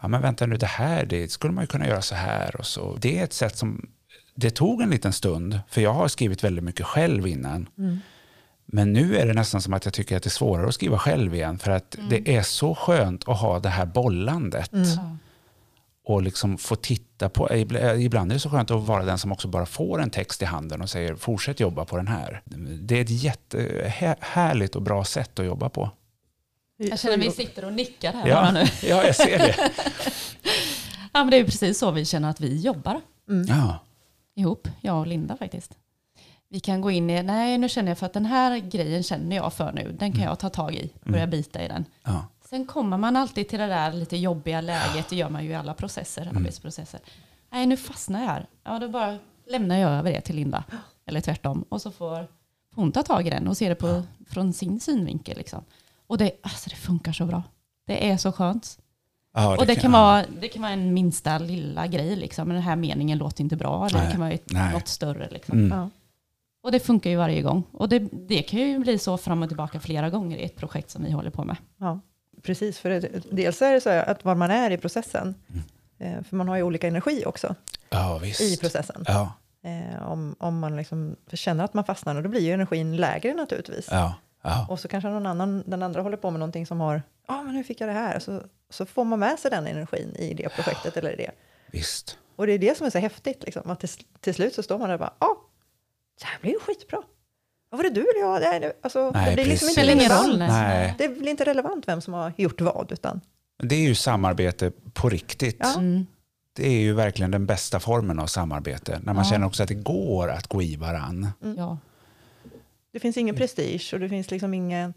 ja 0.00 0.08
men 0.08 0.22
vänta 0.22 0.46
nu, 0.46 0.56
det 0.56 0.66
här 0.66 1.06
det 1.06 1.30
skulle 1.30 1.52
man 1.52 1.64
ju 1.64 1.68
kunna 1.68 1.86
göra 1.86 2.02
så 2.02 2.14
här 2.14 2.56
och 2.56 2.66
så. 2.66 2.96
Det 3.00 3.18
är 3.18 3.24
ett 3.24 3.32
sätt 3.32 3.56
som, 3.56 3.88
det 4.34 4.50
tog 4.50 4.82
en 4.82 4.90
liten 4.90 5.12
stund, 5.12 5.60
för 5.68 5.80
jag 5.80 5.92
har 5.92 6.08
skrivit 6.08 6.44
väldigt 6.44 6.64
mycket 6.64 6.86
själv 6.86 7.26
innan. 7.26 7.68
Men 8.72 8.92
nu 8.92 9.16
är 9.16 9.26
det 9.26 9.32
nästan 9.34 9.62
som 9.62 9.74
att 9.74 9.84
jag 9.84 9.94
tycker 9.94 10.16
att 10.16 10.22
det 10.22 10.28
är 10.28 10.30
svårare 10.30 10.68
att 10.68 10.74
skriva 10.74 10.98
själv 10.98 11.34
igen, 11.34 11.58
för 11.58 11.70
att 11.70 11.96
det 12.10 12.36
är 12.36 12.42
så 12.42 12.74
skönt 12.74 13.28
att 13.28 13.40
ha 13.40 13.58
det 13.58 13.68
här 13.68 13.86
bollandet. 13.86 14.70
Ja. 14.72 15.16
Och 16.04 16.22
liksom 16.22 16.58
få 16.58 16.76
titta 16.76 17.28
på, 17.28 17.54
ibland 17.98 18.30
är 18.32 18.34
det 18.34 18.40
så 18.40 18.50
skönt 18.50 18.70
att 18.70 18.82
vara 18.82 19.04
den 19.04 19.18
som 19.18 19.32
också 19.32 19.48
bara 19.48 19.66
får 19.66 20.02
en 20.02 20.10
text 20.10 20.42
i 20.42 20.44
handen 20.44 20.82
och 20.82 20.90
säger 20.90 21.14
fortsätt 21.14 21.60
jobba 21.60 21.84
på 21.84 21.96
den 21.96 22.08
här. 22.08 22.42
Det 22.80 22.98
är 22.98 23.02
ett 23.02 23.10
jättehärligt 23.10 24.76
och 24.76 24.82
bra 24.82 25.04
sätt 25.04 25.38
att 25.38 25.46
jobba 25.46 25.68
på. 25.68 25.90
Jag 26.76 27.00
känner 27.00 27.16
vi 27.18 27.30
sitter 27.30 27.64
och 27.64 27.72
nickar 27.72 28.12
här 28.12 28.22
bara 28.22 28.28
Ja, 28.30 28.50
nu. 28.52 28.64
ja 28.88 29.04
jag 29.06 29.16
ser 29.16 29.38
det. 29.38 29.56
Ja, 31.12 31.24
men 31.24 31.30
det 31.30 31.36
är 31.36 31.38
ju 31.38 31.44
precis 31.44 31.78
så 31.78 31.90
vi 31.90 32.04
känner 32.04 32.30
att 32.30 32.40
vi 32.40 32.60
jobbar 32.60 33.00
Ja. 33.48 33.78
ihop, 34.34 34.68
jag 34.80 34.98
och 34.98 35.06
Linda 35.06 35.36
faktiskt. 35.36 35.72
Vi 36.50 36.60
kan 36.60 36.80
gå 36.80 36.90
in 36.90 37.10
i, 37.10 37.22
nej 37.22 37.58
nu 37.58 37.68
känner 37.68 37.90
jag 37.90 37.98
för 37.98 38.06
att 38.06 38.12
den 38.12 38.26
här 38.26 38.58
grejen 38.58 39.02
känner 39.02 39.36
jag 39.36 39.52
för 39.52 39.72
nu, 39.72 39.96
den 39.98 40.12
kan 40.12 40.22
jag 40.22 40.38
ta 40.38 40.48
tag 40.48 40.74
i, 40.74 40.92
börja 41.04 41.26
bita 41.26 41.64
i 41.64 41.68
den. 41.68 41.84
Ja. 42.04 42.26
Sen 42.44 42.66
kommer 42.66 42.96
man 42.96 43.16
alltid 43.16 43.48
till 43.48 43.58
det 43.58 43.66
där 43.66 43.92
lite 43.92 44.16
jobbiga 44.16 44.60
läget, 44.60 45.08
det 45.08 45.16
gör 45.16 45.28
man 45.28 45.44
ju 45.44 45.50
i 45.50 45.54
alla 45.54 45.74
processer, 45.74 46.30
arbetsprocesser. 46.36 47.00
Nej, 47.50 47.66
nu 47.66 47.76
fastnar 47.76 48.20
jag 48.20 48.26
här. 48.28 48.46
Ja, 48.64 48.78
då 48.78 48.88
bara 48.88 49.18
lämnar 49.46 49.76
jag 49.76 49.90
över 49.90 50.12
det 50.12 50.20
till 50.20 50.36
Linda. 50.36 50.64
Eller 51.06 51.20
tvärtom. 51.20 51.64
Och 51.68 51.82
så 51.82 51.90
får 51.90 52.26
hon 52.74 52.92
ta 52.92 53.02
tag 53.02 53.26
i 53.26 53.30
den 53.30 53.48
och 53.48 53.56
se 53.56 53.68
det 53.68 53.74
på, 53.74 54.02
från 54.28 54.52
sin 54.52 54.80
synvinkel. 54.80 55.36
Liksom. 55.38 55.64
Och 56.06 56.18
det, 56.18 56.32
alltså, 56.42 56.70
det 56.70 56.76
funkar 56.76 57.12
så 57.12 57.26
bra. 57.26 57.42
Det 57.86 58.10
är 58.10 58.16
så 58.16 58.32
skönt. 58.32 58.78
Ja, 59.34 59.56
och 59.56 59.66
det 59.66 59.74
kan, 59.74 59.92
vara, 59.92 60.24
det 60.40 60.48
kan 60.48 60.62
vara 60.62 60.72
en 60.72 60.94
minsta 60.94 61.38
lilla 61.38 61.86
grej, 61.86 62.16
liksom. 62.16 62.48
men 62.48 62.54
den 62.54 62.64
här 62.64 62.76
meningen 62.76 63.18
låter 63.18 63.44
inte 63.44 63.56
bra. 63.56 63.86
Eller 63.86 64.04
det 64.04 64.10
kan 64.10 64.20
vara 64.20 64.32
ett, 64.32 64.52
något 64.72 64.88
större. 64.88 65.28
Liksom. 65.30 65.58
Mm. 65.58 65.78
Ja. 65.78 65.90
Och 66.68 66.72
det 66.72 66.80
funkar 66.80 67.10
ju 67.10 67.16
varje 67.16 67.42
gång. 67.42 67.62
Och 67.72 67.88
det, 67.88 67.98
det 68.12 68.42
kan 68.42 68.60
ju 68.60 68.78
bli 68.78 68.98
så 68.98 69.18
fram 69.18 69.42
och 69.42 69.48
tillbaka 69.48 69.80
flera 69.80 70.10
gånger 70.10 70.36
i 70.36 70.44
ett 70.44 70.56
projekt 70.56 70.90
som 70.90 71.04
vi 71.04 71.10
håller 71.10 71.30
på 71.30 71.44
med. 71.44 71.56
Ja, 71.78 72.00
precis. 72.42 72.78
För 72.78 72.90
det, 72.90 73.08
dels 73.30 73.62
är 73.62 73.72
det 73.74 73.80
så 73.80 73.90
att 73.90 74.24
var 74.24 74.34
man 74.34 74.50
är 74.50 74.70
i 74.70 74.76
processen, 74.76 75.34
eh, 75.98 76.22
för 76.22 76.36
man 76.36 76.48
har 76.48 76.56
ju 76.56 76.62
olika 76.62 76.88
energi 76.88 77.22
också 77.26 77.54
Ja, 77.90 78.18
visst. 78.22 78.40
i 78.40 78.56
processen. 78.56 79.04
Ja, 79.06 79.32
Eh, 79.62 80.08
om, 80.10 80.36
om 80.38 80.58
man 80.58 80.76
liksom 80.76 81.16
känner 81.32 81.64
att 81.64 81.74
man 81.74 81.84
fastnar, 81.84 82.16
och 82.16 82.22
då 82.22 82.28
blir 82.28 82.40
ju 82.40 82.52
energin 82.52 82.96
lägre 82.96 83.34
naturligtvis. 83.34 83.88
ja, 83.90 84.14
ja. 84.42 84.66
Och 84.70 84.80
så 84.80 84.88
kanske 84.88 85.08
någon 85.08 85.26
annan, 85.26 85.62
den 85.66 85.82
andra 85.82 86.02
håller 86.02 86.16
på 86.16 86.30
med 86.30 86.40
någonting 86.40 86.66
som 86.66 86.80
har, 86.80 87.02
ja 87.28 87.34
ah, 87.34 87.42
men 87.42 87.54
hur 87.54 87.62
fick 87.62 87.80
jag 87.80 87.88
det 87.88 87.92
här? 87.92 88.18
Så, 88.18 88.42
så 88.70 88.86
får 88.86 89.04
man 89.04 89.18
med 89.18 89.38
sig 89.38 89.50
den 89.50 89.66
energin 89.66 90.16
i 90.16 90.34
det 90.34 90.48
projektet 90.48 90.96
eller 90.96 91.12
i 91.12 91.16
det. 91.16 91.30
Visst. 91.72 92.18
Och 92.36 92.46
det 92.46 92.52
är 92.52 92.58
det 92.58 92.76
som 92.76 92.86
är 92.86 92.90
så 92.90 92.98
häftigt, 92.98 93.44
liksom, 93.44 93.70
att 93.70 93.80
till, 93.80 93.88
till 94.20 94.34
slut 94.34 94.54
så 94.54 94.62
står 94.62 94.78
man 94.78 94.88
där 94.88 94.94
och 94.94 95.00
bara, 95.00 95.14
ja, 95.18 95.26
ah, 95.26 95.36
det 96.20 96.26
här 96.26 96.38
blir 96.40 96.52
ju 96.52 96.58
skitbra. 96.58 97.02
Vad 97.70 97.78
var 97.78 97.84
det 97.84 97.90
du 97.90 98.00
eller 98.00 98.20
jag? 98.20 98.40
Det, 98.62 98.72
alltså, 98.82 99.10
Nej, 99.10 99.30
det 99.30 99.34
blir 99.42 99.44
liksom 99.52 99.68
inte 99.68 99.80
relevant. 99.86 100.28
roll. 100.28 100.38
Nej. 100.38 100.94
Det 100.98 101.08
blir 101.08 101.28
inte 101.30 101.44
relevant 101.44 101.88
vem 101.88 102.00
som 102.00 102.14
har 102.14 102.32
gjort 102.36 102.60
vad, 102.60 102.92
utan 102.92 103.20
Det 103.62 103.74
är 103.74 103.80
ju 103.80 103.94
samarbete 103.94 104.72
på 104.92 105.08
riktigt. 105.08 105.56
Ja. 105.60 105.74
Mm. 105.78 106.06
Det 106.52 106.66
är 106.66 106.80
ju 106.80 106.92
verkligen 106.92 107.30
den 107.30 107.46
bästa 107.46 107.80
formen 107.80 108.18
av 108.18 108.26
samarbete. 108.26 109.00
När 109.02 109.12
man 109.14 109.24
Ja. 109.24 109.30
känner 109.30 109.46
också 109.46 109.62
att 109.62 109.68
det 109.68 109.74
går 109.74 110.30
att 110.30 110.46
gå 110.46 110.62
i 110.62 110.76
varann. 110.76 111.28
Ja. 111.56 111.78
det 112.92 113.00
finns 113.00 113.16
ingen 113.16 113.36
prestige 113.36 113.90
och 113.94 114.00
det 114.00 114.08
finns 114.08 114.30
liksom 114.30 114.54
ingen, 114.54 114.94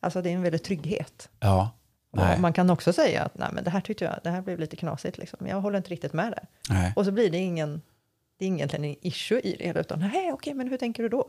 alltså 0.00 0.22
det 0.22 0.30
är 0.30 0.34
en 0.34 0.42
väldig 0.42 0.62
trygghet. 0.62 1.28
Ja. 1.40 1.70
Man 2.38 2.52
kan 2.52 2.70
också 2.70 2.92
säga 2.92 3.22
att 3.22 3.38
nej, 3.38 3.48
men 3.52 3.64
det 3.64 3.70
här 3.70 3.80
tyckte 3.80 4.04
jag, 4.04 4.14
det 4.24 4.30
här 4.30 4.42
blev 4.42 4.58
lite 4.58 4.76
knasigt, 4.76 5.18
liksom. 5.18 5.46
jag 5.46 5.60
håller 5.60 5.76
inte 5.78 5.90
riktigt 5.90 6.12
med 6.12 6.32
där. 6.32 6.46
Nej. 6.68 6.92
Och 6.96 7.04
så 7.04 7.12
blir 7.12 7.30
det 7.30 7.38
ingen, 7.38 7.82
det 8.40 8.46
är 8.46 8.52
egentligen 8.52 8.84
en 8.84 8.96
issue 9.00 9.40
i 9.40 9.56
det 9.58 9.64
hela, 9.64 9.80
utan 9.80 9.98
nej, 9.98 10.32
okej, 10.32 10.54
men 10.54 10.68
hur 10.68 10.76
tänker 10.76 11.02
du 11.02 11.08
då? 11.08 11.28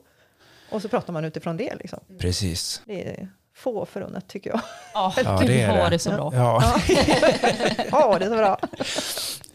Och 0.69 0.81
så 0.81 0.89
pratar 0.89 1.13
man 1.13 1.25
utifrån 1.25 1.57
det. 1.57 1.75
Liksom. 1.75 1.99
Precis. 2.19 2.81
Det 2.85 3.07
är, 3.07 3.29
få 3.55 3.85
förunnat 3.85 4.27
tycker 4.27 4.49
jag. 4.49 4.61
Ja, 4.93 5.13
Ja, 5.23 5.43
det 5.47 5.61
är 5.61 5.67
har 5.67 5.77
det. 5.77 5.89
det 5.89 5.99
så 5.99 6.09
bra. 6.09 6.31
Ja. 6.33 6.73
Ja, 7.91 8.19
det 8.19 8.25
är 8.25 8.29
så 8.29 8.35
bra. 8.35 8.59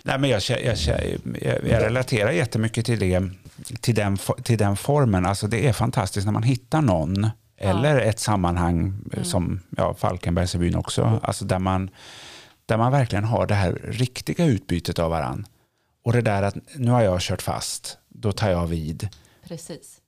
Nej, 0.03 0.19
men 0.19 0.31
jag, 0.31 0.43
jag, 0.49 0.77
jag, 0.77 1.11
jag 1.43 1.83
relaterar 1.83 2.31
jättemycket 2.31 2.87
till, 2.87 2.99
det, 2.99 3.23
till, 3.81 3.95
den, 3.95 4.19
till 4.43 4.59
den 4.59 4.77
formen. 4.77 5.27
Alltså 5.27 5.47
det 5.47 5.69
är 5.69 5.73
fantastiskt 5.73 6.25
när 6.25 6.33
man 6.33 6.43
hittar 6.43 6.81
någon 6.81 7.31
eller 7.57 8.01
ett 8.01 8.19
sammanhang 8.19 8.95
eh, 9.13 9.23
som 9.23 9.61
ja, 9.77 9.95
Falkenbergsrevyn 9.95 10.75
också, 10.75 11.21
alltså 11.23 11.45
där, 11.45 11.59
man, 11.59 11.91
där 12.67 12.77
man 12.77 12.93
verkligen 12.93 13.25
har 13.25 13.47
det 13.47 13.55
här 13.55 13.73
riktiga 13.85 14.45
utbytet 14.45 14.99
av 14.99 15.11
varann. 15.11 15.47
Och 16.07 16.13
det 16.13 16.21
där 16.21 16.43
att 16.43 16.57
nu 16.75 16.91
har 16.91 17.03
jag 17.03 17.21
kört 17.21 17.43
fast, 17.43 17.99
då 18.09 18.33
tar 18.33 18.51
jag 18.51 18.67
vid. 18.67 19.09
Precis. 19.45 20.01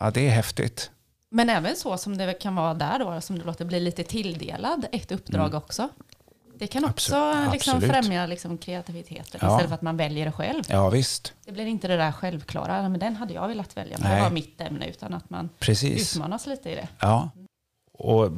Ja, 0.00 0.10
det 0.10 0.26
är 0.26 0.30
häftigt. 0.30 0.90
Men 1.28 1.50
även 1.50 1.76
så 1.76 1.98
som 1.98 2.18
det 2.18 2.32
kan 2.34 2.54
vara 2.54 2.74
där 2.74 2.98
då, 2.98 3.20
som 3.20 3.38
du 3.38 3.44
låter 3.44 3.64
bli 3.64 3.80
lite 3.80 4.04
tilldelad 4.04 4.86
ett 4.92 5.12
uppdrag 5.12 5.54
också. 5.54 5.88
Det 6.58 6.66
kan 6.66 6.84
också 6.84 7.16
Absolut. 7.16 7.52
liksom 7.52 7.80
främja 7.80 8.26
liksom 8.26 8.58
kreativiteten 8.58 9.40
Ja. 9.42 9.48
istället 9.48 9.68
för 9.68 9.74
att 9.74 9.82
man 9.82 9.96
väljer 9.96 10.26
det 10.26 10.32
själv. 10.32 10.62
Ja, 10.68 10.90
visst. 10.90 11.32
Det 11.44 11.52
blir 11.52 11.66
inte 11.66 11.88
det 11.88 11.96
där 11.96 12.12
självklara, 12.12 12.88
men 12.88 13.00
den 13.00 13.16
hade 13.16 13.34
jag 13.34 13.48
velat 13.48 13.76
välja, 13.76 13.96
men 14.00 14.08
Nej. 14.10 14.16
det 14.16 14.22
var 14.24 14.30
mitt 14.30 14.60
ämne, 14.60 14.86
utan 14.88 15.14
att 15.14 15.30
man 15.30 15.48
Precis. 15.58 16.16
utmanas 16.16 16.46
lite 16.46 16.70
i 16.70 16.74
det. 16.74 16.88
Ja. 17.00 17.30
Och, 17.92 18.30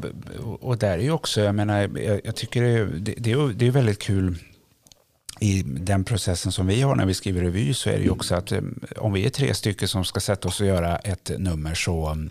och 0.60 0.78
där 0.78 0.98
är 0.98 1.02
ju 1.02 1.10
också, 1.10 1.40
jag 1.40 1.54
menar, 1.54 1.98
jag, 1.98 2.20
jag 2.24 2.36
tycker 2.36 2.62
det, 2.62 2.68
är- 2.68 2.84
det, 2.86 3.14
det, 3.18 3.32
är, 3.32 3.52
det 3.52 3.66
är 3.66 3.70
väldigt 3.70 4.02
kul 4.02 4.38
i 5.40 5.62
den 5.62 6.04
processen 6.04 6.52
som 6.52 6.66
vi 6.66 6.82
har 6.82 6.94
när 6.94 7.06
vi 7.06 7.14
skriver 7.14 7.40
revy 7.40 7.74
så 7.74 7.90
är 7.90 7.96
det 7.96 8.02
ju 8.02 8.10
också 8.10 8.34
att 8.34 8.52
eh, 8.52 8.60
om 8.96 9.12
vi 9.12 9.26
är 9.26 9.30
tre 9.30 9.54
stycken 9.54 9.88
som 9.88 10.04
ska 10.04 10.20
sätta 10.20 10.48
oss 10.48 10.60
och 10.60 10.66
göra 10.66 10.96
ett 10.96 11.30
nummer 11.38 11.74
så 11.74 12.06
mm, 12.06 12.30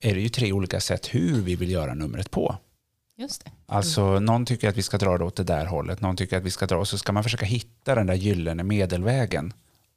är 0.00 0.14
det 0.14 0.20
ju 0.20 0.28
tre 0.28 0.52
olika 0.52 0.80
sätt 0.80 1.14
hur 1.14 1.40
vi 1.42 1.56
vill 1.56 1.70
göra 1.70 1.94
numret 1.94 2.30
på. 2.30 2.56
Just 3.18 3.44
det. 3.44 3.50
Alltså 3.66 4.20
någon 4.20 4.46
tycker 4.46 4.68
att 4.68 4.76
vi 4.76 4.82
ska 4.82 4.98
dra 4.98 5.18
det 5.18 5.24
åt 5.24 5.36
det 5.36 5.44
där 5.44 5.66
hållet, 5.66 6.00
någon 6.00 6.16
tycker 6.16 6.36
att 6.36 6.42
vi 6.42 6.50
ska 6.50 6.66
dra 6.66 6.76
och 6.76 6.88
så 6.88 6.98
ska 6.98 7.12
man 7.12 7.22
försöka 7.22 7.46
hitta 7.46 7.94
den 7.94 8.06
där 8.06 8.14
gyllene 8.14 8.62
medelvägen. 8.62 9.52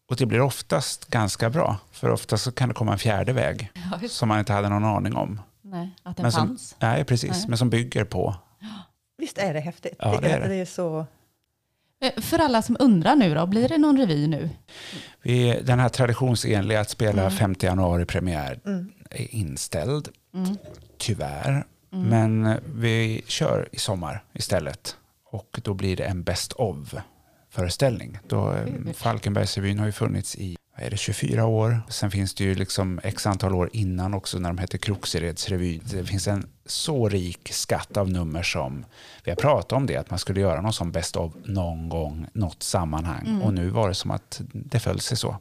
Och 0.10 0.16
det 0.16 0.26
blir 0.26 0.42
oftast 0.42 1.06
ganska 1.06 1.50
bra, 1.50 1.78
för 1.92 2.10
oftast 2.10 2.44
så 2.44 2.52
kan 2.52 2.70
det 2.70 2.76
komma 2.76 2.92
en 2.92 3.00
fjärde 3.00 3.34
väg 3.34 3.72
Ja, 4.02 4.08
som 4.10 4.28
man 4.28 4.40
inte 4.40 4.54
hade 4.54 4.70
någon 4.70 4.86
aning 4.86 5.16
om. 5.16 5.42
nej, 5.62 5.96
att 6.04 6.18
den 6.18 6.24
Men 6.24 6.32
som, 6.32 6.48
fanns. 6.48 6.76
nej, 6.80 7.04
precis. 7.04 7.32
Nej. 7.32 7.46
Men 7.48 7.58
som 7.58 7.70
bygger 7.70 8.04
på. 8.06 8.36
Visst 9.18 9.38
är 9.38 9.54
det 9.54 9.60
häftigt? 9.60 9.96
Ja, 10.00 10.20
det 10.22 10.30
är 10.30 10.40
det. 10.40 10.48
det 10.48 10.56
är 10.56 10.66
så... 10.66 11.06
Eh, 12.02 12.22
För 12.22 12.40
alla 12.40 12.62
som 12.62 12.76
undrar 12.80 13.16
nu 13.16 13.36
då, 13.36 13.46
blir 13.46 13.70
det 13.70 13.78
någon 13.78 13.98
revy 13.98 14.28
nu? 14.28 14.50
Vi, 15.22 15.62
den 15.64 15.80
här 15.80 15.90
traditionsenliga 15.90 16.80
att 16.80 16.90
spela 16.90 17.22
Mm. 17.22 17.32
5 17.34 17.56
januari 17.62 18.06
premiär 18.06 18.60
Mm. 18.66 18.92
är 19.10 19.36
inställd, 19.36 20.08
Mm. 20.34 20.58
tyvärr. 20.98 21.66
Mm. 21.94 22.08
Men 22.10 22.58
vi 22.76 23.22
kör 23.28 23.70
i 23.72 23.80
sommar 23.80 24.24
istället. 24.34 24.96
Och 25.32 25.60
då 25.64 25.74
blir 25.74 25.96
det 25.96 26.04
en 26.04 26.24
best 26.24 26.54
of 26.54 26.94
föreställning. 27.50 28.20
Då, 28.28 28.52
eh. 28.54 28.94
Falkenbergsrevyn 28.96 29.80
har 29.80 29.86
ju 29.86 29.92
funnits 29.92 30.36
i 30.36 30.58
är 30.82 30.90
det, 30.90 30.98
24 30.98 31.46
år. 31.46 31.82
Sen 31.90 32.12
finns 32.12 32.34
det 32.34 32.44
ju 32.44 32.56
liksom 32.56 33.00
x 33.04 33.28
antal 33.28 33.56
år 33.56 33.70
innan 33.74 34.14
också 34.14 34.40
när 34.40 34.50
de 34.50 34.58
hette 34.58 34.78
Kroksereds 34.78 35.50
revy. 35.50 35.80
Det 35.84 36.06
finns 36.06 36.28
en 36.28 36.50
så 36.66 37.10
rik 37.10 37.50
skatt 37.54 37.98
av 37.98 38.10
nummer 38.10 38.44
som 38.44 38.86
vi 39.24 39.32
har 39.32 39.36
pratat 39.36 39.72
om 39.72 39.86
det, 39.86 39.96
att 39.98 40.10
man 40.10 40.20
skulle 40.20 40.42
göra 40.42 40.62
någon 40.62 40.74
som 40.74 40.92
best 40.92 41.16
of 41.16 41.34
någon 41.46 41.90
gång, 41.90 42.28
något 42.34 42.64
sammanhang. 42.64 43.28
Mm. 43.28 43.42
Och 43.42 43.54
nu 43.54 43.70
var 43.70 43.88
det 43.88 43.96
som 43.96 44.12
att 44.12 44.42
det 44.52 44.80
föll 44.80 45.00
sig 45.00 45.18
så. 45.18 45.38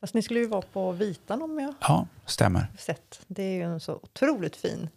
Fast 0.00 0.14
ni 0.14 0.22
skulle 0.22 0.40
ju 0.40 0.46
vara 0.46 0.62
på 0.62 0.92
Vitan 0.92 1.42
om 1.42 1.58
jag 1.58 1.74
Ja, 1.80 2.06
stämmer. 2.26 2.66
sett. 2.78 3.20
Det 3.26 3.42
är 3.42 3.52
ju 3.54 3.62
en 3.62 3.80
så 3.80 3.92
otroligt 4.02 4.56
fin. 4.56 4.88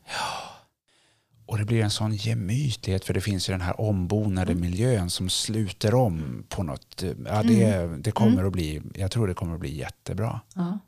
Och 1.46 1.58
det 1.58 1.66
blir 1.66 1.84
en 1.84 1.90
sån 1.90 2.14
gemytlighet 2.16 3.06
för 3.06 3.14
det 3.14 3.22
finns 3.22 3.50
ju 3.50 3.52
den 3.54 3.62
här 3.62 3.82
ombonade 3.82 4.52
Mm. 4.52 4.62
miljön 4.62 5.10
som 5.10 5.30
sluter 5.30 5.94
om 5.96 6.44
på 6.50 6.64
något. 6.64 7.04
Ja, 7.26 7.44
det, 7.44 7.64
Mm. 7.64 8.02
det 8.02 8.12
kommer 8.12 8.44
att 8.44 8.52
bli, 8.52 8.82
jag 8.96 9.12
tror 9.12 9.28
det 9.28 9.34
kommer 9.34 9.54
att 9.54 9.60
bli 9.60 9.78
jättebra. 9.78 10.42
Ja. 10.56 10.80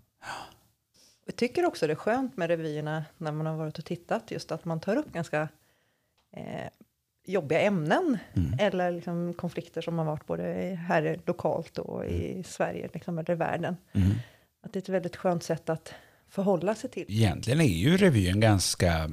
Jag 1.26 1.36
tycker 1.36 1.66
också 1.66 1.88
det 1.88 1.94
är 1.94 1.96
skönt 1.96 2.38
med 2.38 2.48
revyerna 2.48 3.06
när 3.18 3.32
man 3.32 3.46
har 3.46 3.56
varit 3.58 3.78
och 3.80 3.86
tittat 3.86 4.32
just 4.32 4.52
att 4.52 4.66
man 4.66 4.80
tar 4.80 4.96
upp 4.96 5.14
ganska 5.14 5.48
eh, 6.34 6.68
jobbiga 7.26 7.62
ämnen 7.62 8.18
Mm. 8.34 8.54
eller 8.60 8.92
liksom 8.92 9.34
konflikter 9.34 9.82
som 9.82 9.98
har 9.98 10.06
varit 10.06 10.26
både 10.28 10.44
här 10.88 11.20
lokalt 11.26 11.78
och 11.78 12.06
i 12.06 12.44
Sverige 12.44 12.90
liksom, 12.94 13.18
eller 13.20 13.32
i 13.32 13.36
världen. 13.36 13.78
Mm. 13.94 14.10
Att 14.62 14.74
det 14.74 14.78
är 14.80 14.82
ett 14.82 14.90
väldigt 14.90 15.16
skönt 15.16 15.44
sätt 15.44 15.70
att 15.70 15.94
förhålla 16.30 16.76
sig 16.76 16.90
till. 16.90 17.06
Egentligen 17.08 17.62
är 17.62 17.66
ju 17.66 17.98
revyn 17.98 18.40
ganska, 18.40 19.10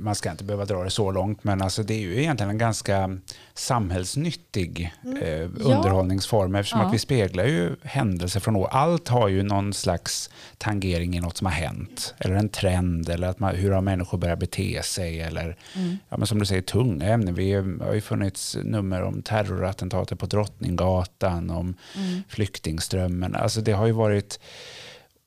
man- 0.00 0.14
ska 0.14 0.30
inte 0.30 0.44
behöva 0.44 0.64
dra 0.64 0.84
det 0.84 0.90
så 0.90 1.10
långt, 1.10 1.44
men 1.44 1.62
alltså 1.62 1.82
det 1.82 1.94
är 1.94 1.98
ju 2.00 2.20
egentligen 2.20 2.50
en 2.50 2.58
ganska 2.58 3.18
samhällsnyttig 3.54 4.92
eh, 5.22 5.50
underhållningsform 5.60 6.54
eftersom 6.54 6.80
Ja. 6.80 6.86
att 6.86 6.94
vi 6.94 6.98
speglar 6.98 7.44
ju 7.44 7.76
händelser 7.82 8.40
från 8.40 8.56
år. 8.56 8.68
Allt 8.70 9.08
har 9.08 9.28
ju 9.28 9.42
någon 9.42 9.72
slags 9.74 10.30
tangering 10.58 11.16
i 11.16 11.20
något 11.20 11.36
som 11.36 11.46
har 11.46 11.52
hänt, 11.52 12.14
eller 12.18 12.34
en 12.34 12.48
trend, 12.48 13.08
eller 13.08 13.28
att 13.28 13.38
man, 13.38 13.54
hur 13.54 13.70
har 13.70 13.80
människor 13.80 14.18
börjat 14.18 14.38
bete 14.38 14.82
sig, 14.84 15.20
eller 15.20 15.56
Mm. 15.76 15.96
ja, 16.08 16.16
men 16.16 16.26
som 16.26 16.38
du 16.38 16.46
säger, 16.46 16.62
tunga 16.62 17.06
ämnen. 17.06 17.34
Vi 17.34 17.52
har 17.54 17.94
ju 17.94 18.00
funnits 18.00 18.56
nummer 18.64 19.02
om 19.02 19.22
terrorattentatet 19.22 20.18
på 20.18 20.26
Drottninggatan, 20.26 21.50
om 21.50 21.74
Mm. 21.96 22.22
flyktingströmmen. 22.28 23.34
Alltså 23.34 23.60
det 23.60 23.72
har 23.72 23.86
ju 23.86 23.92
varit, 23.92 24.40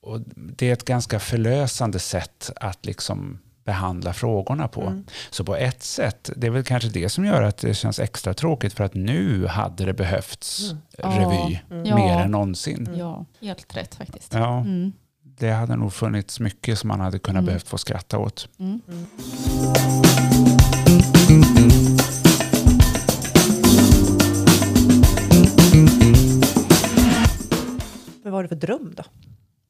och 0.01 0.19
det 0.35 0.69
är 0.69 0.73
ett 0.73 0.85
ganska 0.85 1.19
förlösande 1.19 1.99
sätt 1.99 2.51
att 2.55 2.85
liksom 2.85 3.39
behandla 3.65 4.13
frågorna 4.13 4.67
på. 4.67 4.81
Mm. 4.81 5.05
Så 5.29 5.43
på 5.43 5.55
ett 5.55 5.83
sätt, 5.83 6.29
det 6.35 6.47
är 6.47 6.51
väl 6.51 6.63
kanske 6.63 6.89
det 6.89 7.09
som 7.09 7.25
gör 7.25 7.41
att 7.41 7.57
det 7.57 7.73
känns 7.73 7.99
extra 7.99 8.33
tråkigt 8.33 8.73
för 8.73 8.83
att 8.83 8.93
nu 8.93 9.47
hade 9.47 9.85
det 9.85 9.93
behövts 9.93 10.73
Ja. 10.97 11.07
revy 11.09 11.59
Ja. 11.89 11.95
mer 11.95 12.19
än 12.19 12.31
någonsin. 12.31 12.89
Ja, 12.97 13.25
helt 13.41 13.77
rätt 13.77 13.95
faktiskt. 13.95 14.33
Ja, 14.33 14.59
Mm. 14.59 14.91
det 15.23 15.51
hade 15.51 15.75
nog 15.75 15.93
funnits 15.93 16.39
mycket 16.39 16.79
som 16.79 16.87
man 16.87 16.99
hade 16.99 17.19
kunnat 17.19 17.39
Mm. 17.39 17.45
behövt 17.45 17.67
få 17.67 17.77
skratta 17.77 18.17
åt. 18.17 18.47
Mm. 18.59 18.81
Vad 28.23 28.33
har 28.33 28.43
du 28.43 28.49
för 28.49 28.55
dröm 28.55 28.93
då? 28.97 29.03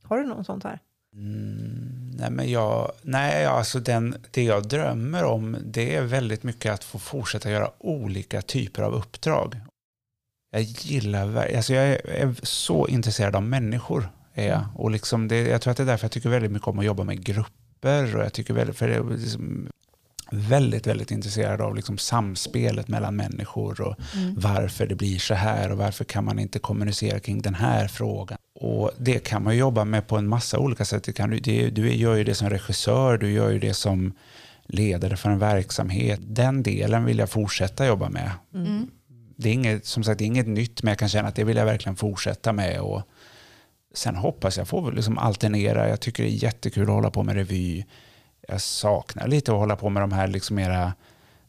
Har 0.09 0.17
du 0.17 0.25
någon 0.25 0.45
sånt 0.45 0.63
här? 0.63 0.79
Mm, 1.15 2.11
nej, 2.19 2.31
men 2.31 2.51
jag, 2.51 2.91
nej 3.01 3.45
alltså 3.45 3.79
den, 3.79 4.15
det 4.31 4.43
jag 4.43 4.67
drömmer 4.67 5.23
om 5.23 5.57
det 5.65 5.95
är 5.95 6.01
väldigt 6.01 6.43
mycket 6.43 6.73
att 6.73 6.83
få 6.83 6.99
fortsätta 6.99 7.51
göra 7.51 7.71
olika 7.79 8.41
typer 8.41 8.83
av 8.83 8.93
uppdrag. 8.93 9.55
Jag 10.51 10.61
gillar, 10.61 11.55
alltså 11.55 11.73
jag 11.73 11.87
är, 11.87 12.09
är 12.09 12.35
så 12.43 12.87
intresserad 12.87 13.35
av 13.35 13.43
människor. 13.43 14.09
Är 14.33 14.47
jag. 14.47 14.65
Och 14.75 14.91
liksom 14.91 15.27
det, 15.27 15.39
jag 15.47 15.61
tror 15.61 15.71
att 15.71 15.77
det 15.77 15.83
är 15.83 15.87
därför 15.87 16.05
jag 16.05 16.11
tycker 16.11 16.29
väldigt 16.29 16.51
mycket 16.51 16.67
om 16.67 16.79
att 16.79 16.85
jobba 16.85 17.03
med 17.03 17.23
grupper. 17.23 18.15
Och 18.15 18.23
jag 18.23 18.33
tycker 18.33 18.53
väldigt, 18.53 18.77
för 18.77 18.89
är 18.89 19.03
liksom 19.17 19.69
väldigt, 20.31 20.87
väldigt 20.87 21.11
intresserad 21.11 21.61
av 21.61 21.75
liksom 21.75 21.97
samspelet 21.97 22.87
mellan 22.87 23.15
människor. 23.15 23.81
Och 23.81 23.95
Mm. 24.15 24.35
varför 24.37 24.87
det 24.87 24.95
blir 24.95 25.19
så 25.19 25.33
här 25.33 25.71
och 25.71 25.77
varför 25.77 26.05
kan 26.05 26.25
man 26.25 26.39
inte 26.39 26.59
kommunicera 26.59 27.19
kring 27.19 27.41
den 27.41 27.55
här 27.55 27.87
frågan. 27.87 28.37
Och 28.61 28.91
det 28.97 29.19
kan 29.19 29.43
man 29.43 29.57
jobba 29.57 29.85
med 29.85 30.07
på 30.07 30.17
en 30.17 30.27
massa 30.27 30.59
olika 30.59 30.85
sätt. 30.85 31.03
Det 31.03 31.13
kan, 31.13 31.29
du- 31.29 31.39
det, 31.39 31.69
du 31.69 31.93
gör 31.93 32.15
ju 32.15 32.23
det 32.23 32.35
som 32.35 32.49
regissör, 32.49 33.17
du 33.17 33.31
gör 33.31 33.49
ju 33.49 33.59
det 33.59 33.73
som 33.73 34.13
ledare 34.65 35.17
för 35.17 35.29
en 35.29 35.39
verksamhet. 35.39 36.19
Den 36.23 36.63
delen 36.63 37.05
vill 37.05 37.17
jag 37.19 37.29
fortsätta 37.29 37.85
jobba 37.85 38.09
med. 38.09 38.31
Mm. 38.53 38.87
Det 39.35 39.49
är 39.49 39.53
inget, 39.53 39.85
som 39.85 40.03
sagt, 40.03 40.17
det 40.19 40.23
är 40.23 40.25
inget 40.25 40.47
nytt, 40.47 40.83
men 40.83 40.91
jag 40.91 40.97
kan 40.99 41.09
känna 41.09 41.27
att 41.27 41.35
det 41.35 41.43
vill 41.43 41.57
jag 41.57 41.65
verkligen 41.65 41.95
fortsätta 41.95 42.53
med. 42.53 42.79
Och 42.81 43.01
sen 43.93 44.15
hoppas 44.15 44.57
jag 44.57 44.67
få 44.67 44.89
liksom 44.91 45.17
alternera. 45.17 45.89
Jag 45.89 45.99
tycker 45.99 46.23
det 46.23 46.29
är 46.29 46.43
jättekul 46.43 46.83
att 46.83 46.89
hålla 46.89 47.09
på 47.11 47.23
med 47.23 47.35
revy. 47.35 47.85
Jag 48.47 48.61
saknar 48.61 49.27
lite 49.27 49.51
att 49.51 49.57
hålla 49.57 49.75
på 49.75 49.89
med 49.89 50.03
de 50.03 50.11
här 50.11 50.27
liksom 50.27 50.55
mera 50.55 50.93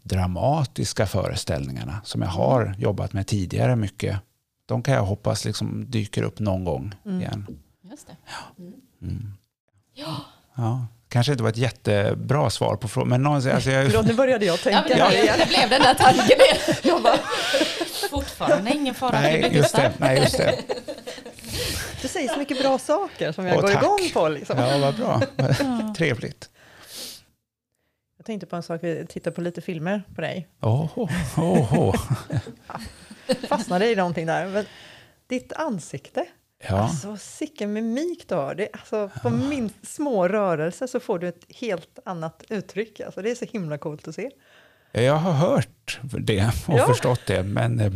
dramatiska 0.02 1.06
föreställningarna 1.06 2.00
som 2.04 2.22
jag 2.22 2.28
har 2.28 2.74
jobbat 2.78 3.12
med 3.12 3.26
tidigare 3.26 3.76
mycket. 3.76 4.16
De 4.70 4.82
kan 4.82 4.94
jag 4.94 5.02
hoppas 5.02 5.44
liksom 5.44 5.90
dyker 5.90 6.22
upp 6.22 6.38
någon 6.38 6.64
gång 6.64 6.94
Mm. 7.06 7.20
igen. 7.20 7.46
Just 7.90 8.06
det. 8.06 8.16
Mm. 9.02 9.32
Ja. 9.94 10.16
Ja, 10.56 10.86
kanske 11.08 11.32
inte 11.32 11.42
var 11.42 11.50
ett 11.50 11.56
jättebra 11.56 12.50
svar 12.50 12.76
på 12.76 12.88
frågan, 12.88 13.08
men 13.08 13.22
någonsin, 13.22 13.52
alltså 13.52 13.70
jag, 13.70 13.86
Förlåt, 13.90 14.06
nu 14.06 14.14
började 14.14 14.46
jag 14.46 14.52
Ja, 14.52 14.56
tänka 14.56 14.80
men 14.88 14.88
det, 14.98 15.02
här 15.04 15.10
blev, 15.10 15.38
det 15.38 15.46
blev 15.48 15.70
den 15.70 15.82
där 15.82 15.94
tanken 15.94 16.24
igen. 16.40 16.76
Jag 16.82 17.02
bara, 17.02 17.18
fortfarande 18.10 18.74
ingen 18.74 18.94
fara, 18.94 19.10
det 19.12 19.20
nej, 19.20 19.50
just 19.56 19.76
det, 19.76 19.92
nej, 19.98 20.18
just 20.20 20.36
det. 20.36 20.58
Du 22.02 22.08
säger 22.08 22.28
så 22.28 22.38
mycket 22.38 22.58
bra 22.62 22.78
saker 22.78 23.32
som 23.32 23.46
jag 23.46 23.56
Åh, 23.56 23.62
går 23.62 23.68
tack. 23.68 23.82
igång 23.82 24.10
på. 24.14 24.28
Liksom. 24.28 24.58
Ja, 24.58 24.78
vad 24.78 24.96
bra. 24.96 25.22
Trevligt. 25.96 26.50
Jag 28.16 28.26
tänkte 28.26 28.46
på 28.46 28.56
en 28.56 28.62
sak, 28.62 28.80
vi 28.84 29.06
tittar 29.06 29.30
på 29.30 29.40
lite 29.40 29.60
filmer 29.60 30.02
på 30.14 30.20
dig. 30.20 30.48
Åh, 30.60 30.88
åh, 30.96 31.10
åh. 31.78 31.94
Fastnade 33.48 33.86
i 33.90 33.96
någonting 33.96 34.26
där. 34.26 34.46
Men 34.46 34.64
ditt 35.26 35.52
ansikte, 35.52 36.24
Ja. 36.68 36.76
Alltså 36.82 37.16
sicken 37.16 37.72
mimik 37.72 38.28
du 38.28 38.34
har. 38.34 38.54
Det, 38.54 38.68
alltså, 38.72 39.10
på 39.22 39.30
min 39.30 39.70
små 39.82 40.28
rörelser 40.28 40.86
så 40.86 41.00
får 41.00 41.18
du 41.18 41.28
ett 41.28 41.44
helt 41.60 41.98
annat 42.04 42.44
uttryck. 42.48 43.00
Alltså, 43.00 43.22
det 43.22 43.30
är 43.30 43.34
så 43.34 43.44
himla 43.44 43.78
coolt 43.78 44.08
att 44.08 44.14
se. 44.14 44.30
Jag 44.92 45.14
har 45.14 45.32
hört 45.32 46.00
det 46.02 46.50
och 46.68 46.78
Ja. 46.78 46.86
förstått 46.86 47.20
det, 47.26 47.42
men 47.42 47.80
eh, 47.80 47.92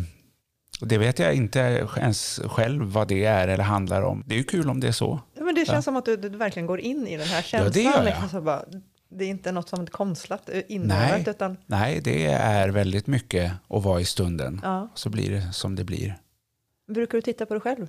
det 0.81 0.99
vet 0.99 1.19
jag 1.19 1.35
inte 1.35 1.87
ens 1.99 2.41
själv 2.45 2.85
vad 2.85 3.09
det 3.09 3.25
är 3.25 3.49
eller 3.49 3.65
handlar 3.65 4.03
om. 4.03 4.23
Det 4.27 4.35
är 4.35 4.39
ju 4.39 4.45
kul 4.45 4.71
om 4.71 4.81
det 4.81 4.89
är 4.89 4.93
så. 4.93 5.21
Ja, 5.35 5.45
men 5.45 5.55
det 5.55 5.61
känns 5.67 5.77
Ja. 5.77 5.83
som 5.83 5.97
att 5.97 6.05
du, 6.05 6.17
du 6.17 6.29
verkligen 6.29 6.67
går 6.67 6.81
in 6.81 7.07
i 7.07 7.17
den 7.17 7.27
här 7.27 7.37
Ja, 7.37 7.43
känslan. 7.43 7.73
det 7.73 7.83
gör 7.83 7.93
jag. 7.93 8.05
liksom, 8.05 8.29
så 8.29 8.41
bara, 8.41 8.65
det 9.15 9.25
är 9.25 9.29
inte 9.29 9.53
något 9.53 9.69
som 9.69 9.81
är 9.83 9.87
konstlat 9.87 10.43
Nej. 10.53 10.65
inövat, 10.69 11.29
utan 11.29 11.57
Nej, 11.67 12.01
det 12.01 12.27
är 12.27 12.69
väldigt 12.69 13.07
mycket 13.07 13.53
att 13.69 13.83
vara 13.83 14.01
i 14.01 14.05
stunden. 14.05 14.61
ja. 14.63 14.89
Så 14.95 15.11
blir 15.11 15.31
det 15.31 15.53
som 15.53 15.75
det 15.77 15.85
blir. 15.85 16.19
Brukar 16.95 17.19
du 17.19 17.23
titta 17.23 17.47
på 17.47 17.55
dig 17.55 17.61
själv? 17.61 17.87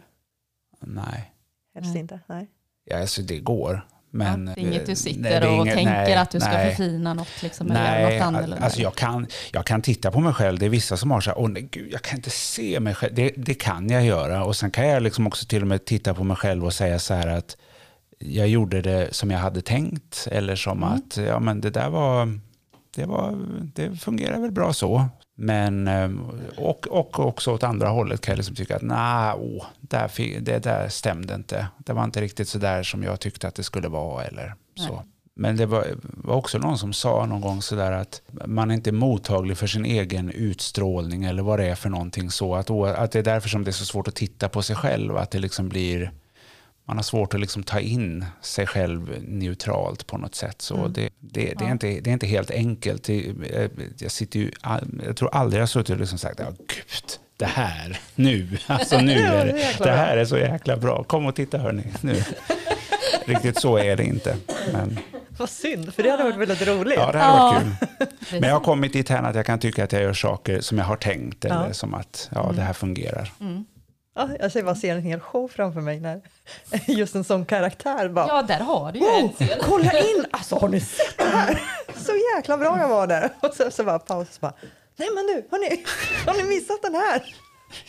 Nej, 0.80 1.32
Helst 1.76 1.90
Nej. 1.94 2.00
inte? 2.00 2.20
Nej. 2.28 2.48
ja, 2.86 3.00
alltså 3.02 3.22
det 3.22 3.40
går. 3.40 3.88
Men, 4.12 4.46
det 4.46 4.52
är 4.52 4.58
inget 4.60 4.86
du 4.86 4.92
eh, 4.92 4.96
sitter 4.96 5.22
nej, 5.22 5.50
och 5.50 5.56
inget- 5.66 5.76
tänker 5.76 5.92
nej, 5.94 6.16
att 6.16 6.32
du 6.32 6.40
ska 6.40 6.50
nej. 6.50 6.70
förfina 6.76 7.14
något 7.14 7.42
liksom, 7.44 7.72
eller 7.72 7.82
Nej, 7.82 8.02
göra 8.02 8.14
något 8.14 8.22
annorlunda. 8.38 8.66
alltså 8.66 8.82
jag 8.82 8.96
kan, 8.96 9.28
jag 9.52 9.66
kan 9.66 9.82
titta 9.82 10.12
på 10.12 10.20
mig 10.20 10.34
själv. 10.34 10.60
Det 10.60 10.66
är 10.66 10.70
vissa 10.70 10.98
som 10.98 11.12
har 11.12 11.22
så 11.22 11.30
här, 11.30 11.40
åh 11.40 11.50
nej 11.50 11.68
gud, 11.72 11.92
jag 11.94 12.02
kan 12.02 12.18
inte 12.18 12.30
se 12.30 12.80
mig 12.80 12.96
själv. 12.96 13.14
Det, 13.16 13.34
det 13.38 13.54
kan 13.54 13.90
jag 13.90 14.06
göra. 14.06 14.44
Och 14.44 14.56
sen 14.56 14.72
kan 14.72 14.88
jag 14.88 15.04
liksom 15.04 15.28
också 15.28 15.46
till 15.46 15.62
och 15.62 15.68
med 15.68 15.86
titta 15.86 16.14
på 16.14 16.24
mig 16.24 16.38
själv 16.38 16.66
och 16.66 16.74
säga 16.74 17.00
så 17.00 17.14
här 17.14 17.28
att 17.28 17.58
jag 18.20 18.48
gjorde 18.48 18.82
det 18.82 19.14
som 19.16 19.32
jag 19.32 19.40
hade 19.40 19.62
tänkt. 19.62 20.28
Eller 20.32 20.56
som 20.56 20.84
Mm. 20.84 20.94
att, 20.94 21.18
ja 21.18 21.40
men 21.40 21.62
det 21.62 21.70
där 21.70 21.90
var, 21.90 22.40
det 22.96 23.06
var, 23.06 23.38
det 23.76 23.96
fungerar 24.00 24.40
väl 24.40 24.52
bra 24.52 24.74
så. 24.74 25.06
Men, 25.38 25.88
eh, 25.88 26.10
och, 26.58 26.88
och 26.88 27.20
också 27.20 27.52
åt 27.54 27.64
andra 27.64 27.88
hållet 27.90 28.22
kan 28.22 28.32
jag 28.32 28.38
liksom 28.38 28.56
tycka 28.56 28.76
att 28.76 28.82
nej, 28.82 29.62
där, 29.82 30.08
fi- 30.08 30.40
det 30.40 30.64
där 30.64 30.90
stämde 30.90 31.36
inte. 31.36 31.68
Det 31.78 31.94
var 31.94 32.04
inte 32.04 32.22
riktigt 32.22 32.48
så 32.50 32.58
där 32.58 32.84
som 32.84 33.04
jag 33.04 33.20
tyckte 33.20 33.48
att 33.48 33.56
det 33.56 33.64
skulle 33.64 33.88
vara. 33.88 34.24
Eller 34.26 34.56
så. 34.76 34.94
Nej. 34.96 35.04
Men 35.38 35.58
det 35.58 35.66
var, 35.66 35.86
var 36.02 36.36
också 36.36 36.58
någon 36.58 36.78
som 36.78 36.94
sa 36.94 37.26
någon 37.26 37.42
gång 37.42 37.62
sådär 37.62 37.92
att 37.92 38.22
man 38.46 38.72
är 38.72 38.76
inte 38.76 38.92
mottaglig 38.92 39.58
för 39.58 39.68
sin 39.68 39.86
egen 39.86 40.30
utstrålning 40.30 41.24
eller 41.24 41.44
vad 41.44 41.60
det 41.60 41.66
är 41.66 41.76
för 41.76 41.90
någonting 41.90 42.32
så. 42.32 42.56
Att, 42.56 42.70
att 42.70 43.12
det 43.12 43.20
är 43.20 43.24
därför 43.24 43.50
som 43.50 43.64
det 43.64 43.70
är 43.70 43.74
så 43.74 43.86
svårt 43.86 44.08
att 44.08 44.16
titta 44.16 44.50
på 44.50 44.62
sig 44.62 44.76
själv. 44.76 45.18
Att 45.18 45.32
det 45.32 45.40
liksom 45.40 45.70
blir, 45.70 46.12
man 46.88 46.98
har 46.98 47.04
svårt 47.04 47.34
att 47.34 47.40
liksom 47.40 47.64
ta 47.64 47.80
in 47.80 48.26
sig 48.42 48.68
själv 48.68 49.16
neutralt 49.28 50.08
på 50.08 50.18
något 50.18 50.36
sätt. 50.36 50.62
Så 50.62 50.76
Mm. 50.76 50.94
det, 50.94 51.02
det, 51.02 51.10
det, 51.20 51.52
är 51.52 51.56
Ja. 51.66 51.72
inte, 51.72 51.88
det 51.88 52.10
är 52.10 52.14
inte 52.14 52.28
helt 52.28 52.52
enkelt. 52.52 53.04
Det, 53.04 53.26
jag, 53.98 54.12
sitter 54.12 54.40
ju, 54.40 54.52
jag 55.06 55.18
tror 55.18 55.36
aldrig 55.36 55.58
jag 55.60 55.62
har 55.62 55.68
suttit 55.68 55.90
och 55.90 56.00
liksom 56.00 56.18
sagt, 56.18 56.40
ja 56.40 56.46
gud, 56.50 57.20
det 57.38 57.46
här, 57.46 58.00
nu, 58.16 58.58
alltså 58.68 58.98
nu 59.00 59.14
är 59.20 59.46
det 59.46 59.76
det, 59.84 59.92
här 59.92 60.18
är 60.18 60.26
så 60.26 60.38
jäkla 60.38 60.78
bra. 60.78 61.04
Kom 61.04 61.26
och 61.26 61.36
titta 61.36 61.58
hörni, 61.58 61.84
nu. 62.02 62.24
Riktigt 63.26 63.60
så 63.62 63.78
är 63.78 63.96
det 63.96 64.04
inte. 64.04 64.38
Men, 64.74 65.00
Vad 65.38 65.50
synd, 65.50 65.94
för 65.94 66.04
det 66.04 66.10
hade 66.12 66.24
varit 66.24 66.36
väldigt 66.36 66.68
roligt. 66.68 66.98
Ja, 66.98 67.12
det 67.12 67.20
hade 67.20 67.40
varit 67.40 67.64
Ja. 68.00 68.06
kul. 68.30 68.40
Men 68.40 68.50
jag 68.50 68.56
har 68.56 68.64
kommit 68.66 68.94
dit 68.94 69.10
här 69.10 69.24
att 69.24 69.36
jag 69.36 69.46
kan 69.46 69.60
tycka 69.60 69.84
att 69.84 69.92
jag 69.92 70.02
gör 70.02 70.14
saker 70.14 70.62
som 70.62 70.78
jag 70.78 70.86
har 70.86 70.96
tänkt 70.96 71.46
eller 71.46 71.68
Ja. 71.68 71.74
som 71.74 71.94
att 71.94 72.30
ja, 72.36 72.52
det 72.56 72.62
här 72.62 72.74
fungerar. 72.74 73.32
Mm. 73.42 73.66
Ja, 74.18 74.30
jag 74.40 74.52
ser 74.52 74.64
bara 74.64 74.76
ser 74.76 74.96
en 74.96 75.02
hel 75.02 75.20
show 75.20 75.48
framför 75.48 75.82
mig 75.82 76.00
när 76.00 76.22
just 76.88 77.16
en 77.16 77.24
sån 77.24 77.46
karaktär 77.46 78.10
bara 78.10 78.28
Ja, 78.28 78.42
där 78.42 78.60
har 78.60 78.92
du 78.92 79.00
ju 79.00 79.06
Wow, 79.06 79.16
en 79.40 79.48
scen. 79.48 79.58
kolla 79.62 80.00
in! 80.00 80.26
Alltså 80.32 80.56
har 80.56 80.70
ni 80.70 80.80
sett 80.80 81.18
det 81.18 81.24
här? 81.24 81.62
Så 81.98 82.12
jäkla 82.38 82.58
bra 82.58 82.80
jag 82.80 82.88
var 82.90 83.08
där. 83.08 83.30
Och 83.40 83.54
så, 83.54 83.72
så 83.72 83.84
bara 83.84 84.00
paus 84.00 84.28
och 84.28 84.34
så 84.34 84.40
bara, 84.40 84.54
nej 84.96 85.10
men 85.16 85.28
du, 85.28 85.48
har 85.52 85.60
ni, 85.60 85.86
har 86.26 86.34
ni 86.34 86.44
missat 86.44 86.82
den 86.82 86.96
här? 86.96 87.36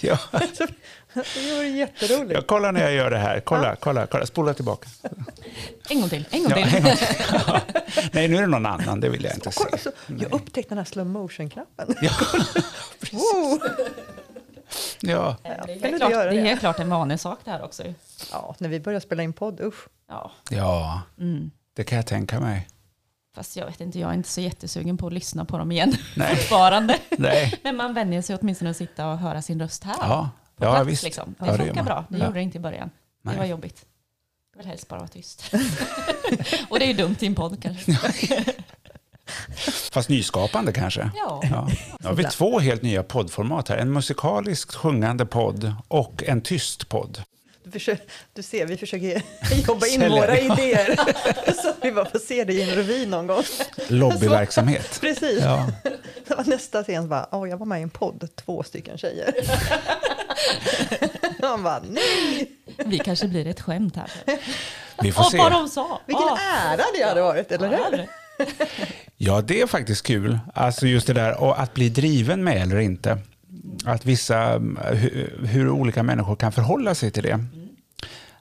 Ja, 0.00 0.18
Så, 0.54 0.66
det 1.14 1.54
vore 1.56 1.68
jätteroligt. 1.68 2.32
jag 2.32 2.46
kollar 2.46 2.72
när 2.72 2.80
jag 2.82 2.92
gör 2.92 3.10
det 3.10 3.18
här. 3.18 3.40
Kolla, 3.40 3.76
kolla, 3.76 4.06
kolla. 4.06 4.26
Spola 4.26 4.54
tillbaka. 4.54 4.88
En 5.88 6.00
gång 6.00 6.08
till, 6.10 6.24
en 6.30 6.42
gång 6.42 6.52
Ja, 6.56 6.64
till. 6.66 6.76
en 6.76 6.82
gång 6.84 6.96
till. 6.96 7.06
Ja. 7.46 7.60
Nej, 8.12 8.28
nu 8.28 8.36
är 8.36 8.40
det 8.40 8.46
någon 8.46 8.66
annan. 8.66 9.00
Det 9.00 9.08
vill 9.08 9.24
jag 9.24 9.34
inte 9.34 9.52
se. 9.52 9.64
Kolla, 9.64 9.78
så, 9.78 9.90
jag 10.06 10.32
upptäckte 10.34 10.68
den 10.68 10.78
här 10.78 10.84
slow 10.84 11.06
motion-knappen. 11.06 11.94
Ja, 12.02 12.10
Wow. 13.12 13.60
Ja. 15.00 15.36
Det 15.42 15.48
är, 15.48 15.80
helt 15.80 15.96
klart, 15.98 16.10
det 16.10 16.16
är 16.18 16.30
det? 16.34 16.40
helt 16.40 16.60
klart 16.60 16.78
en 16.78 16.90
vanlig 16.90 17.20
sak 17.20 17.38
det 17.44 17.50
här 17.50 17.62
också. 17.64 17.82
Ja, 18.32 18.54
när 18.58 18.68
vi 18.68 18.80
började 18.80 19.00
spela 19.06 19.22
in 19.22 19.32
podd, 19.32 19.60
usch. 19.60 19.88
Ja. 20.08 20.30
ja, 20.50 21.02
Mm. 21.18 21.50
det 21.76 21.84
kan 21.84 21.96
jag 21.96 22.06
tänka 22.06 22.40
mig. 22.40 22.68
Fast 23.34 23.56
jag 23.56 23.66
vet 23.66 23.80
inte, 23.80 23.98
jag 23.98 24.10
är 24.10 24.14
inte 24.14 24.28
så 24.28 24.40
jättesugen 24.40 24.96
på 24.96 25.06
att 25.06 25.12
lyssna 25.12 25.44
på 25.44 25.58
dem 25.58 25.72
igen 25.72 25.92
Nej. 26.16 26.36
fortfarande. 26.36 26.98
Nej. 27.18 27.60
Men 27.64 27.76
man 27.76 27.94
vänjer 27.94 28.22
sig 28.22 28.36
åtminstone 28.40 28.70
att 28.70 28.76
sitta 28.76 29.08
och 29.08 29.18
höra 29.18 29.42
sin 29.42 29.60
röst 29.60 29.84
här. 29.84 29.96
Ja, 30.00 30.30
på 30.56 30.64
ja 30.64 30.72
plats, 30.74 30.88
visst. 30.88 31.02
Liksom. 31.04 31.34
Det 31.38 31.46
Ja, 31.46 31.52
det 31.56 31.64
funkar 31.64 31.82
bra, 31.82 32.04
det 32.08 32.18
Ja. 32.18 32.24
gjorde 32.26 32.38
det 32.38 32.42
inte 32.42 32.58
i 32.58 32.60
början. 32.60 32.90
Det 33.22 33.28
Nej. 33.30 33.38
var 33.38 33.44
jobbigt. 33.44 33.84
Jag 34.52 34.58
vill 34.58 34.66
helst 34.66 34.88
bara 34.88 34.98
vara 35.00 35.08
tyst. 35.08 35.52
och 36.68 36.78
det 36.78 36.84
är 36.84 36.88
ju 36.88 36.94
dumt 36.94 37.16
i 37.20 37.26
en 37.26 37.34
podd 37.34 37.62
kanske. 37.62 37.92
Fast 39.92 40.08
nyskapande 40.08 40.72
kanske. 40.72 41.10
Ja. 41.14 41.42
Ja. 41.50 41.68
Nu 42.00 42.08
har 42.08 42.14
vi 42.14 42.24
två 42.24 42.58
helt 42.58 42.82
nya 42.82 43.02
poddformat 43.02 43.68
här. 43.68 43.76
En 43.76 43.92
musikaliskt 43.92 44.74
sjungande 44.74 45.26
podd 45.26 45.74
och 45.88 46.22
en 46.26 46.40
tyst 46.40 46.88
podd. 46.88 47.22
Du, 47.64 47.70
försöker, 47.72 48.04
du 48.34 48.42
ser, 48.42 48.66
vi 48.66 48.76
försöker 48.76 49.22
jobba 49.68 49.86
in 49.86 50.00
våra 50.10 50.38
idéer. 50.38 50.96
Så 51.62 51.68
att 51.68 51.76
vi 51.82 51.92
bara 51.92 52.10
får 52.10 52.18
se 52.18 52.44
det 52.44 52.52
i 52.52 52.62
en 52.62 52.76
revy 52.76 53.06
någon 53.06 53.26
gång. 53.26 53.42
Lobbyverksamhet. 53.88 54.98
Precis. 55.00 55.40
Ja. 55.42 55.66
Det 56.28 56.34
var 56.36 56.44
nästa 56.44 56.82
scen 56.82 57.08
bara, 57.08 57.28
åh 57.32 57.48
jag 57.48 57.56
var 57.56 57.66
med 57.66 57.80
i 57.80 57.82
en 57.82 57.90
podd, 57.90 58.28
två 58.34 58.62
stycken 58.62 58.98
tjejer. 58.98 59.34
Han 61.40 61.62
bara, 61.62 61.82
nej, 61.90 62.50
Vi 62.84 62.98
kanske 62.98 63.28
blir 63.28 63.46
ett 63.46 63.60
skämt 63.60 63.96
här. 63.96 64.10
Vi 65.02 65.12
får 65.12 65.22
Åh, 65.22 65.30
se. 65.30 65.38
vad 65.38 65.52
de 65.52 65.68
sa! 65.68 66.00
vilken 66.06 66.24
Åh, 66.24 66.38
ära 66.42 66.82
det 66.98 67.04
hade 67.04 67.22
varit, 67.22 67.52
eller 67.52 67.72
ja, 67.72 67.88
hur? 67.90 68.06
Ja, 69.16 69.42
det 69.42 69.60
är 69.60 69.66
faktiskt 69.66 70.06
kul. 70.06 70.38
Alltså 70.54 70.86
just 70.86 71.06
det 71.06 71.12
där 71.12 71.40
och 71.40 71.60
att 71.62 71.74
bli 71.74 71.88
driven 71.88 72.44
med 72.44 72.62
eller 72.62 72.78
inte. 72.78 73.18
Att 73.84 74.06
vissa, 74.06 74.58
hur, 74.92 75.40
hur 75.46 75.68
olika 75.68 76.02
människor 76.02 76.36
kan 76.36 76.52
förhålla 76.52 76.94
sig 76.94 77.10
till 77.10 77.22
det. 77.22 77.44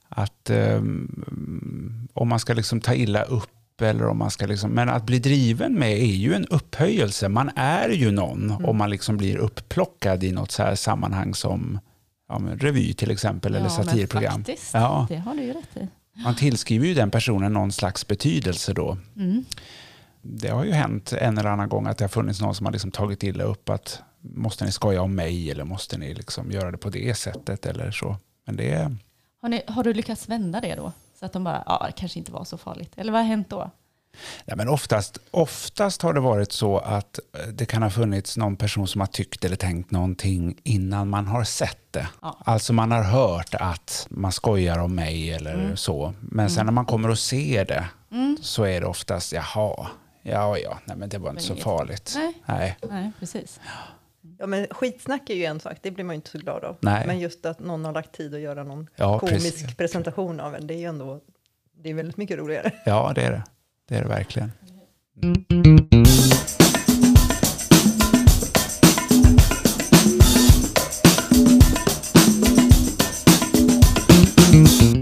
Att 0.10 0.50
um, 0.50 2.08
om 2.14 2.28
man 2.30 2.40
ska 2.40 2.54
liksom 2.54 2.82
ta 2.82 2.94
illa 2.94 3.24
upp 3.24 3.82
eller 3.82 4.08
om 4.08 4.18
man 4.18 4.32
ska 4.32 4.46
liksom, 4.46 4.72
men 4.72 4.90
att 4.90 5.06
bli 5.06 5.20
driven 5.20 5.74
med 5.74 5.92
är 5.92 6.06
ju 6.06 6.34
en 6.34 6.46
upphöjelse. 6.46 7.30
Man 7.30 7.52
är 7.56 7.90
ju 7.90 8.12
någon 8.12 8.66
om 8.66 8.78
man 8.78 8.90
liksom 8.90 9.18
blir 9.18 9.38
uppplockad 9.38 10.24
i 10.24 10.32
något 10.32 10.52
så 10.52 10.64
här 10.64 10.76
sammanhang 10.76 11.36
som 11.36 11.80
ja, 12.30 12.42
revy 12.60 12.94
till 12.94 13.12
exempel 13.12 13.56
eller 13.56 13.70
Ja, 13.70 13.76
men 13.78 13.86
satirprogram. 13.86 14.44
Faktiskt, 14.44 14.74
Ja. 14.74 15.06
det 15.10 15.16
har 15.18 15.36
du 15.36 15.44
ju 15.44 15.54
rätt 15.54 15.78
i. 15.78 15.88
Man 16.24 16.36
tillskriver 16.36 16.88
ju 16.88 16.94
den 16.94 17.12
personen 17.12 17.54
någon 17.54 17.72
slags 17.72 18.08
betydelse 18.08 18.74
då. 18.74 18.98
Mm. 19.18 19.46
Det 20.28 20.50
har 20.50 20.64
ju 20.66 20.72
hänt 20.72 21.14
en 21.14 21.38
eller 21.38 21.50
annan 21.50 21.70
gång 21.70 21.88
att 21.88 21.98
det 21.98 22.04
har 22.04 22.10
funnits 22.10 22.42
någon 22.42 22.56
som 22.56 22.66
har 22.66 22.74
liksom 22.74 22.92
tagit 22.92 23.24
illa 23.24 23.44
upp 23.44 23.70
att 23.70 24.02
måste 24.22 24.66
ni 24.66 24.72
skoja 24.72 25.02
om 25.02 25.16
mig 25.16 25.52
eller 25.52 25.64
måste 25.64 25.98
ni 25.98 26.14
liksom 26.14 26.52
göra 26.52 26.72
det 26.72 26.78
på 26.78 26.90
det 26.90 27.18
sättet 27.18 27.66
eller 27.66 27.92
så. 27.92 28.18
Men 28.46 28.56
det 28.56 28.72
är, 28.72 28.98
Har, 29.42 29.50
ni, 29.50 29.64
har 29.68 29.84
du 29.84 29.94
lyckats 29.94 30.30
vända 30.30 30.62
det 30.62 30.76
då? 30.76 30.92
Så 31.20 31.26
att 31.26 31.34
de 31.34 31.44
bara, 31.44 31.64
ja 31.66 31.84
det 31.88 31.92
kanske 32.00 32.20
inte 32.20 32.32
var 32.32 32.44
så 32.44 32.58
farligt. 32.58 32.92
Eller 32.96 33.12
vad 33.12 33.22
har 33.22 33.28
hänt 33.28 33.50
då? 33.50 33.72
nej 34.46 34.58
men 34.58 34.70
oftast, 34.70 35.18
oftast 35.32 36.02
har 36.02 36.14
det 36.14 36.20
varit 36.20 36.52
så 36.52 36.78
att 36.78 37.20
eh, 37.40 37.48
det 37.48 37.66
kan 37.66 37.84
ha 37.84 37.90
funnits 37.90 38.38
någon 38.38 38.56
person 38.56 38.88
som 38.88 39.02
har 39.02 39.08
tyckt 39.08 39.46
eller 39.46 39.56
tänkt 39.56 39.92
någonting 39.92 40.60
innan 40.64 41.10
man 41.10 41.28
har 41.28 41.44
sett 41.44 41.80
det. 41.92 42.08
Ja. 42.22 42.38
Alltså 42.46 42.74
man 42.74 42.92
har 42.92 43.04
hört 43.04 43.56
att 43.56 44.08
man 44.10 44.32
skojar 44.32 44.80
om 44.80 44.96
mig 44.96 45.32
eller 45.34 45.76
så. 45.76 46.14
Men 46.22 46.50
sen 46.50 46.66
när 46.66 46.74
man 46.74 46.86
kommer 46.86 47.10
och 47.10 47.20
ser 47.20 47.66
det 47.66 47.86
Mm. 48.12 48.38
så 48.42 48.64
är 48.64 48.82
det 48.82 48.88
oftast, 48.88 49.32
jaha, 49.34 49.88
ja 50.28 50.58
ja, 50.58 50.80
nej 50.86 50.98
men 50.98 51.10
det 51.10 51.18
var 51.18 51.30
inte 51.30 51.34
Men 51.36 51.44
så 51.44 51.54
inget- 51.54 51.64
farligt. 51.64 52.14
Nej. 52.18 52.34
Nej. 52.46 52.78
Nej, 52.90 53.12
precis. 53.20 53.60
Ja, 54.40 54.46
men 54.48 54.68
skitsnack 54.72 55.30
är 55.30 55.34
ju 55.36 55.46
en 55.46 55.60
sak, 55.60 55.78
det 55.82 55.92
blir 55.92 56.06
man 56.06 56.14
ju 56.14 56.16
inte 56.16 56.30
så 56.30 56.38
glad 56.38 56.64
av. 56.64 56.78
Nej. 56.82 57.08
Men 57.08 57.20
just 57.20 57.46
att 57.46 57.60
någon 57.60 57.86
har 57.86 57.94
lagt 57.94 58.12
tid 58.12 58.34
att 58.36 58.40
göra 58.42 58.64
någon 58.64 58.90
Ja, 58.96 59.20
komisk 59.20 59.44
precis. 59.58 59.76
presentation 59.78 60.40
av 60.40 60.56
en, 60.56 60.68
det 60.68 60.74
är 60.74 60.78
ju 60.78 60.86
ändå, 60.86 61.22
det 61.84 61.90
är 61.90 61.94
väldigt 61.94 62.18
mycket 62.18 62.38
roligare. 62.38 62.72
Ja, 62.86 63.12
det 63.16 63.22
är 63.22 63.32
det. 63.32 63.44
Det 63.88 63.96
är 63.96 64.02
det 64.02 64.08
verkligen. 64.10 64.52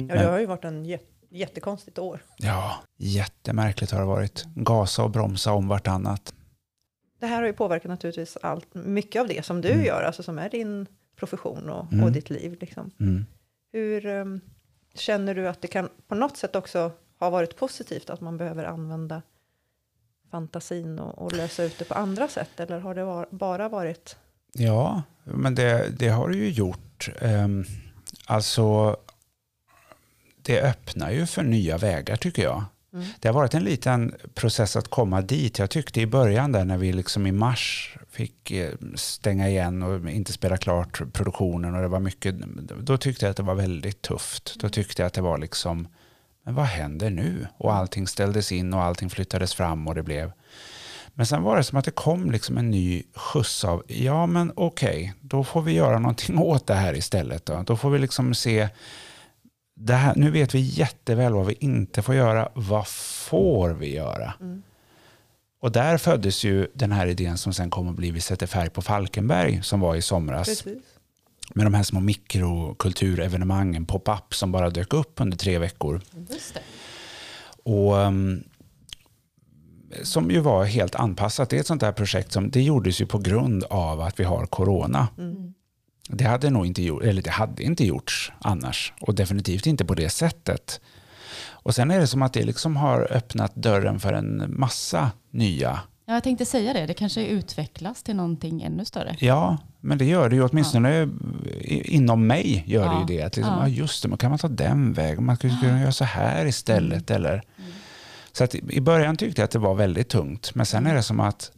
Ja, 0.09 0.15
det 0.15 0.25
har 0.25 0.39
ju 0.39 0.45
varit 0.45 0.65
en 0.65 0.85
jä- 0.85 0.99
jättekonstigt 1.37 1.99
år. 1.99 2.23
Ja, 2.37 2.75
jättemärkligt 2.97 3.91
har 3.91 3.99
det 3.99 4.05
varit. 4.05 4.45
Gasa 4.55 5.03
och 5.03 5.09
bromsa 5.11 5.53
om 5.53 5.67
vartannat. 5.67 6.33
Det 7.19 7.25
här 7.27 7.35
har 7.41 7.47
ju 7.47 7.53
påverkat 7.53 7.89
naturligtvis 7.89 8.37
allt, 8.41 8.73
mycket 8.73 9.21
av 9.21 9.27
det 9.27 9.45
som 9.45 9.61
du 9.61 9.69
Mm. 9.71 9.85
gör, 9.85 10.03
alltså 10.03 10.23
som 10.23 10.39
är 10.39 10.49
din 10.49 10.87
profession 11.15 11.69
och, 11.69 11.93
Mm. 11.93 12.03
och 12.03 12.11
ditt 12.11 12.29
liv. 12.29 12.57
Liksom. 12.61 12.91
Mm. 12.99 13.25
Hur 13.71 14.05
ehm, 14.05 14.41
känner 14.95 15.35
du 15.35 15.47
att 15.47 15.61
det 15.61 15.67
kan 15.67 15.89
på 16.07 16.15
något 16.15 16.37
sätt 16.37 16.55
också 16.55 16.91
ha 17.19 17.29
varit 17.29 17.55
positivt 17.55 18.09
att 18.09 18.21
man 18.21 18.37
behöver 18.37 18.63
använda 18.65 19.21
fantasin 20.31 20.99
och, 20.99 21.17
och 21.25 21.33
lösa 21.33 21.63
ut 21.63 21.79
det 21.79 21.85
på 21.85 21.93
andra 21.93 22.27
sätt? 22.27 22.59
Eller 22.59 22.79
har 22.79 22.95
det 22.95 23.03
var, 23.03 23.27
bara 23.29 23.69
varit... 23.69 24.15
Ja, 24.53 25.01
men 25.23 25.55
det, 25.55 25.89
det 25.99 26.07
har 26.09 26.29
det 26.29 26.35
ju 26.37 26.49
gjort. 26.49 27.09
Ehm, 27.21 27.63
alltså, 28.25 28.97
det 30.43 30.61
öppnar 30.61 31.11
ju 31.11 31.25
för 31.25 31.43
nya 31.43 31.77
vägar 31.77 32.15
tycker 32.15 32.43
jag. 32.43 32.63
Mm. 32.93 33.05
Det 33.19 33.27
har 33.27 33.35
varit 33.35 33.53
en 33.53 33.63
liten 33.63 34.15
process 34.33 34.75
att 34.75 34.87
komma 34.87 35.21
dit. 35.21 35.59
Jag 35.59 35.69
tyckte 35.69 36.01
i 36.01 36.07
början 36.07 36.51
där 36.51 36.65
när 36.65 36.77
vi 36.77 36.93
liksom 36.93 37.27
i 37.27 37.31
mars 37.31 37.95
fick 38.11 38.51
eh, 38.51 38.73
stänga 38.95 39.49
igen 39.49 39.83
och 39.83 40.09
inte 40.09 40.33
spela 40.33 40.57
klart 40.57 41.01
produktionen 41.13 41.75
och 41.75 41.81
det 41.81 41.87
var 41.87 41.99
mycket, 41.99 42.35
då 42.79 42.97
tyckte 42.97 43.25
jag 43.25 43.31
att 43.31 43.37
det 43.37 43.43
var 43.43 43.55
väldigt 43.55 44.01
tufft. 44.01 44.55
Då 44.59 44.69
tyckte 44.69 45.01
jag 45.01 45.07
att 45.07 45.13
det 45.13 45.21
var 45.21 45.37
liksom, 45.37 45.87
men 46.45 46.55
vad 46.55 46.65
händer 46.65 47.09
nu? 47.09 47.47
Och 47.57 47.73
allting 47.73 48.07
ställdes 48.07 48.51
in 48.51 48.73
och 48.73 48.81
allting 48.81 49.09
flyttades 49.09 49.53
fram 49.53 49.87
och 49.87 49.95
det 49.95 50.03
blev 50.03 50.31
men 51.13 51.25
sen 51.25 51.43
var 51.43 51.57
det 51.57 51.63
som 51.63 51.77
att 51.77 51.85
det 51.85 51.91
kom 51.91 52.31
liksom 52.31 52.57
en 52.57 52.71
ny 52.71 53.03
skjuts 53.15 53.65
av, 53.65 53.83
ja 53.87 54.25
men 54.25 54.51
okej, 54.55 54.89
okay, 54.89 55.11
då 55.21 55.43
får 55.43 55.61
vi 55.61 55.73
göra 55.73 55.99
någonting 55.99 56.37
åt 56.39 56.67
det 56.67 56.73
här 56.73 56.93
istället. 56.93 57.45
Då, 57.45 57.63
då 57.65 57.77
får 57.77 57.89
vi 57.89 57.99
liksom 57.99 58.33
se, 58.33 58.69
här, 59.89 60.15
nu 60.15 60.31
vet 60.31 60.55
vi 60.55 60.59
jätteväl 60.59 61.33
vad 61.33 61.45
vi 61.45 61.53
inte 61.59 62.01
får 62.01 62.15
göra, 62.15 62.49
vad 62.53 62.87
får 62.87 63.69
vi 63.69 63.95
göra? 63.95 64.33
Mm. 64.39 64.63
Och 65.59 65.71
där 65.71 65.97
föddes 65.97 66.43
ju 66.43 66.67
den 66.73 66.91
här 66.91 67.07
idén 67.07 67.37
som 67.37 67.53
sen 67.53 67.69
kom 67.69 67.89
att 67.89 67.95
bli 67.95 68.11
Vi 68.11 68.21
sätter 68.21 68.47
färg 68.47 68.69
på 68.69 68.81
Falkenberg 68.81 69.63
som 69.63 69.79
var 69.79 69.95
i 69.95 70.01
somras. 70.01 70.47
Precis. 70.47 70.83
Med 71.53 71.65
de 71.65 71.73
här 71.73 71.83
små 71.83 71.99
mikrokulturevenemangen, 71.99 73.85
pop-up 73.85 74.33
som 74.33 74.51
bara 74.51 74.69
dök 74.69 74.93
upp 74.93 75.21
under 75.21 75.37
tre 75.37 75.59
veckor. 75.59 76.01
Och 77.63 77.93
um, 77.95 78.43
som 80.03 80.31
ju 80.31 80.39
var 80.39 80.65
helt 80.65 80.95
anpassat. 80.95 81.49
Det 81.49 81.55
är 81.55 81.59
ett 81.59 81.67
sånt 81.67 81.81
där 81.81 81.91
projekt 81.91 82.31
som 82.31 82.49
det 82.49 82.61
gjordes 82.61 83.01
ju 83.01 83.05
på 83.05 83.17
grund 83.17 83.63
av 83.63 84.01
att 84.01 84.19
vi 84.19 84.23
har 84.23 84.45
corona. 84.45 85.07
Mm. 85.17 85.53
Det 86.09 86.23
hade 86.23 86.49
nog 86.49 86.65
inte 86.65 86.83
gjort, 86.83 87.03
eller 87.03 87.21
det 87.21 87.29
hade 87.29 87.63
inte 87.63 87.85
gjorts 87.85 88.31
annars 88.39 88.93
och 89.01 89.15
definitivt 89.15 89.65
inte 89.65 89.85
på 89.85 89.93
det 89.93 90.09
sättet. 90.09 90.81
Och 91.63 91.75
sen 91.75 91.91
är 91.91 91.99
det 91.99 92.07
som 92.07 92.21
att 92.21 92.33
det 92.33 92.43
liksom 92.43 92.75
har 92.75 93.07
öppnat 93.11 93.55
dörren 93.55 93.99
för 93.99 94.13
en 94.13 94.53
massa 94.59 95.11
nya. 95.31 95.79
Ja, 96.05 96.13
jag 96.13 96.23
tänkte 96.23 96.45
säga 96.45 96.73
det, 96.73 96.85
det 96.85 96.93
kanske 96.93 97.25
utvecklas 97.25 98.03
till 98.03 98.15
någonting 98.15 98.61
ännu 98.61 98.85
större. 98.85 99.15
Ja, 99.19 99.57
men 99.79 99.97
det 99.97 100.05
gör 100.05 100.29
det 100.29 100.35
ju 100.35 100.43
åtminstone 100.43 100.97
ja. 100.97 101.07
inom 101.67 102.27
mig 102.27 102.63
gör 102.67 102.85
ja. 102.85 102.91
det 102.91 102.99
ju 102.99 103.17
det. 103.17 103.25
Att 103.25 103.35
liksom, 103.35 103.53
ja. 103.59 103.67
just 103.67 104.03
det, 104.03 104.09
man 104.09 104.17
kan 104.17 104.29
man 104.29 104.39
ta 104.39 104.47
den 104.47 104.93
vägen, 104.93 105.25
man 105.25 105.35
skulle 105.35 105.57
kunna 105.61 105.81
göra 105.81 105.91
så 105.91 106.03
här 106.03 106.45
istället. 106.45 107.09
Mm. 107.09 107.21
Eller, 107.21 107.33
mm. 107.33 107.71
Så 108.31 108.43
att 108.43 108.55
i 108.55 108.81
början 108.81 109.17
tyckte 109.17 109.41
jag 109.41 109.45
att 109.45 109.51
det 109.51 109.59
var 109.59 109.75
väldigt 109.75 110.09
tungt, 110.09 110.55
men 110.55 110.65
sen 110.65 110.87
är 110.87 110.95
det 110.95 111.03
som 111.03 111.19
att 111.19 111.51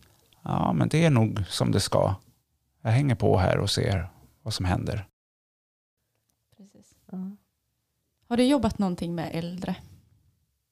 ja, 0.43 0.73
men 0.73 0.89
det 0.89 1.05
är 1.05 1.09
nog 1.09 1.43
som 1.49 1.71
det 1.71 1.79
ska. 1.79 2.15
Jag 2.81 2.91
hänger 2.91 3.15
på 3.15 3.37
här 3.37 3.57
och 3.57 3.69
ser 3.69 4.09
vad 4.45 4.53
som 4.53 4.65
händer. 4.65 5.07
Precis. 6.57 6.95
Mm. 7.11 7.37
Har 8.27 8.37
du 8.37 8.43
jobbat 8.43 8.79
någonting 8.79 9.15
med 9.15 9.29
äldre? 9.33 9.75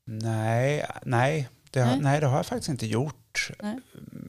Nej, 0.05 0.85
nej, 1.03 1.49
det 1.71 1.79
har, 1.79 1.91
nej. 1.91 2.01
nej 2.01 2.19
det 2.19 2.27
har 2.27 2.35
jag 2.35 2.45
faktiskt 2.45 2.69
inte 2.69 2.85
gjort. 2.85 3.51
Nej. 3.61 3.79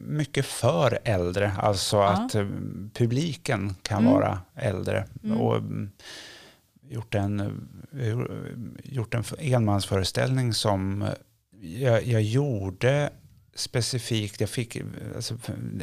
Mycket 0.06 0.46
för 0.46 0.98
äldre, 1.04 1.52
alltså 1.58 1.96
ja. 1.96 2.08
att 2.08 2.34
eh, 2.34 2.48
publiken 2.92 3.74
kan 3.82 4.00
mm. 4.00 4.12
vara 4.12 4.40
äldre. 4.54 5.08
Mm. 5.22 5.40
Och, 5.40 5.56
mm, 5.56 5.90
gjort 6.82 7.14
en, 7.14 7.40
eh, 8.00 8.18
gjort 8.84 9.14
en 9.14 9.24
enmansföreställning 9.38 10.54
som 10.54 11.08
jag, 11.60 12.06
jag 12.06 12.22
gjorde 12.22 13.10
specifikt, 13.54 14.40
jag 14.40 14.50
fick, 14.50 14.78
alltså, 15.14 15.36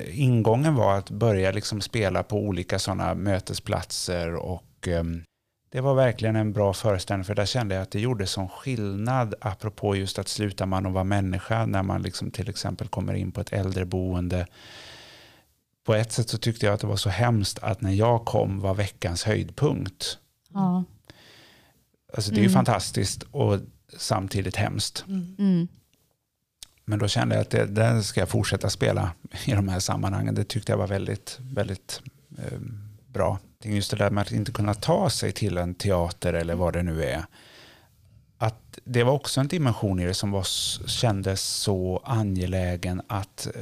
ingången 0.07 0.76
var 0.76 0.97
att 0.97 1.09
börja 1.09 1.51
liksom 1.51 1.82
spela 1.82 2.24
på 2.24 2.38
olika 2.38 2.80
sådana 2.80 3.15
mötesplatser 3.15 4.36
och 4.36 4.88
um, 4.88 5.24
det 5.72 5.82
var 5.82 5.95
verkligen 5.95 6.36
en 6.36 6.53
bra 6.53 6.74
föreställning 6.74 7.26
för 7.26 7.36
där 7.36 7.45
kände 7.45 7.76
jag 7.76 7.82
att 7.82 7.91
det 7.91 7.99
gjorde 7.99 8.28
sån 8.28 8.49
skillnad 8.49 9.36
apropå 9.41 9.95
just 9.95 10.19
att 10.19 10.28
sluta 10.28 10.65
man 10.65 10.86
att 10.86 10.93
vara 10.93 11.03
människa 11.03 11.65
när 11.65 11.84
man 11.84 12.01
liksom 12.01 12.32
till 12.32 12.49
exempel 12.49 12.88
kommer 12.88 13.13
in 13.13 13.32
på 13.32 13.41
ett 13.41 13.53
äldreboende. 13.53 14.47
På 15.86 15.93
ett 15.93 16.11
sätt 16.11 16.30
så 16.30 16.38
tyckte 16.38 16.65
jag 16.65 16.74
att 16.74 16.82
det 16.82 16.88
var 16.88 16.95
så 16.95 17.09
hemskt 17.09 17.59
att 17.59 17.82
när 17.82 17.91
jag 17.91 18.26
kom 18.26 18.59
var 18.59 18.74
veckans 18.74 19.24
höjdpunkt. 19.24 20.17
Ja. 20.53 20.84
Alltså 22.13 22.32
det 22.32 22.38
är 22.38 22.43
ju 22.43 22.45
mm. 22.45 22.53
fantastiskt 22.53 23.24
och 23.24 23.59
samtidigt 23.97 24.55
hemskt. 24.55 25.05
Mm. 25.07 25.36
mm. 25.39 25.67
Men 26.86 26.99
då 26.99 27.07
kände 27.07 27.36
jag 27.36 27.41
att 27.41 27.49
det, 27.49 27.65
den 27.65 28.03
ska 28.03 28.19
jag 28.19 28.29
fortsätta 28.29 28.69
spela 28.69 29.11
i 29.45 29.51
de 29.51 29.67
här 29.67 29.79
sammanhangen. 29.79 30.36
Det 30.36 30.43
tyckte 30.43 30.71
jag 30.71 30.77
var 30.77 30.88
väldigt, 30.88 31.39
väldigt 31.41 32.01
eh, 32.38 32.59
bra. 33.07 33.39
Just 33.63 33.91
det 33.91 33.97
där 33.97 34.09
med 34.09 34.21
att 34.21 34.32
inte 34.32 34.51
kunna 34.51 34.73
ta 34.73 35.09
sig 35.09 35.32
till 35.32 35.57
en 35.57 35.75
teater 35.75 36.34
eller 36.34 36.55
vad 36.55 36.73
det 36.73 36.84
nu 36.84 37.03
är. 37.03 37.25
Att 38.38 38.79
det 38.84 39.03
var 39.03 39.13
också 39.13 39.39
en 39.39 39.47
dimension 39.47 39.99
i 39.99 40.05
det 40.05 40.13
som 40.13 40.32
var, 40.32 40.43
kändes 40.88 41.41
så 41.41 42.01
angelägen 42.03 43.01
att 43.07 43.47
eh, 43.55 43.61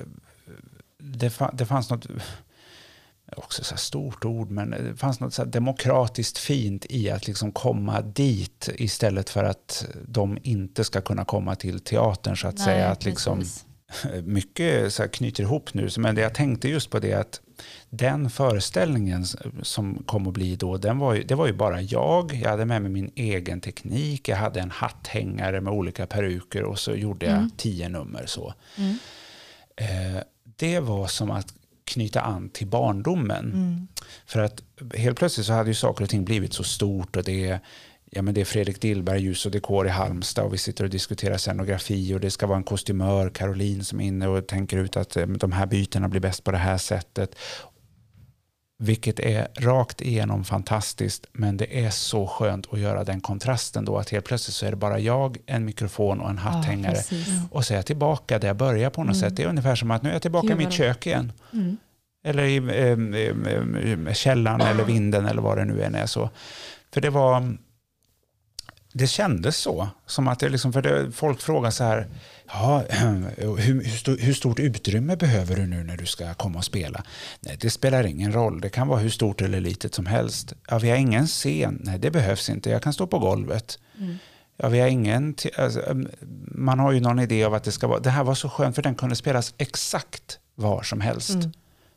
det, 0.98 1.30
fa, 1.30 1.52
det 1.54 1.66
fanns 1.66 1.90
något 1.90 2.08
också 3.38 3.64
så 3.64 3.78
stort 3.78 4.26
ord, 4.26 4.52
men 4.52 4.70
det 4.70 4.96
fanns 4.96 5.20
något 5.20 5.34
så 5.34 5.46
demokratiskt 5.46 6.38
fint 6.38 6.86
i 6.90 7.10
att 7.10 7.28
liksom 7.28 7.52
komma 7.52 8.02
dit 8.02 8.70
istället 8.76 9.30
för 9.30 9.44
att 9.44 9.86
de 10.08 10.38
inte 10.44 10.84
ska 10.84 11.02
kunna 11.02 11.26
komma 11.26 11.56
till 11.56 11.80
teatern 11.80 12.38
så 12.38 12.48
att 12.48 12.58
Nej, 12.58 12.66
säga. 12.66 12.90
Att 12.90 13.06
liksom, 13.06 13.44
mycket 14.24 14.94
så 14.94 15.08
knyter 15.08 15.44
ihop 15.44 15.74
nu, 15.74 15.90
men 15.98 16.16
det 16.16 16.22
jag 16.22 16.34
tänkte 16.34 16.70
just 16.70 16.90
på 16.90 17.00
det 17.00 17.14
att 17.14 17.42
den 17.90 18.30
föreställningen 18.30 19.26
som 19.62 20.04
kom 20.06 20.28
att 20.28 20.34
bli 20.34 20.56
då, 20.56 20.78
den 20.78 21.00
var 21.00 21.14
ju, 21.14 21.24
det 21.24 21.36
var 21.36 21.48
ju 21.48 21.54
bara 21.54 21.82
jag. 21.82 22.34
Jag 22.34 22.50
hade 22.50 22.66
med 22.66 22.82
mig 22.82 22.92
min 22.92 23.12
egen 23.16 23.62
teknik, 23.62 24.28
jag 24.28 24.38
hade 24.38 24.60
en 24.60 24.72
hatthängare 24.72 25.62
med 25.62 25.74
olika 25.74 26.08
peruker 26.08 26.64
och 26.64 26.80
så 26.80 26.96
gjorde 26.96 27.26
jag 27.26 27.36
mm. 27.36 27.52
tio 27.58 27.90
nummer 27.90 28.26
så. 28.26 28.54
Mm. 28.78 28.98
Eh, 29.76 30.24
det 30.44 30.80
var 30.80 31.08
som 31.08 31.32
att 31.32 31.54
knyta 31.90 32.22
an 32.22 32.50
till 32.50 32.68
barndomen. 32.68 33.46
Mm. 33.54 33.88
För 34.26 34.40
att 34.40 34.64
helt 34.96 35.18
plötsligt 35.18 35.46
så 35.46 35.54
hade 35.54 35.70
ju 35.70 35.76
saker 35.76 36.04
och 36.04 36.10
ting 36.10 36.26
blivit 36.26 36.54
så 36.54 36.64
stort 36.64 37.16
och 37.16 37.24
det 37.24 37.50
är, 37.50 37.60
ja, 38.10 38.22
men 38.22 38.34
det 38.34 38.42
är 38.42 38.46
Fredrik 38.46 38.82
Dillberg, 38.82 39.22
ljus 39.22 39.46
och 39.46 39.52
dekor 39.52 39.88
i 39.88 39.90
Halmstad 39.90 40.46
och 40.46 40.54
vi 40.54 40.58
sitter 40.58 40.84
och 40.84 40.90
diskuterar 40.90 41.38
scenografi 41.38 42.14
och 42.14 42.20
det 42.20 42.32
ska 42.32 42.48
vara 42.48 42.58
en 42.58 42.64
kostymör, 42.64 43.30
Caroline, 43.30 43.84
som 43.84 44.00
är 44.00 44.06
inne 44.06 44.28
och 44.28 44.48
tänker 44.48 44.78
ut 44.78 44.98
att 44.98 45.18
eh, 45.18 45.28
de 45.28 45.52
här 45.52 45.66
bytena 45.66 46.10
blir 46.10 46.22
bäst 46.22 46.44
på 46.44 46.52
det 46.52 46.58
här 46.58 46.78
sättet. 46.78 47.36
Vilket 48.82 49.20
är 49.20 49.48
rakt 49.56 50.02
igenom 50.02 50.44
fantastiskt, 50.44 51.28
men 51.32 51.58
det 51.58 51.86
är 51.86 51.90
så 51.90 52.28
skönt 52.28 52.74
att 52.74 52.80
göra 52.80 53.04
den 53.04 53.22
kontrasten 53.22 53.86
då, 53.86 53.98
att 53.98 54.10
helt 54.10 54.26
plötsligt 54.26 54.56
så 54.56 54.66
är 54.66 54.70
det 54.70 54.78
bara 54.78 55.00
jag, 55.00 55.38
en 55.46 55.66
mikrofon 55.66 56.20
och 56.20 56.30
en 56.30 56.38
hatthängare. 56.38 56.98
Ja, 57.12 57.18
och 57.52 57.66
så 57.66 57.74
är 57.74 57.78
jag 57.78 57.86
tillbaka 57.86 58.40
där 58.40 58.48
jag 58.48 58.58
börjar 58.58 58.90
på 58.90 59.04
något 59.04 59.16
mm. 59.16 59.30
sätt. 59.30 59.36
Det 59.36 59.44
är 59.44 59.48
ungefär 59.48 59.76
som 59.76 59.92
att 59.92 60.04
nu 60.04 60.10
är 60.10 60.14
jag 60.14 60.22
tillbaka 60.22 60.48
Gud, 60.48 60.62
i 60.62 60.66
mitt 60.66 60.74
kök 60.74 61.08
igen. 61.08 61.32
Mm. 61.54 61.78
Eller 62.24 62.44
i 62.44 62.58
eh, 64.08 64.14
källan 64.14 64.62
eller 64.62 64.84
vinden 64.84 65.26
eller 65.26 65.42
vad 65.42 65.58
det 65.58 65.66
nu 65.66 65.84
än 65.84 65.96
är. 65.96 66.06
så. 66.06 66.30
För 66.94 67.02
det 67.02 67.10
var 67.10 67.58
det 68.94 69.08
kändes 69.08 69.58
så. 69.58 69.90
Som 70.06 70.28
att 70.28 70.40
det 70.40 70.50
liksom, 70.50 70.74
för 70.74 70.82
det, 70.82 71.12
folk 71.12 71.42
frågar 71.42 71.72
så 71.72 71.84
här, 71.84 72.08
ja, 72.48 72.80
hur, 73.38 74.18
hur, 74.18 74.34
stort 74.34 74.60
utrymme 74.60 75.16
behöver 75.16 75.56
du 75.56 75.66
nu 75.66 75.84
när 75.84 75.98
du 75.98 76.06
ska 76.06 76.34
komma 76.34 76.58
och 76.58 76.66
spela? 76.66 77.04
Nej, 77.40 77.58
det 77.62 77.70
spelar 77.70 78.06
ingen 78.06 78.34
roll. 78.34 78.62
Det 78.62 78.70
kan 78.70 78.88
vara 78.88 79.00
hur 79.00 79.10
stort 79.10 79.42
eller 79.42 79.60
litet 79.60 79.94
som 79.94 80.06
helst. 80.06 80.54
Ja, 80.70 80.80
vi 80.80 80.90
har 80.90 80.98
ingen 80.98 81.28
scen. 81.28 81.82
Nej, 81.84 82.00
det 82.00 82.12
behövs 82.12 82.50
inte. 82.50 82.70
Jag 82.70 82.84
kan 82.84 82.94
stå 82.94 83.08
på 83.08 83.20
golvet. 83.20 83.80
Mm. 83.98 84.18
Ja, 84.58 84.70
vi 84.70 84.80
har 84.80 84.88
ingen 84.88 85.36
alltså, 85.58 85.82
man 86.52 86.80
har 86.80 86.92
ju 86.92 87.00
någon 87.00 87.20
idé 87.20 87.44
av 87.44 87.54
att 87.54 87.64
det 87.64 87.72
ska 87.72 87.88
vara... 87.88 88.00
Det 88.00 88.10
här 88.10 88.24
var 88.24 88.36
så 88.36 88.50
skönt 88.50 88.76
för 88.76 88.82
den 88.82 88.96
kunde 88.96 89.16
spelas 89.16 89.54
exakt 89.58 90.40
var 90.56 90.84
som 90.84 91.02
helst. 91.02 91.30
Mm. 91.30 91.52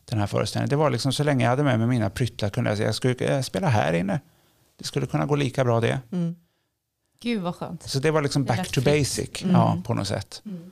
Den 0.05 0.19
här 0.19 0.27
föreställningen. 0.27 0.69
Det 0.69 0.77
var 0.77 0.91
liksom 0.91 1.13
så 1.13 1.25
länge 1.25 1.45
jag 1.45 1.51
hade 1.51 1.63
med 1.63 1.79
mig 1.79 1.89
mina 1.89 2.11
pryttlar 2.11 2.51
kunde 2.51 2.71
jag 2.71 2.77
säga 2.77 2.89
jag 2.89 2.95
skulle 2.95 3.43
spela 3.43 3.69
här 3.69 3.93
inne. 3.93 4.21
Det 4.79 4.85
skulle 4.85 5.07
kunna 5.07 5.27
gå 5.27 5.37
lika 5.37 5.65
bra 5.65 5.81
det. 5.81 6.01
Mm. 6.13 6.37
Gud 7.23 7.43
vad 7.43 7.55
skönt. 7.55 7.83
Så 7.83 7.99
det 7.99 8.11
var 8.11 8.23
liksom 8.23 8.45
back 8.45 8.69
to 8.69 8.81
basic 8.81 9.43
mm. 9.43 9.55
ja, 9.55 9.83
på 9.85 9.95
något 9.95 10.09
sätt. 10.09 10.43
Mm. 10.47 10.71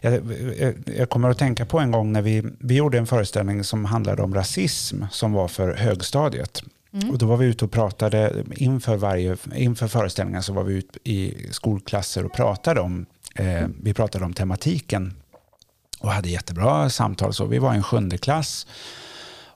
Jag, 0.00 0.74
jag, 0.96 1.10
kommer 1.10 1.30
att 1.30 1.38
tänka 1.38 1.66
på 1.66 1.78
en 1.78 1.90
gång 1.90 2.12
när 2.12 2.22
vi, 2.22 2.42
vi 2.58 2.74
gjorde 2.74 2.98
en 2.98 3.06
föreställning 3.06 3.64
som 3.64 3.84
handlade 3.84 4.22
om 4.22 4.34
rasism 4.34 5.04
som 5.10 5.32
var 5.32 5.48
för 5.48 5.74
högstadiet. 5.74 6.62
Mm. 6.92 7.10
Och 7.10 7.18
då 7.18 7.26
var 7.26 7.36
vi 7.36 7.46
ute 7.46 7.64
och 7.64 7.70
pratade 7.70 8.44
inför, 8.56 8.96
varje, 8.96 9.36
inför 9.54 9.88
föreställningen 9.88 10.42
så 10.42 10.52
var 10.52 10.64
vi 10.64 10.74
ute 10.74 10.98
i 11.10 11.46
skolklasser 11.50 12.24
och 12.24 12.32
pratade 12.32 12.80
om, 12.80 13.06
eh, 13.34 13.66
vi 13.82 13.94
pratade 13.94 14.24
om 14.24 14.32
tematiken 14.32 15.14
och 15.98 16.10
hade 16.10 16.28
jättebra 16.28 16.90
samtal. 16.90 17.34
Så 17.34 17.44
vi 17.44 17.58
var 17.58 17.74
i 17.74 17.76
en 17.76 17.82
sjunde 17.82 18.18
klass 18.18 18.66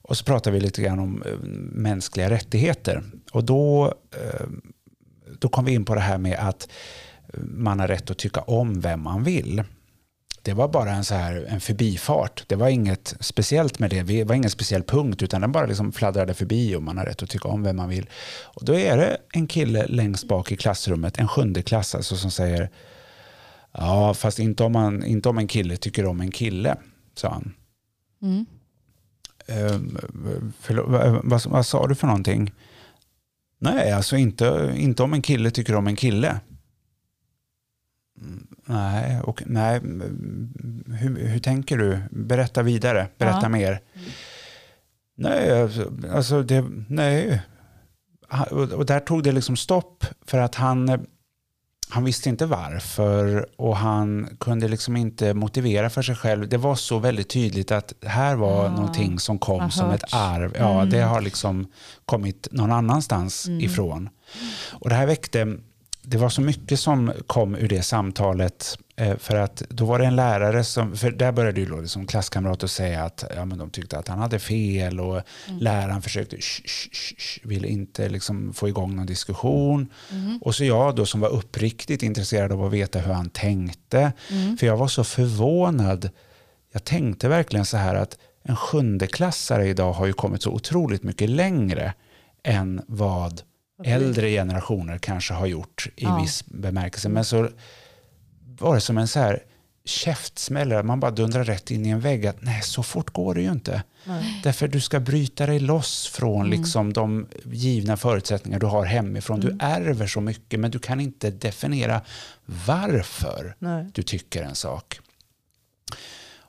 och 0.09 0.17
så 0.17 0.25
pratade 0.25 0.55
vi 0.55 0.61
lite 0.61 0.83
grann 0.83 0.99
om 0.99 1.23
eh, 1.23 1.39
mänskliga 1.73 2.31
rättigheter. 2.31 3.03
Och 3.33 3.45
då 3.45 3.95
eh, 4.11 4.47
då 5.39 5.49
kom 5.49 5.65
vi 5.65 5.73
in 5.73 5.85
på 5.85 5.95
det 5.95 6.01
här 6.01 6.19
med 6.19 6.39
att 6.39 6.69
man 7.41 7.81
har 7.81 7.89
rätt 7.89 8.11
att 8.11 8.19
tycka 8.19 8.41
om 8.41 8.81
vem 8.81 9.03
man 9.03 9.25
vill. 9.25 9.63
det 10.43 10.55
var 10.55 10.69
bara 10.69 10.91
en, 10.91 11.05
så 11.05 11.15
här, 11.15 11.47
en 11.49 11.61
förbifart. 11.61 12.45
Det 12.47 12.57
var 12.57 12.69
inget 12.69 13.15
speciellt 13.21 13.79
med 13.79 13.91
det. 13.91 14.03
Det 14.03 14.25
var 14.25 14.35
ingen 14.35 14.51
speciell 14.51 14.83
punkt, 14.83 15.23
utan 15.23 15.41
den 15.41 15.53
bara 15.53 15.67
liksom 15.67 15.93
fladdrade 15.93 16.35
förbi 16.35 16.75
och 16.77 16.83
man 16.83 16.99
har 16.99 17.05
rätt 17.05 17.23
att 17.23 17.31
tycka 17.31 17.49
om 17.49 17.63
vem 17.63 17.77
man 17.77 17.89
vill. 17.89 18.09
Och 18.45 18.65
då 18.65 18.75
är 18.75 18.97
det 18.97 19.17
en 19.33 19.47
kille 19.47 19.87
längst 19.87 20.29
bak 20.29 20.53
i 20.53 20.57
klassrummet, 20.57 21.19
en 21.19 21.29
sjunde 21.29 21.63
klass 21.63 21.95
alltså, 21.95 22.17
som 22.17 22.31
säger 22.31 22.71
Ja, 23.79 24.15
fast 24.15 24.39
inte 24.39 24.65
om, 24.65 24.73
man, 24.73 25.05
inte 25.05 25.29
om 25.29 25.39
en 25.39 25.49
kille 25.49 25.77
tycker 25.77 26.07
om 26.07 26.21
en 26.21 26.31
kille, 26.31 26.77
sa 27.15 27.29
han. 27.29 27.55
Mm. 28.23 28.47
Ehm, 29.47 29.99
förlåt, 30.61 30.89
vad, 30.89 31.25
vad, 31.25 31.47
vad 31.47 31.67
sa 31.67 31.87
du 31.87 31.95
för 31.95 32.07
någonting? 32.07 32.53
Nej, 33.59 33.93
alltså 33.93 34.17
inte, 34.17 34.75
inte 34.77 35.03
om 35.03 35.13
en 35.13 35.23
kille 35.23 35.51
tycker 35.51 35.75
om 35.75 35.87
en 35.87 35.97
kille. 35.97 36.41
Nej, 38.67 39.21
och, 39.21 39.43
nej 39.47 39.81
hur, 41.01 41.27
hur 41.29 41.39
tänker 41.39 41.77
du? 41.79 41.99
Berätta 42.11 42.63
vidare, 42.63 43.09
berätta 43.19 43.39
Ja. 43.43 43.49
mer. 43.49 43.81
Nej, 45.17 45.63
alltså, 45.63 45.93
alltså 46.13 46.43
det, 46.43 46.65
nej. 46.89 47.43
Och 48.51 48.87
där 48.87 49.01
tog 49.01 49.23
det 49.23 49.33
liksom 49.33 49.57
stopp 49.57 50.05
för 50.27 50.39
att 50.39 50.55
han, 50.55 51.07
han 51.89 52.05
visste 52.05 52.29
inte 52.29 52.47
varför 52.47 53.47
och 53.57 53.77
han 53.77 54.37
kunde 54.41 54.69
liksom 54.69 54.97
inte 54.97 55.35
motivera 55.35 55.91
för 55.91 56.03
sig 56.03 56.17
själv. 56.17 56.49
Det 56.49 56.57
var 56.57 56.75
så 56.75 56.99
väldigt 56.99 57.29
tydligt 57.29 57.71
att 57.73 57.93
här 58.07 58.37
var 58.37 58.65
Ah, 58.67 58.71
någonting 58.71 59.19
som 59.19 59.39
kom 59.39 59.71
som 59.71 59.87
hört. 59.91 60.03
ett 60.03 60.15
arv. 60.15 60.53
Ja, 60.59 60.75
Mm. 60.75 60.91
det 60.91 61.01
har 61.01 61.21
liksom 61.21 61.67
kommit 62.05 62.49
någon 62.51 62.73
annanstans 62.73 63.47
Mm. 63.47 63.61
ifrån. 63.61 64.09
Och 64.73 64.89
det 64.89 64.95
här 64.95 65.07
väckte, 65.07 65.57
det 66.09 66.17
var 66.17 66.29
så 66.29 66.41
mycket 66.41 66.81
som 66.81 67.13
kom 67.27 67.55
ur 67.55 67.69
det 67.69 67.83
samtalet. 67.83 68.79
eh, 68.97 69.17
För 69.17 69.37
att 69.37 69.63
då 69.69 69.85
var 69.85 69.99
det 69.99 70.05
en 70.07 70.17
lärare 70.17 70.65
som, 70.65 70.97
för 70.97 71.11
där 71.11 71.33
började 71.33 71.61
ju 71.61 71.67
då 71.67 71.81
liksom 71.81 72.07
klasskamrater 72.07 72.67
säga 72.67 73.05
att 73.05 73.25
ja, 73.37 73.45
men 73.45 73.59
de 73.59 73.71
tyckte 73.71 73.99
att 73.99 74.09
han 74.09 74.19
hade 74.19 74.39
fel 74.39 75.01
och 75.01 75.21
Mm. 75.49 75.59
läraren 75.61 76.03
försökte, 76.03 76.37
sh, 76.37 76.63
sh, 76.67 76.89
sh, 76.93 77.15
sh, 77.19 77.41
ville 77.49 77.69
inte 77.69 78.09
liksom 78.09 78.53
få 78.55 78.69
igång 78.69 78.97
någon 78.97 79.07
diskussion. 79.07 79.89
Mm. 80.13 80.39
Och 80.43 80.55
så 80.55 80.65
jag 80.65 80.97
då 80.97 81.07
som 81.07 81.21
var 81.21 81.29
uppriktigt 81.29 82.03
intresserad 82.03 82.53
av 82.53 82.65
att 82.65 82.73
veta 82.73 82.99
hur 82.99 83.13
han 83.13 83.31
tänkte. 83.31 84.13
Mm. 84.31 84.57
För 84.57 84.67
jag 84.67 84.77
var 84.77 84.89
så 84.89 85.05
förvånad. 85.05 86.11
Jag 86.73 86.85
tänkte 86.85 87.29
verkligen 87.29 87.67
så 87.67 87.77
här 87.77 87.95
att 87.95 88.19
en 88.43 88.57
sjundeklassare 88.57 89.69
idag 89.69 89.93
har 89.93 90.07
ju 90.07 90.13
kommit 90.13 90.43
så 90.43 90.51
otroligt 90.51 91.03
mycket 91.03 91.31
längre 91.31 91.95
än 92.45 92.83
vad 92.87 93.43
äldre 93.85 94.31
generationer 94.31 94.99
kanske 94.99 95.35
har 95.35 95.47
gjort 95.47 95.87
i 95.97 96.05
Ja. 96.05 96.19
viss 96.23 96.45
bemärkelse. 96.47 97.09
Men 97.09 97.25
så 97.25 97.49
var 98.59 98.75
det 98.75 98.81
som 98.81 98.99
en 98.99 99.09
så 99.09 99.19
här 99.19 99.43
käftsmäll, 99.85 100.69
där 100.69 100.83
man 100.83 101.01
bara 101.01 101.11
dundrar 101.11 101.45
rätt 101.45 101.71
in 101.71 101.87
i 101.87 101.89
en 101.89 102.01
vägg. 102.01 102.27
Att 102.27 102.43
nej, 102.43 102.63
så 102.63 102.83
fort 102.83 103.11
går 103.13 103.35
det 103.35 103.43
ju 103.43 103.53
inte. 103.53 103.83
Nej. 104.05 104.41
Därför 104.43 104.69
du 104.69 104.81
ska 104.81 105.01
bryta 105.01 105.47
dig 105.47 105.59
loss 105.61 106.07
från 106.09 106.51
liksom 106.51 106.93
de 106.93 107.27
givna 107.45 107.97
förutsättningar 107.97 108.59
du 108.59 108.67
har 108.67 108.85
hemifrån. 108.85 109.41
Du 109.41 109.57
ärver 109.61 110.07
så 110.07 110.21
mycket, 110.21 110.61
men 110.61 110.71
du 110.71 110.79
kan 110.79 111.01
inte 111.01 111.31
definiera 111.31 112.01
varför 112.67 113.55
Nej. 113.59 113.87
du 113.95 114.03
tycker 114.03 114.43
en 114.43 114.55
sak. 114.55 115.01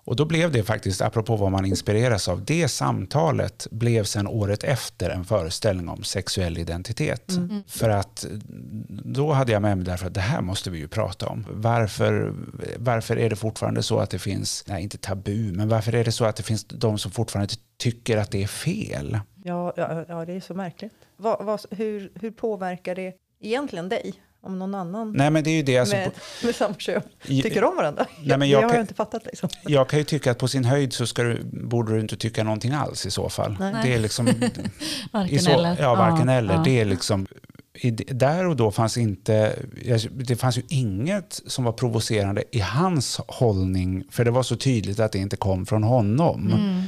Och 0.07 0.15
då 0.15 0.25
blev 0.25 0.51
det 0.51 0.63
faktiskt, 0.63 1.01
apropå 1.01 1.35
vad 1.35 1.51
man 1.51 1.65
inspireras 1.65 2.27
av, 2.27 2.45
det 2.45 2.67
samtalet 2.67 3.67
blev 3.71 4.03
sen 4.03 4.27
året 4.27 4.63
efter 4.63 5.09
en 5.09 5.25
föreställning 5.25 5.89
om 5.89 6.03
sexuell 6.03 6.57
identitet. 6.57 7.31
För 7.67 7.89
att 7.89 8.25
då 8.89 9.31
hade 9.31 9.51
jag 9.51 9.61
med 9.61 9.77
mig 9.77 9.85
därför 9.85 10.07
att 10.07 10.13
det 10.13 10.21
här 10.21 10.41
måste 10.41 10.69
vi 10.69 10.77
ju 10.77 10.87
prata 10.87 11.27
om. 11.27 11.45
Varför, 11.49 12.33
varför 12.77 13.17
är 13.17 13.29
det 13.29 13.35
fortfarande 13.35 13.83
så 13.83 13.99
att 13.99 14.09
det 14.09 14.19
finns, 14.19 14.63
nej 14.67 14.83
inte 14.83 14.97
tabu, 14.97 15.51
men 15.53 15.69
varför 15.69 15.95
är 15.95 16.03
det 16.03 16.11
så 16.11 16.25
att 16.25 16.35
det 16.35 16.43
finns 16.43 16.65
de 16.65 16.97
som 16.97 17.11
fortfarande 17.11 17.53
tycker 17.77 18.17
att 18.17 18.31
det 18.31 18.43
är 18.43 18.47
fel? 18.47 19.19
Ja, 19.43 19.73
ja, 19.75 20.05
ja, 20.07 20.25
det 20.25 20.33
är 20.33 20.41
så 20.41 20.53
märkligt. 20.53 20.93
Vad, 21.17 21.45
vad, 21.45 21.59
hur, 21.71 22.11
hur 22.15 22.31
påverkar 22.31 22.95
det 22.95 23.13
egentligen 23.41 23.89
dig? 23.89 24.13
Om 24.47 24.59
någon 24.59 24.75
annan 24.75 25.11
Nej 25.11 25.29
men 25.29 25.43
det 25.43 25.49
är 25.49 25.55
ju 25.55 25.63
det, 25.63 25.77
alltså, 25.77 25.95
med, 25.95 26.11
med 26.43 26.55
samma 26.55 26.73
kön 26.73 27.01
tycker 27.25 27.63
om 27.63 27.75
varandra? 27.75 28.05
men 28.23 28.39
det 28.39 28.45
jag 28.45 28.57
har 28.57 28.69
kan- 28.69 28.75
jag 28.75 28.83
inte 28.83 28.93
fattat 28.93 29.25
liksom. 29.25 29.49
Jag 29.65 29.89
kan 29.89 29.99
ju 29.99 30.05
tycka 30.05 30.31
att 30.31 30.37
på 30.37 30.47
sin 30.47 30.65
höjd 30.65 30.93
så 30.93 31.07
ska 31.07 31.23
du, 31.23 31.43
borde 31.43 31.93
du 31.93 31.99
inte 31.99 32.17
tycka 32.17 32.43
någonting 32.43 32.71
alls 32.71 33.05
i 33.05 33.11
så 33.11 33.29
fall. 33.29 33.55
Nej. 33.59 33.75
Det 33.83 33.93
är 33.93 33.99
liksom, 33.99 34.25
Varken 35.11 35.39
så, 35.39 35.51
eller. 35.51 35.77
Ja, 35.81 35.95
varken 35.95 36.29
eller. 36.29 36.53
ja. 36.53 36.61
Det 36.65 36.79
är 36.79 36.85
liksom, 36.85 37.27
i, 37.73 37.91
där 37.91 38.45
och 38.47 38.55
då 38.55 38.71
fanns 38.71 38.97
inte, 38.97 39.55
det 40.11 40.35
fanns 40.35 40.57
ju 40.57 40.63
inget 40.69 41.41
som 41.47 41.63
var 41.63 41.71
provocerande 41.71 42.43
i 42.51 42.59
hans 42.59 43.21
hållning, 43.27 44.03
för 44.11 44.25
det 44.25 44.31
var 44.31 44.43
så 44.43 44.55
tydligt 44.55 44.99
att 44.99 45.11
det 45.11 45.19
inte 45.19 45.37
kom 45.37 45.65
från 45.65 45.83
honom. 45.83 46.51
Mm. 46.51 46.83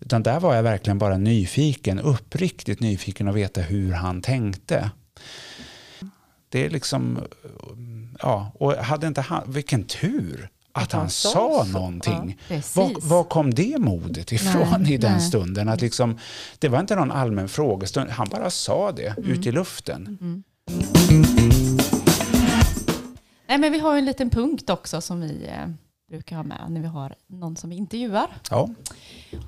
Utan 0.00 0.22
där 0.22 0.40
var 0.40 0.54
jag 0.54 0.62
verkligen 0.62 0.98
bara 0.98 1.18
nyfiken, 1.18 1.98
uppriktigt 1.98 2.80
nyfiken 2.80 3.28
att 3.28 3.34
veta 3.34 3.60
hur 3.60 3.92
han 3.92 4.22
tänkte. 4.22 4.90
Det 6.48 6.64
är 6.66 6.70
liksom, 6.70 7.18
ja, 8.18 8.52
och 8.58 8.72
hade 8.72 9.06
inte 9.06 9.20
han, 9.20 9.42
vilken 9.52 9.84
tur 9.84 10.48
att, 10.72 10.92
han, 10.92 11.00
han 11.00 11.10
sa 11.10 11.30
så. 11.64 11.72
någonting. 11.72 12.38
Precis. 12.48 12.76
Var, 12.76 12.90
var 13.08 13.24
kom 13.24 13.54
det 13.54 13.78
modet 13.78 14.32
ifrån 14.32 14.82
Nej, 14.82 14.94
i 14.94 14.96
den 14.96 15.12
nej. 15.12 15.20
stunden? 15.20 15.68
Att 15.68 15.80
liksom, 15.80 16.18
det 16.58 16.68
var 16.68 16.80
inte 16.80 16.96
någon 16.96 17.12
allmän 17.12 17.48
frågestund, 17.48 18.10
han 18.10 18.28
bara 18.28 18.50
sa 18.50 18.92
det 18.92 19.06
Mm. 19.18 19.30
ut 19.30 19.46
i 19.46 19.52
luften. 19.52 20.18
Nej, 23.48 23.58
men 23.58 23.72
vi 23.72 23.78
har 23.78 23.96
en 23.96 24.04
liten 24.04 24.30
punkt 24.30 24.70
också 24.70 25.00
som 25.00 25.20
vi 25.20 25.46
eh, 25.46 25.68
brukar 26.10 26.36
ha 26.36 26.42
med 26.42 26.66
när 26.68 26.80
vi 26.80 26.86
har 26.86 27.14
någon 27.26 27.56
som 27.56 27.70
vi 27.70 27.76
intervjuar. 27.76 28.26
Ja. 28.50 28.68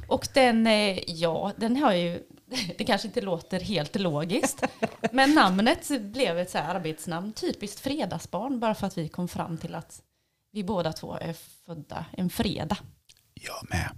Och 0.08 0.28
den, 0.34 0.66
eh, 0.66 0.98
ja, 1.10 1.52
den 1.56 1.76
har 1.76 1.92
ju, 1.92 2.22
det 2.78 2.84
kanske 2.84 3.08
inte 3.08 3.20
låter 3.20 3.60
helt 3.60 3.96
logiskt, 3.96 4.62
men 5.12 5.34
namnet 5.34 5.88
blev 6.00 6.38
ett 6.38 6.50
så 6.50 6.58
här 6.58 6.74
arbetsnamn, 6.74 7.32
typiskt 7.32 7.80
fredagsbarn, 7.80 8.60
bara 8.60 8.74
för 8.74 8.86
att 8.86 8.98
vi 8.98 9.08
kom 9.08 9.28
fram 9.28 9.58
till 9.58 9.74
att 9.74 10.02
vi 10.52 10.64
båda 10.64 10.92
två 10.92 11.16
är 11.20 11.34
födda 11.66 12.04
en 12.16 12.30
fredag. 12.30 12.76
Jag 13.34 13.70
med. 13.70 13.90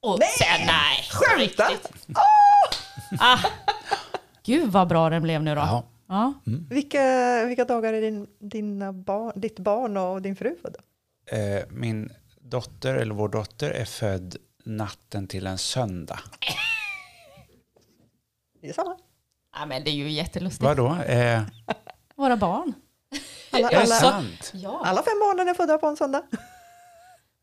Och 0.00 0.18
sen, 0.38 0.66
nej, 0.66 1.04
Skämtar? 1.10 1.70
riktigt. 1.70 2.16
Ah. 3.20 3.38
Gud 4.44 4.72
vad 4.72 4.88
bra 4.88 5.10
den 5.10 5.22
blev 5.22 5.42
nu 5.42 5.54
då. 5.54 5.60
Ja. 5.60 5.84
Ja. 6.08 6.34
Vilka, 6.70 7.44
vilka 7.46 7.64
dagar 7.64 7.92
är 7.92 8.00
din, 8.00 8.26
dina 8.40 8.92
barn, 8.92 9.32
ditt 9.40 9.58
barn 9.58 9.96
och 9.96 10.22
din 10.22 10.36
fru 10.36 10.56
födda? 10.62 10.78
Eh, 11.30 11.64
min 11.70 12.12
dotter, 12.40 12.94
eller 12.94 13.14
vår 13.14 13.28
dotter, 13.28 13.70
är 13.70 13.84
född 13.84 14.36
natten 14.64 15.26
till 15.26 15.46
en 15.46 15.58
söndag. 15.58 16.18
Det 18.64 18.70
är 18.70 18.72
samma. 18.72 18.96
ja, 19.54 19.66
men 19.66 19.84
det 19.84 19.90
är 19.90 19.94
ju 19.94 20.10
jättelustigt. 20.10 20.62
Vadå? 20.62 20.96
Eh, 21.02 21.42
Våra 22.16 22.36
barn. 22.36 22.72
Alla, 23.50 23.68
är 23.68 23.70
det 23.70 23.76
alla, 23.76 23.94
sant? 23.94 24.50
Ja. 24.54 24.82
alla 24.84 25.02
fem 25.02 25.18
barnen 25.20 25.48
är 25.48 25.54
födda 25.54 25.78
på 25.78 25.86
en 25.86 25.96
söndag. 25.96 26.22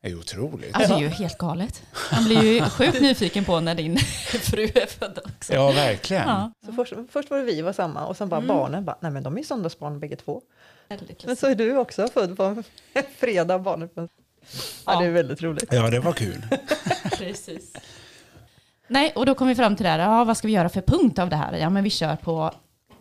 Det 0.02 0.08
är 0.08 0.18
otroligt. 0.18 0.74
Alltså 0.74 0.92
det 0.92 0.98
är 0.98 1.00
ju 1.02 1.08
helt 1.08 1.38
galet. 1.38 1.82
Man 2.12 2.24
blir 2.24 2.42
ju 2.42 2.60
sjukt 2.64 3.00
nyfiken 3.00 3.44
på 3.44 3.60
när 3.60 3.74
din 3.74 3.96
fru 4.42 4.62
är 4.62 4.86
född 4.86 5.18
också. 5.24 5.54
Ja, 5.54 5.70
verkligen. 5.72 6.28
Ja, 6.28 6.52
Så 6.66 6.72
först, 6.72 6.92
först 7.10 7.30
var 7.30 7.38
det 7.38 7.44
vi 7.44 7.62
var 7.62 7.72
samma 7.72 8.06
och 8.06 8.16
sen 8.16 8.28
bara 8.28 8.40
barnen 8.40 8.84
bara, 8.84 8.98
nej 9.00 9.10
men 9.10 9.22
de 9.22 9.38
är 9.38 9.42
söndagsbarn 9.42 10.00
bägge 10.00 10.16
två. 10.16 10.42
Men 11.24 11.36
så 11.36 11.46
är 11.46 11.54
du 11.54 11.76
också 11.76 12.08
född 12.08 12.36
på 12.36 12.42
en 12.42 12.64
fredag, 13.18 13.58
barnet 13.58 13.96
en... 13.96 14.08
Ja, 14.86 15.00
det 15.00 15.06
är 15.06 15.10
väldigt 15.10 15.42
roligt. 15.42 15.72
Ja, 15.72 15.90
det 15.90 16.00
var 16.00 16.12
kul. 16.12 16.46
Precis. 17.18 17.72
Nej, 18.92 19.12
och 19.14 19.26
då 19.26 19.34
kom 19.34 19.48
vi 19.48 19.54
fram 19.54 19.76
till 19.76 19.84
det 19.84 19.90
här, 19.90 19.98
ja, 19.98 20.24
vad 20.24 20.36
ska 20.36 20.46
vi 20.48 20.54
göra 20.54 20.68
för 20.68 20.80
punkt 20.80 21.18
av 21.18 21.30
det 21.30 21.36
här? 21.36 21.52
Ja, 21.52 21.70
men 21.70 21.84
vi 21.84 21.90
kör 21.90 22.16
på 22.16 22.50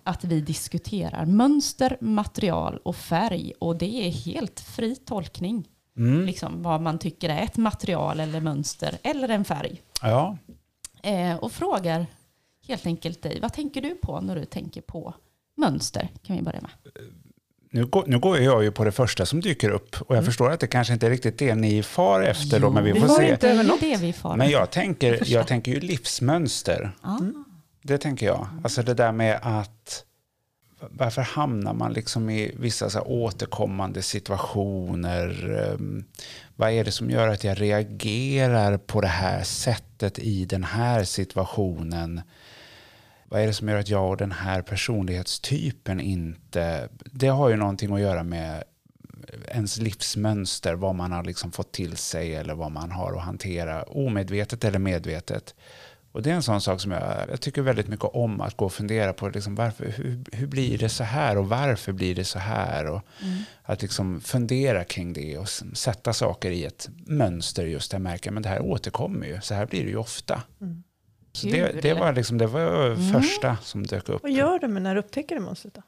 att 0.04 0.24
vi 0.24 0.42
diskuterar 0.42 1.26
mönster, 1.26 1.98
material 2.02 2.78
och 2.84 2.96
färg. 2.96 3.54
Och 3.60 3.76
det 3.76 4.08
är 4.08 4.12
helt 4.12 4.60
fri 4.60 4.96
tolkning. 4.96 5.68
Mm. 5.98 6.26
Liksom 6.26 6.64
vad 6.64 6.82
man 6.82 7.00
tycker 7.00 7.30
är 7.30 7.44
ett 7.44 7.58
material 7.58 8.20
eller 8.20 8.40
mönster 8.40 8.98
eller 9.04 9.30
en 9.30 9.46
färg. 9.46 9.82
Ja. 10.02 10.38
Eh, 11.04 11.36
och 11.36 11.52
frågar 11.52 12.06
helt 12.68 12.86
enkelt 12.86 13.22
dig, 13.22 13.40
vad 13.42 13.54
tänker 13.54 13.82
du 13.82 13.96
på 13.96 14.22
när 14.22 14.36
du 14.36 14.46
tänker 14.46 14.82
på 14.82 15.14
mönster? 15.58 16.10
Kan 16.24 16.36
vi 16.36 16.42
börja 16.42 16.62
med. 16.62 16.72
Nu 17.74 17.86
går, 17.86 18.04
nu 18.08 18.20
går 18.20 18.38
jag 18.38 18.64
ju 18.64 18.72
på 18.72 18.84
det 18.84 18.92
första 18.92 19.26
som 19.26 19.42
dyker 19.42 19.70
upp 19.70 19.96
och 20.02 20.16
jag 20.16 20.26
förstår 20.26 20.52
att 20.52 20.60
det 20.60 20.68
kanske 20.68 20.94
inte 20.94 21.06
är 21.06 21.10
riktigt 21.10 21.38
det 21.38 21.56
ni 21.56 21.84
far 21.84 22.22
efter 22.22 22.60
då, 22.60 22.70
men 22.70 22.84
vi 22.84 22.92
vi 22.92 23.00
får 23.00 23.08
se. 23.08 23.32
inte 23.32 23.50
över 23.50 23.64
något. 23.64 23.80
det 23.80 23.98
vi 23.98 24.14
far. 24.14 24.36
Men 24.38 24.50
jag 24.50 24.72
tänker, 24.72 25.24
jag 25.26 25.48
tänker 25.48 25.72
ju 25.72 25.80
livsmönster. 25.80 26.92
Ja. 27.04 27.20
Det 27.84 27.98
tänker 27.98 28.26
jag. 28.26 28.48
Alltså 28.64 28.84
det 28.84 28.94
där 28.94 29.12
med 29.12 29.40
att 29.42 30.04
varför 30.90 31.22
hamnar 31.22 31.74
man 31.74 31.94
liksom 31.94 32.30
i 32.30 32.56
vissa 32.60 32.90
så 32.90 32.98
här 32.98 33.08
återkommande 33.08 34.02
situationer? 34.02 35.56
Ehm, 35.74 36.04
Vad 36.56 36.72
är 36.72 36.84
det 36.84 36.92
som 36.92 37.10
gör 37.10 37.28
att 37.28 37.44
jag 37.44 37.62
reagerar 37.62 38.78
på 38.78 39.02
det 39.02 39.08
här 39.08 39.44
sättet 39.44 40.20
i 40.20 40.46
den 40.46 40.64
här 40.64 41.04
situationen? 41.04 42.22
Vad 43.32 43.42
är 43.42 43.48
det 43.48 43.54
som 43.54 43.70
gör 43.70 43.80
att 43.80 43.90
jag 43.90 44.10
och 44.10 44.18
den 44.18 44.32
här 44.32 44.62
personlighetstypen 44.62 46.00
inte... 46.00 46.90
Det 47.12 47.28
har 47.28 47.50
ju 47.50 47.56
någonting 47.56 47.94
att 47.94 48.02
göra 48.02 48.24
med 48.24 48.64
ens 49.48 49.78
livsmönster, 49.78 50.74
vad 50.74 50.96
man 50.96 51.12
har 51.12 51.24
liksom 51.24 51.52
fått 51.52 51.72
till 51.72 51.98
sig 51.98 52.36
eller 52.36 52.54
vad 52.54 52.72
man 52.72 52.92
har 52.92 53.14
att 53.14 53.24
hantera, 53.24 53.84
omedvetet 53.84 54.64
eller 54.64 54.80
medvetet. 54.80 55.56
Och 56.12 56.22
det 56.22 56.32
är 56.32 56.34
en 56.34 56.44
sån 56.44 56.62
sak 56.62 56.82
som 56.82 56.92
jag, 56.92 57.30
jag 57.30 57.42
tycker 57.42 57.62
väldigt 57.62 57.88
mycket 57.88 58.06
om, 58.06 58.42
att 58.42 58.58
gå 58.58 58.66
och 58.66 58.74
fundera 58.74 59.14
på 59.14 59.30
liksom 59.30 59.56
varför, 59.56 59.86
hur, 59.86 60.24
hur 60.32 60.48
blir 60.48 60.78
det 60.78 60.90
så 60.90 61.04
här 61.04 61.38
och 61.38 61.50
varför 61.50 61.92
blir 61.92 62.16
det 62.16 62.26
så 62.26 62.40
här? 62.40 62.86
Och 62.86 63.02
Att 63.64 63.82
liksom 63.82 64.22
fundera 64.22 64.84
kring 64.84 65.14
det 65.14 65.38
och 65.38 65.50
sätta 65.74 66.14
saker 66.14 66.52
i 66.52 66.66
ett 66.66 66.90
mönster 67.06 67.66
just 67.66 67.92
där 67.92 67.96
jag 67.96 68.04
märker 68.04 68.32
men 68.32 68.44
det 68.44 68.50
här 68.50 68.62
återkommer 68.62 69.28
ju, 69.28 69.42
så 69.42 69.54
här 69.54 69.66
blir 69.66 69.84
det 69.84 69.90
ju 69.90 69.98
ofta. 69.98 70.44
Så 71.32 71.48
det, 71.48 71.82
det 71.82 71.94
var, 71.94 72.14
liksom, 72.14 72.38
det 72.38 72.48
var 72.48 72.96
första 73.14 73.58
som 73.62 73.88
dök 73.88 74.10
upp. 74.10 74.24
Vad 74.24 74.32
gör 74.32 74.60
du 74.60 74.68
med 74.68 74.82
när 74.82 74.96
du 74.96 75.00
upptäcker 75.00 75.36
det 75.36 75.42
mönstret 75.42 75.74
då? 75.74 75.82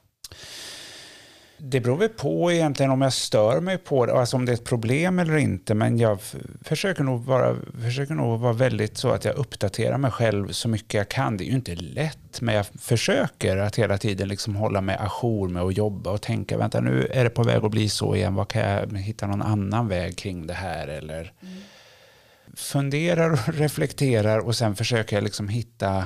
Det 1.57 1.79
beror 1.79 1.97
väl 1.97 2.09
på 2.09 2.51
egentligen 2.51 2.91
om 2.91 3.01
jag 3.01 3.13
stör 3.13 3.61
mig 3.61 3.77
på 3.77 4.05
det, 4.05 4.13
alltså 4.13 4.37
om 4.37 4.45
det 4.45 4.51
är 4.51 4.53
ett 4.53 4.63
problem 4.63 5.19
eller 5.19 5.37
inte. 5.37 5.73
Men 5.73 5.97
jag 5.97 6.19
försöker 6.61 7.03
nog, 7.03 7.23
vara, 7.25 7.55
försöker 7.81 8.13
nog 8.13 8.39
vara 8.39 8.53
väldigt 8.53 8.97
så 8.97 9.09
att 9.09 9.25
jag 9.25 9.35
uppdaterar 9.35 9.97
mig 9.97 10.11
själv 10.11 10.47
så 10.47 10.69
mycket 10.69 10.93
jag 10.93 11.09
kan. 11.09 11.37
Det 11.37 11.43
är 11.43 11.45
ju 11.45 11.55
inte 11.55 11.75
lätt, 11.75 12.41
men 12.41 12.55
jag 12.55 12.65
försöker 12.79 13.57
att 13.57 13.75
hela 13.75 13.97
tiden 13.97 14.27
liksom 14.27 14.55
hålla 14.55 14.81
mig 14.81 14.97
ajour 14.99 15.49
med 15.49 15.63
att 15.63 15.77
jobba 15.77 16.11
och 16.11 16.21
tänka, 16.21 16.57
vänta 16.57 16.81
nu 16.81 17.07
är 17.11 17.23
det 17.23 17.29
på 17.29 17.43
väg 17.43 17.65
att 17.65 17.71
bli 17.71 17.89
så 17.89 18.15
igen, 18.15 18.35
vad 18.35 18.47
kan 18.47 18.61
jag 18.61 18.97
hitta 18.97 19.27
någon 19.27 19.41
annan 19.41 19.87
väg 19.87 20.17
kring 20.17 20.47
det 20.47 20.53
här? 20.53 20.87
Eller 20.87 21.33
funderar 22.57 23.29
och 23.31 23.39
reflekterar 23.53 24.39
och 24.39 24.55
sen 24.55 24.75
försöker 24.75 25.15
jag 25.15 25.23
liksom 25.23 25.47
hitta 25.47 26.05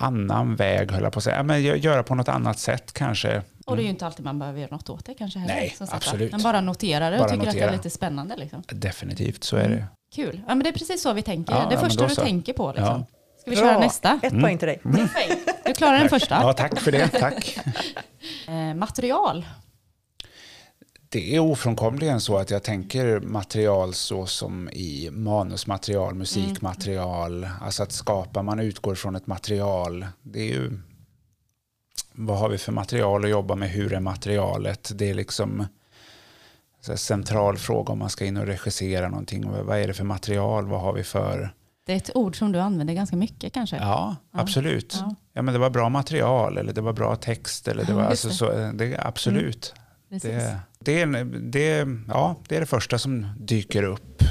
annan 0.00 0.56
väg, 0.56 0.90
höll 0.92 1.02
jag 1.02 1.12
på 1.12 1.18
att 1.18 1.24
säga. 1.24 1.36
Ja, 1.36 1.42
men 1.42 1.60
gö- 1.60 1.76
göra 1.76 2.02
på 2.02 2.14
något 2.14 2.28
annat 2.28 2.58
sätt 2.58 2.92
kanske. 2.92 3.42
Och 3.66 3.76
det 3.76 3.82
är 3.82 3.84
ju 3.84 3.90
inte 3.90 4.06
alltid 4.06 4.24
man 4.24 4.38
behöver 4.38 4.60
göra 4.60 4.70
något 4.70 4.90
åt 4.90 5.04
det 5.06 5.14
kanske 5.14 5.38
heller. 5.38 5.54
Nej, 5.54 5.76
absolut. 5.90 6.32
Men 6.32 6.42
bara 6.42 6.60
notera 6.60 7.10
det 7.10 7.16
och 7.16 7.20
Bara 7.22 7.28
tycker 7.28 7.40
att 7.46 7.52
det 7.52 7.56
notera. 7.58 7.70
är 7.70 7.76
lite 7.76 7.90
spännande. 7.90 8.36
Liksom. 8.36 8.62
Definitivt, 8.68 9.44
så 9.44 9.56
är 9.56 9.68
det. 9.68 9.86
Kul. 10.14 10.40
Ja, 10.48 10.54
men 10.54 10.58
det 10.64 10.68
är 10.68 10.72
precis 10.72 11.02
så 11.02 11.12
vi 11.12 11.22
tänker. 11.22 11.52
Ja, 11.54 11.66
det 11.68 11.74
ja, 11.74 11.80
första 11.80 12.06
du 12.08 12.14
så. 12.14 12.20
tänker 12.20 12.52
på. 12.52 12.68
Liksom. 12.72 12.86
Ja. 12.86 13.06
Ska 13.40 13.50
vi 13.50 13.56
köra 13.56 13.72
Bra. 13.72 13.80
nästa? 13.80 14.20
Ett 14.22 14.40
poäng 14.40 14.58
till 14.58 14.68
dig. 14.68 14.80
Du 15.64 15.74
klarar 15.74 15.98
den 15.98 16.08
första. 16.08 16.34
Ja, 16.34 16.52
tack 16.52 16.80
för 16.80 16.92
det. 16.92 17.08
Tack. 17.08 17.58
Eh, 18.48 18.74
material. 18.74 19.46
Det 21.10 21.36
är 21.36 21.40
ofrånkomligen 21.40 22.20
så 22.20 22.36
att 22.38 22.50
jag 22.50 22.62
tänker 22.62 23.20
material 23.20 23.94
så 23.94 24.26
som 24.26 24.68
i 24.68 25.10
manusmaterial, 25.12 26.14
musikmaterial. 26.14 27.48
Alltså 27.60 27.82
att 27.82 27.92
skapa, 27.92 28.42
man 28.42 28.60
utgår 28.60 28.94
från 28.94 29.16
ett 29.16 29.26
material. 29.26 30.06
Det 30.22 30.40
är 30.40 30.52
ju, 30.52 30.78
vad 32.12 32.38
har 32.38 32.48
vi 32.48 32.58
för 32.58 32.72
material 32.72 33.24
att 33.24 33.30
jobba 33.30 33.54
med? 33.54 33.70
Hur 33.70 33.92
är 33.92 34.00
materialet? 34.00 34.90
Det 34.94 35.10
är 35.10 35.14
liksom 35.14 35.66
här 36.88 36.96
central 36.96 37.56
fråga 37.56 37.92
om 37.92 37.98
man 37.98 38.10
ska 38.10 38.24
in 38.24 38.36
och 38.36 38.46
regissera 38.46 39.08
någonting. 39.08 39.50
Vad 39.50 39.78
är 39.78 39.86
det 39.86 39.94
för 39.94 40.04
material? 40.04 40.66
Vad 40.66 40.80
har 40.80 40.92
vi 40.92 41.04
för... 41.04 41.54
Det 41.86 41.92
är 41.92 41.96
ett 41.96 42.16
ord 42.16 42.38
som 42.38 42.52
du 42.52 42.58
använder 42.58 42.94
ganska 42.94 43.16
mycket 43.16 43.52
kanske. 43.52 43.76
Ja, 43.76 44.16
absolut. 44.32 44.96
Ja. 45.00 45.14
Ja. 45.32 45.42
men 45.42 45.54
det 45.54 45.60
var 45.60 45.70
bra 45.70 45.88
material 45.88 46.58
eller 46.58 46.72
det 46.72 46.80
var 46.80 46.92
bra 46.92 47.16
text. 47.16 47.68
Eller 47.68 47.84
det 47.84 47.92
var, 47.92 48.02
Ja, 48.02 48.08
alltså, 48.08 48.28
det. 48.28 48.34
Så, 48.34 48.72
det 48.74 48.94
är 48.94 49.06
absolut. 49.06 49.74
Precis. 50.08 50.30
Det, 50.30 50.58
det, 50.78 51.00
är, 51.02 51.24
det, 51.24 51.86
ja, 52.08 52.36
det 52.48 52.56
är 52.56 52.60
det 52.60 52.66
första 52.66 52.98
som 52.98 53.26
dyker 53.38 53.82
upp. 53.82 54.22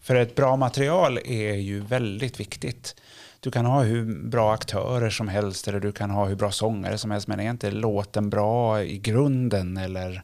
För 0.00 0.14
ett 0.14 0.34
bra 0.34 0.56
material 0.56 1.18
är 1.24 1.54
ju 1.54 1.80
väldigt 1.80 2.40
viktigt. 2.40 3.00
Du 3.40 3.50
kan 3.50 3.66
ha 3.66 3.82
hur 3.82 4.28
bra 4.28 4.54
aktörer 4.54 5.10
som 5.10 5.28
helst 5.28 5.68
eller 5.68 5.80
du 5.80 5.92
kan 5.92 6.10
ha 6.10 6.26
hur 6.26 6.36
bra 6.36 6.50
sångare 6.50 6.98
som 6.98 7.10
helst 7.10 7.28
men 7.28 7.40
är 7.40 7.50
inte 7.50 7.70
låten 7.70 8.30
bra 8.30 8.82
i 8.82 8.98
grunden 8.98 9.76
eller 9.76 10.22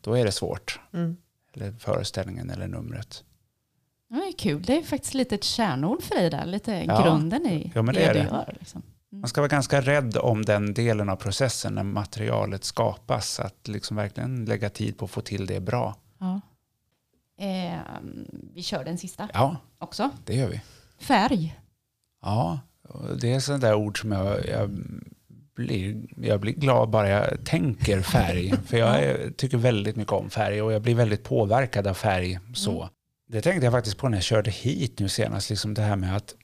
då 0.00 0.14
är 0.14 0.24
det 0.24 0.32
svårt. 0.32 0.80
Mm. 0.92 1.16
Eller 1.54 1.72
föreställningen 1.72 2.50
eller 2.50 2.68
numret. 2.68 3.24
Ja, 4.08 4.16
det 4.16 4.22
är 4.28 4.32
kul. 4.38 4.62
Det 4.62 4.76
är 4.78 4.82
faktiskt 4.82 5.14
lite 5.14 5.34
ett 5.34 5.44
kärnord 5.44 6.02
för 6.02 6.14
dig 6.14 6.30
där. 6.30 6.46
Lite 6.46 6.72
Ja. 6.86 7.02
grunden 7.02 7.46
i 7.46 7.72
Ja, 7.74 7.82
men 7.82 7.94
det 7.94 8.00
det, 8.00 8.06
är 8.06 8.14
du 8.14 8.20
det. 8.20 8.26
gör. 8.26 8.56
Liksom. 8.58 8.82
Man 9.12 9.28
ska 9.28 9.40
vara 9.40 9.48
ganska 9.48 9.80
rädd 9.80 10.16
om 10.16 10.44
den 10.44 10.74
delen 10.74 11.08
av 11.08 11.16
processen 11.16 11.74
när 11.74 11.82
materialet 11.82 12.64
skapas. 12.64 13.40
Att 13.40 13.68
liksom 13.68 13.96
verkligen 13.96 14.44
lägga 14.44 14.70
tid 14.70 14.98
på 14.98 15.04
att 15.04 15.10
få 15.10 15.20
till 15.20 15.46
det 15.46 15.60
bra. 15.60 15.94
Ja. 16.18 16.40
Eh, 17.38 17.80
vi 18.54 18.62
kör 18.62 18.84
den 18.84 18.98
sista 18.98 19.28
Ja, 19.32 19.56
också. 19.78 20.10
det 20.24 20.34
gör 20.34 20.48
vi. 20.48 20.60
Färg. 20.98 21.60
Ja, 22.22 22.60
det 23.20 23.32
är 23.32 23.40
sådana 23.40 23.66
där 23.66 23.74
ord 23.74 24.00
som 24.00 24.12
jag, 24.12 24.46
jag, 24.46 24.70
blir, 25.54 26.02
jag 26.16 26.40
blir 26.40 26.52
glad 26.52 26.90
bara 26.90 27.08
jag 27.08 27.44
tänker 27.44 28.00
färg. 28.00 28.52
För 28.66 28.76
jag 28.76 29.16
tycker 29.36 29.58
väldigt 29.58 29.96
mycket 29.96 30.12
om 30.12 30.30
färg 30.30 30.62
och 30.62 30.72
jag 30.72 30.82
blir 30.82 30.94
väldigt 30.94 31.24
påverkad 31.24 31.86
av 31.86 31.94
färg. 31.94 32.38
så. 32.54 32.88
Det 33.28 33.42
tänkte 33.42 33.66
jag 33.66 33.72
faktiskt 33.72 33.98
på 33.98 34.08
när 34.08 34.16
jag 34.16 34.24
körde 34.24 34.50
hit 34.50 34.98
nu 34.98 35.08
senast. 35.08 35.50
Liksom 35.50 35.74
det 35.74 35.82
här 35.82 35.96
med 35.96 36.16
att 36.16 36.34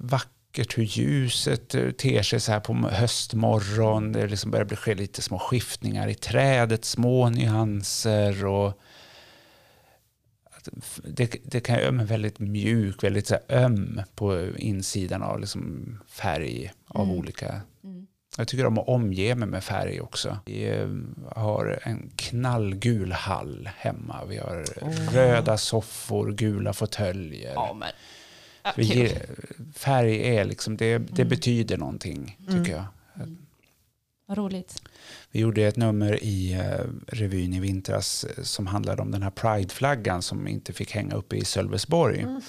vackert 0.00 0.78
hur 0.78 0.82
ljuset 0.84 1.74
eh, 1.74 1.90
ter 1.90 2.22
sig 2.22 2.40
så 2.40 2.52
här 2.52 2.60
på 2.60 2.72
höstmorgon. 2.74 4.12
Det 4.12 4.26
liksom 4.26 4.50
börjar 4.50 4.64
bli 4.64 4.76
ske 4.76 4.94
lite 4.94 5.22
små 5.22 5.38
skiftningar 5.38 6.08
i 6.08 6.14
trädet, 6.14 6.84
små 6.84 7.28
nyanser 7.30 8.46
och 8.46 8.80
det, 11.04 11.36
det 11.44 11.60
kan 11.60 11.78
göra 11.78 11.92
mig 11.92 12.06
väldigt 12.06 12.38
mjuk, 12.38 13.04
väldigt 13.04 13.26
så 13.26 13.36
öm 13.48 14.02
på 14.14 14.48
insidan 14.56 15.22
av 15.22 15.40
liksom 15.40 15.98
färg 16.08 16.72
av 16.88 17.04
Mm. 17.04 17.16
olika. 17.18 17.60
Mm. 17.84 18.06
Jag 18.36 18.48
tycker 18.48 18.66
om 18.66 18.78
att 18.78 18.88
omge 18.88 19.34
mig 19.34 19.48
med 19.48 19.64
färg 19.64 20.00
också. 20.00 20.38
Vi 20.46 20.68
eh, 20.68 20.88
har 21.36 21.80
en 21.82 22.10
knallgul 22.16 23.12
hall 23.12 23.70
hemma. 23.76 24.24
Vi 24.28 24.38
har 24.38 24.64
röda 25.12 25.58
soffor, 25.58 26.32
gula 26.32 26.72
fåtöljer. 26.72 27.52
Ja, 27.54 27.76
men. 27.80 27.88
Ger, 28.76 29.26
färg 29.74 30.36
är 30.36 30.44
liksom, 30.44 30.76
det, 30.76 30.98
det 30.98 31.24
betyder 31.24 31.76
någonting 31.76 32.38
tycker 32.50 32.72
jag. 32.72 32.84
Vad 34.30 34.38
roligt. 34.38 34.82
Vi 35.30 35.40
gjorde 35.40 35.62
ett 35.62 35.76
nummer 35.76 36.24
i 36.24 36.52
eh, 36.52 36.86
revyn 37.06 37.54
i 37.54 37.60
vintras 37.60 38.24
eh, 38.24 38.42
som 38.42 38.66
handlade 38.66 39.02
om 39.02 39.10
den 39.10 39.22
här 39.22 39.30
prideflaggan 39.30 40.22
som 40.22 40.48
inte 40.48 40.72
fick 40.72 40.92
hänga 40.92 41.14
uppe 41.14 41.36
i 41.36 41.44
Sölvesborg. 41.44 42.20
Mm. 42.20 42.40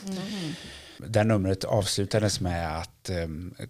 Där 0.97 1.24
numret 1.24 1.64
avslutades 1.64 2.39
med 2.39 2.78
att 2.78 3.09
eh, 3.09 3.28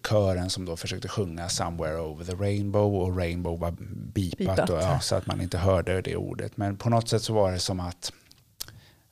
kören 0.09 0.49
som 0.49 0.65
då 0.65 0.77
försökte 0.77 1.07
sjunga 1.07 1.49
Somewhere 1.49 1.99
over 1.99 2.25
the 2.25 2.33
rainbow 2.33 2.95
och 2.95 3.17
rainbow 3.17 3.59
var 3.59 3.71
bipat, 4.13 4.37
Bipat. 4.37 4.69
Och, 4.69 4.81
ja, 4.81 4.99
så 4.99 5.15
att 5.15 5.25
man 5.25 5.41
inte 5.41 5.57
hörde 5.57 6.01
det 6.01 6.15
ordet. 6.15 6.57
Men 6.57 6.77
på 6.77 6.89
något 6.89 7.09
sätt 7.09 7.21
så 7.21 7.33
var 7.33 7.51
det 7.51 7.59
som 7.59 7.79
att 7.79 8.13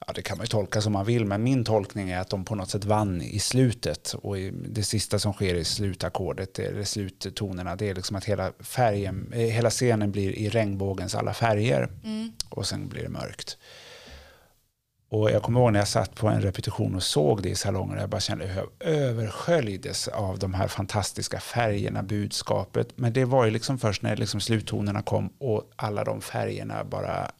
Ja, 0.09 0.13
det 0.13 0.21
kan 0.21 0.37
man 0.37 0.43
ju 0.43 0.47
tolka 0.47 0.81
som 0.81 0.93
man 0.93 1.05
vill, 1.05 1.25
men 1.25 1.43
min 1.43 1.65
tolkning 1.65 2.09
är 2.09 2.19
att 2.19 2.29
de 2.29 2.45
på 2.45 2.55
något 2.55 2.69
sätt 2.69 2.85
vann 2.85 3.21
i 3.21 3.39
slutet. 3.39 4.13
Och 4.13 4.35
det 4.69 4.83
sista 4.83 5.19
som 5.19 5.33
sker 5.33 5.55
i 5.55 5.63
slutackordet, 5.63 6.59
eller 6.59 6.83
sluttonerna, 6.83 7.75
det 7.75 7.89
är 7.89 7.95
liksom 7.95 8.15
att 8.15 8.25
hela, 8.25 8.51
färgen, 8.59 9.33
eh, 9.33 9.39
hela 9.39 9.69
scenen 9.69 10.11
blir 10.11 10.31
i 10.31 10.49
regnbågens 10.49 11.15
alla 11.15 11.33
färger. 11.33 11.89
Mm. 12.03 12.31
Och 12.49 12.67
sen 12.67 12.87
blir 12.87 13.03
det 13.03 13.09
mörkt. 13.09 13.57
Och 15.09 15.31
jag 15.31 15.43
kommer 15.43 15.59
ihåg 15.59 15.73
när 15.73 15.79
jag 15.79 15.87
satt 15.87 16.15
på 16.15 16.27
en 16.27 16.41
repetition 16.41 16.95
och 16.95 17.03
såg 17.03 17.43
det 17.43 17.49
i 17.49 17.55
salongen, 17.55 17.99
jag 17.99 18.09
bara 18.09 18.21
kände 18.21 18.45
hur 18.45 18.55
jag 18.55 18.69
översköljdes 18.79 20.07
av 20.07 20.39
de 20.39 20.53
här 20.53 20.67
fantastiska 20.67 21.39
färgerna, 21.39 22.03
budskapet. 22.03 22.87
Men 22.95 23.13
det 23.13 23.25
var 23.25 23.45
ju 23.45 23.51
liksom 23.51 23.79
först 23.79 24.01
när 24.01 24.15
liksom 24.15 24.41
sluttonerna 24.41 25.01
kom 25.01 25.29
och 25.37 25.71
alla 25.75 26.03
de 26.03 26.21
färgerna 26.21 26.83
bara... 26.83 27.31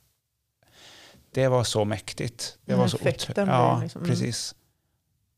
Det 1.32 1.48
var 1.48 1.64
så 1.64 1.86
mäktigt. 1.86 2.58
Det 2.66 2.72
Den 2.72 2.80
var 2.80 2.88
så 2.88 2.98
effekten 2.98 3.32
otro- 3.36 3.46
blev 3.46 3.56
Ja, 3.56 3.80
liksom- 3.84 4.02
mm. 4.02 4.10
precis. 4.12 4.56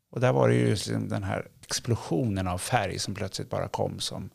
Och 0.10 0.20
där 0.20 0.34
var 0.34 0.48
det 0.50 0.56
ju 0.56 0.70
liksom 0.70 1.10
den 1.10 1.24
här 1.24 1.48
explosionen 1.62 2.48
av 2.48 2.58
färg 2.58 3.00
som 3.00 3.16
plötsligt 3.16 3.50
bara 3.50 3.68
kom 3.68 4.00
som 4.00 4.30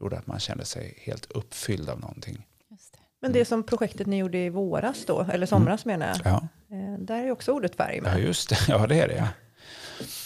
gjorde 0.00 0.18
att 0.18 0.26
man 0.26 0.38
kände 0.40 0.64
sig 0.64 0.98
helt 1.02 1.26
uppfylld 1.32 1.88
av 1.90 2.00
någonting. 2.00 2.46
Just 2.70 2.92
det. 2.92 2.98
Men 3.20 3.32
det 3.32 3.44
som 3.44 3.62
projektet 3.62 4.06
ni 4.06 4.18
gjorde 4.18 4.38
i 4.38 4.48
våras 4.48 5.04
då, 5.06 5.20
eller 5.32 5.46
somras 5.46 5.84
menar 5.84 6.06
jag. 6.08 6.18
Ja, 6.24 6.48
Eh, 6.70 6.98
där 6.98 7.14
är 7.18 7.24
ju 7.24 7.30
också 7.30 7.52
ordet 7.52 7.74
färg 7.76 8.00
med. 8.00 8.12
ja 8.14 8.18
just 8.18 8.48
det. 8.48 8.58
Ja, 8.68 8.86
det 8.86 9.00
är 9.00 9.08
det. 9.08 9.14
Ja. 9.16 9.28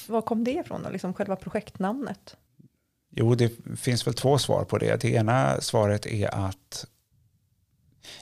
Var 0.09 0.23
kom 0.23 0.45
det 0.45 0.51
ifrån 0.53 0.83
då? 0.83 0.91
Liksom 0.91 1.15
själva 1.15 1.37
projektnamnet? 1.37 2.37
Jo, 3.11 3.35
det 3.35 3.53
finns 3.77 4.07
väl 4.07 4.15
två 4.15 4.39
svar 4.39 4.65
på 4.65 4.79
det. 4.79 5.01
Det 5.01 5.09
ena 5.11 5.61
svaret 5.61 6.07
är 6.07 6.35
att 6.47 6.87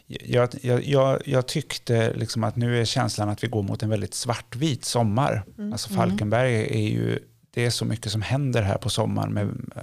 jag, 0.06 0.48
jag, 0.62 0.84
jag, 0.84 1.22
jag 1.24 1.46
tyckte 1.46 2.12
liksom 2.12 2.44
att 2.44 2.56
nu 2.56 2.80
är 2.80 2.84
känslan 2.84 3.28
att 3.28 3.44
vi 3.44 3.48
går 3.48 3.62
mot 3.62 3.82
en 3.82 3.90
väldigt 3.90 4.14
svartvit 4.14 4.84
sommar. 4.84 5.44
Alltså 5.72 5.94
Falkenberg 5.94 6.54
är 6.54 6.88
ju, 6.88 7.18
det 7.50 7.66
är 7.66 7.70
så 7.70 7.84
mycket 7.84 8.12
som 8.12 8.22
händer 8.22 8.62
här 8.62 8.78
på 8.78 8.90
sommaren 8.90 9.32
med 9.32 9.44
eh, 9.76 9.82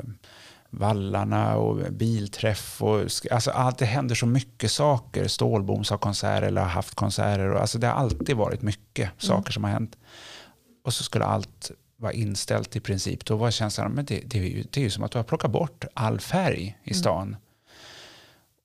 vallarna 0.69 1.55
och 1.55 1.91
bilträff 1.91 2.81
och 2.81 2.99
alltså 3.31 3.51
allt, 3.51 3.77
det 3.77 3.85
händer 3.85 4.15
så 4.15 4.25
mycket 4.25 4.71
saker. 4.71 5.27
Stålboms 5.27 5.89
har 5.89 5.97
konserter 5.97 6.47
eller 6.47 6.61
har 6.61 6.69
haft 6.69 6.95
konserter. 6.95 7.49
Och, 7.49 7.61
alltså 7.61 7.77
det 7.77 7.87
har 7.87 7.93
alltid 7.93 8.35
varit 8.35 8.61
mycket 8.61 9.09
saker 9.17 9.51
som 9.51 9.63
har 9.63 9.71
hänt. 9.71 9.97
Och 10.83 10.93
så 10.93 11.03
skulle 11.03 11.25
allt 11.25 11.71
vara 11.97 12.13
inställt 12.13 12.75
i 12.75 12.79
princip. 12.79 13.25
Då 13.25 13.35
var 13.35 13.51
känslan 13.51 13.91
men 13.91 14.05
det, 14.05 14.21
det, 14.25 14.39
är 14.39 14.43
ju, 14.43 14.63
det 14.71 14.79
är 14.79 14.83
ju 14.83 14.89
som 14.89 15.03
att 15.03 15.11
du 15.11 15.17
har 15.17 15.23
plockat 15.23 15.51
bort 15.51 15.85
all 15.93 16.19
färg 16.19 16.77
i 16.83 16.93
stan. 16.93 17.35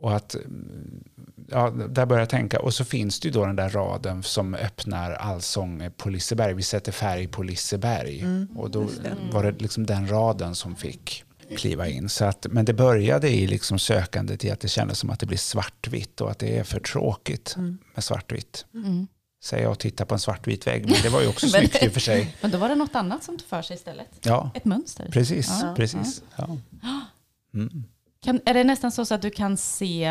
Och 0.03 0.17
att, 0.17 0.35
mm, 0.35 1.05
ja, 1.49 1.71
där 1.71 2.07
börjar 2.07 2.21
jag 2.21 2.29
tänka. 2.31 2.61
Och 2.61 2.75
så 2.75 2.85
finns 2.85 3.21
det 3.21 3.29
ju 3.29 3.33
då 3.33 3.47
den 3.47 3.57
där 3.57 3.69
raden 3.71 4.23
som 4.23 4.55
öppnar 4.55 5.13
allsång 5.13 5.91
på 5.97 6.11
Liseberg. 6.11 6.55
Vi 6.55 6.63
sätter 6.63 6.93
färg 6.93 7.27
på 7.27 7.43
Liseberg. 7.43 8.27
och 8.57 8.71
då 8.71 8.89
var 9.33 9.43
det 9.43 9.61
liksom 9.63 9.87
den 9.87 10.11
raden 10.11 10.55
som 10.55 10.77
fick 10.77 11.25
kliva 11.57 11.89
in. 11.89 12.09
Så 12.09 12.25
att, 12.25 12.47
men 12.51 12.65
det 12.65 12.73
började 12.73 13.29
i 13.29 13.47
liksom 13.47 13.79
sökandet 13.79 14.45
i 14.45 14.51
att 14.51 14.61
det 14.61 14.69
kändes 14.69 14.99
som 14.99 15.11
att 15.11 15.21
det 15.21 15.27
blir 15.27 15.39
svartvitt 15.39 16.21
och 16.21 16.31
att 16.31 16.39
det 16.39 16.59
är 16.59 16.65
för 16.65 16.81
tråkigt 16.81 17.57
med 17.95 18.05
svartvitt. 18.05 18.67
Mm. 18.75 19.07
Säger 19.45 19.63
jag 19.63 19.73
och 19.73 19.79
tittar 19.79 20.05
på 20.05 20.15
en 20.15 20.21
svartvit 20.21 20.67
vägg, 20.67 20.85
men 20.85 20.95
det 21.03 21.09
var 21.09 21.21
ju 21.21 21.29
också 21.29 21.49
snyggt 21.49 21.83
i 21.83 21.89
och 21.89 21.93
för 21.93 22.01
sig. 22.01 22.37
Men 22.41 22.51
då 22.51 22.59
var 22.59 22.69
det 22.69 22.75
något 22.75 22.95
annat 22.95 23.25
som 23.25 23.39
tog 23.39 23.49
för 23.49 23.63
sig 23.63 23.77
istället. 23.77 24.09
Ja, 24.23 24.51
Ett 24.55 24.65
mönster. 24.65 25.09
precis. 25.13 25.49
Ja. 25.63 25.75
precis. 25.77 26.23
Ja. 26.37 26.57
Mm. 27.55 27.85
Kan, 28.23 28.41
är 28.47 28.55
det 28.55 28.65
nästan 28.65 28.93
så, 28.93 29.05
så 29.05 29.15
att 29.15 29.23
du 29.23 29.31
kan 29.31 29.57
se, 29.57 30.05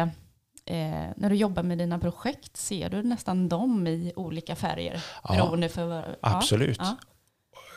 eh, 0.66 1.10
när 1.18 1.30
du 1.30 1.36
jobbar 1.36 1.64
med 1.64 1.78
dina 1.78 2.00
projekt, 2.00 2.58
ser 2.58 2.90
du 2.90 3.04
nästan 3.04 3.50
dem 3.50 3.88
i 3.88 4.14
olika 4.16 4.56
färger? 4.56 5.04
Ja, 5.24 5.70
för. 5.70 6.16
Absolut. 6.22 6.78
Ja. 6.82 6.98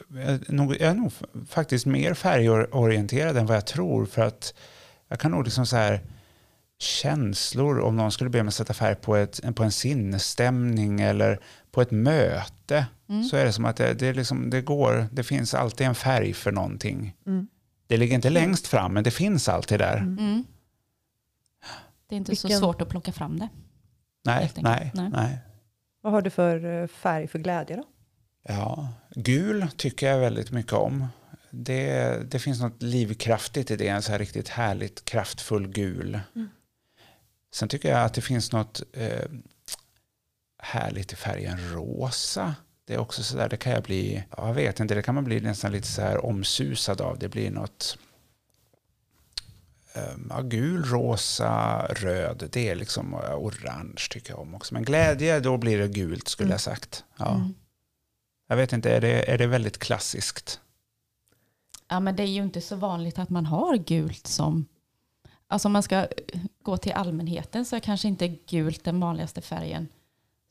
Jag 0.08 0.22
är, 0.22 0.52
nog, 0.52 0.72
jag 0.72 0.90
är 0.90 0.94
nog 0.94 1.06
f- 1.06 1.22
faktiskt 1.48 1.86
mer 1.86 2.14
färgorienterad 2.14 3.36
än 3.36 3.46
vad 3.46 3.56
jag 3.56 3.66
tror. 3.66 4.06
För 4.06 4.22
att 4.22 4.54
jag 5.08 5.18
kan 5.20 5.30
nog 5.30 5.44
liksom 5.44 5.66
så 5.66 5.76
här 5.76 6.00
känslor, 6.78 7.80
om 7.80 7.96
någon 7.96 8.12
skulle 8.12 8.30
be 8.30 8.42
mig 8.42 8.52
sätta 8.52 8.74
färg 8.74 8.94
på, 8.94 9.16
ett, 9.16 9.54
på 9.56 9.62
en 9.62 9.72
sinnesstämning 9.72 11.00
eller 11.00 11.40
på 11.70 11.82
ett 11.82 11.90
möte, 11.90 12.86
Mm. 13.08 13.24
så 13.24 13.36
är 13.36 13.44
det 13.44 13.52
som 13.52 13.64
att 13.64 13.76
det, 13.76 13.94
det, 13.94 14.12
liksom, 14.12 14.50
det 14.50 14.60
går, 14.62 15.06
det 15.12 15.22
finns 15.22 15.54
alltid 15.54 15.86
en 15.86 15.94
färg 15.94 16.32
för 16.34 16.52
någonting. 16.52 17.14
Mm. 17.26 17.46
Det 17.86 17.96
ligger 17.96 18.14
inte 18.14 18.30
längst 18.30 18.66
fram, 18.66 18.94
men 18.94 19.04
det 19.04 19.10
finns 19.10 19.48
alltid 19.48 19.78
där. 19.78 19.96
Mm. 19.96 20.44
Det 22.06 22.14
är 22.14 22.16
inte 22.16 22.30
Vilken- 22.32 22.50
så 22.50 22.58
svårt 22.58 22.80
att 22.82 22.88
plocka 22.88 23.12
fram 23.12 23.38
det. 23.38 23.48
Nej, 24.24 24.52
nej, 24.56 24.90
Nej. 24.94 25.10
nej. 25.12 25.38
Vad 26.00 26.12
har 26.12 26.22
du 26.22 26.30
för 26.30 26.82
eh, 26.82 26.86
färg 26.86 27.28
för 27.28 27.38
glädje 27.38 27.76
då? 27.76 27.84
Ja, 28.42 28.88
gul 29.14 29.66
tycker 29.76 30.10
jag 30.10 30.18
väldigt 30.18 30.50
mycket 30.50 30.72
om. 30.72 31.06
Det, 31.50 32.18
det 32.30 32.38
finns 32.38 32.60
något 32.60 32.82
livskraftigt 32.82 33.70
i 33.70 33.76
det, 33.76 33.88
en 33.88 34.02
så 34.02 34.12
här 34.12 34.18
riktigt 34.18 34.48
härligt 34.48 35.04
kraftfull 35.04 35.68
gul. 35.68 36.20
Sen 37.54 37.68
tycker 37.68 37.90
jag 37.90 38.04
att 38.04 38.14
det 38.14 38.20
finns 38.20 38.52
något 38.52 38.82
eh, 38.92 39.24
härligt 40.58 41.12
i 41.12 41.16
färgen 41.16 41.58
rosa. 41.74 42.54
Det 42.86 42.94
är 42.94 42.98
också 42.98 43.22
så 43.22 43.36
där, 43.36 43.48
det 43.48 43.56
kan 43.56 43.72
jag 43.72 43.82
bli, 43.82 44.24
ja, 44.36 44.46
jag 44.46 44.54
vet 44.54 44.80
inte, 44.80 44.94
det 44.94 45.02
kan 45.02 45.14
man 45.14 45.24
bli 45.24 45.40
nästan 45.40 45.72
lite 45.72 45.86
så 45.86 46.02
här 46.02 46.24
omsusad 46.24 47.00
av. 47.00 47.18
Det 47.18 47.28
blir 47.28 47.50
något 47.50 47.98
eh, 49.94 50.14
ja, 50.28 50.40
gul, 50.40 50.84
rosa, 50.84 51.86
röd, 51.86 52.48
det 52.52 52.68
är 52.68 52.74
liksom 52.74 53.14
orange 53.14 54.06
tycker 54.10 54.30
jag 54.30 54.40
om 54.40 54.54
också. 54.54 54.74
Men 54.74 54.84
glädje, 54.84 55.40
då 55.40 55.56
blir 55.56 55.78
det 55.78 55.88
gult 55.88 56.28
skulle 56.28 56.50
jag 56.50 56.60
sagt. 56.60 57.04
Ja. 57.16 57.34
Mm. 57.34 57.54
Jag 58.46 58.56
vet 58.56 58.72
inte, 58.72 58.90
är 58.90 59.00
det, 59.00 59.30
är 59.32 59.38
det 59.38 59.46
väldigt 59.46 59.78
klassiskt? 59.78 60.60
Ja, 61.88 62.00
men 62.00 62.16
det 62.16 62.22
är 62.22 62.26
ju 62.26 62.42
inte 62.42 62.60
så 62.60 62.76
vanligt 62.76 63.18
att 63.18 63.30
man 63.30 63.46
har 63.46 63.76
gult 63.76 64.26
som... 64.26 64.66
Alltså 65.46 65.68
om 65.68 65.72
man 65.72 65.82
ska 65.82 66.06
gå 66.62 66.76
till 66.76 66.92
allmänheten 66.92 67.64
så 67.64 67.76
är 67.76 67.80
kanske 67.80 68.08
inte 68.08 68.28
gult 68.28 68.84
den 68.84 69.00
vanligaste 69.00 69.40
färgen 69.40 69.88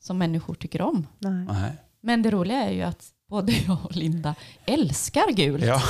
som 0.00 0.18
människor 0.18 0.54
tycker 0.54 0.82
om. 0.82 1.06
Nej. 1.18 1.44
Nej. 1.44 1.72
Men 2.04 2.22
det 2.22 2.30
roliga 2.30 2.58
är 2.58 2.70
ju 2.70 2.82
att 2.82 3.04
både 3.28 3.52
jag 3.52 3.76
och 3.84 3.96
Linda 3.96 4.34
älskar 4.66 5.32
gult. 5.32 5.64
Ja. 5.64 5.82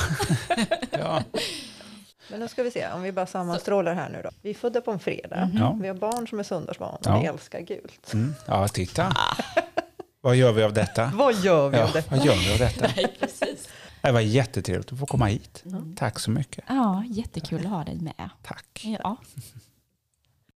ja. 0.91 1.23
Men 2.31 2.39
då 2.39 2.47
ska 2.47 2.63
vi 2.63 2.71
se, 2.71 2.87
om 2.91 3.01
vi 3.01 3.11
bara 3.11 3.25
sammanstrålar 3.25 3.93
här 3.93 4.09
nu 4.09 4.21
då. 4.23 4.29
Vi 4.41 4.49
är 4.49 4.53
födda 4.53 4.81
på 4.81 4.91
en 4.91 4.99
fredag. 4.99 5.45
Mhm. 5.45 5.57
Ja. 5.57 5.77
Vi 5.81 5.87
har 5.87 5.95
barn 5.95 6.27
som 6.27 6.39
är 6.39 6.43
söndagsbarn 6.43 6.95
och 6.95 7.05
Ja. 7.05 7.19
vi 7.19 7.25
älskar 7.27 7.59
gult. 7.59 8.13
Mm. 8.13 8.33
ja, 8.47 8.67
titta. 8.67 9.15
Vad 10.21 10.35
gör 10.35 10.51
vi 10.51 10.63
av 10.63 10.73
detta? 10.73 11.11
Vad 11.15 11.35
gör 11.35 11.69
vi 11.69 11.77
Ja, 11.77 11.83
av 11.83 11.91
detta? 11.91 12.15
vad 12.15 12.25
gör 12.25 12.35
vi 12.35 12.51
av 12.53 12.57
detta? 12.59 12.87
Nej, 12.95 13.15
precis. 13.19 13.69
Det 14.01 14.11
var 14.11 14.19
jättetrevligt 14.21 14.93
att 14.93 14.99
få 14.99 15.05
komma 15.05 15.25
hit. 15.25 15.63
Mm. 15.65 15.95
Tack 15.95 16.19
så 16.19 16.31
mycket. 16.31 16.63
Ja, 16.67 17.03
jättekul 17.07 17.59
att 17.65 17.71
ha 17.71 17.83
dig 17.83 17.95
med. 17.95 18.29
Tack. 18.43 18.85
Ja. 19.03 19.17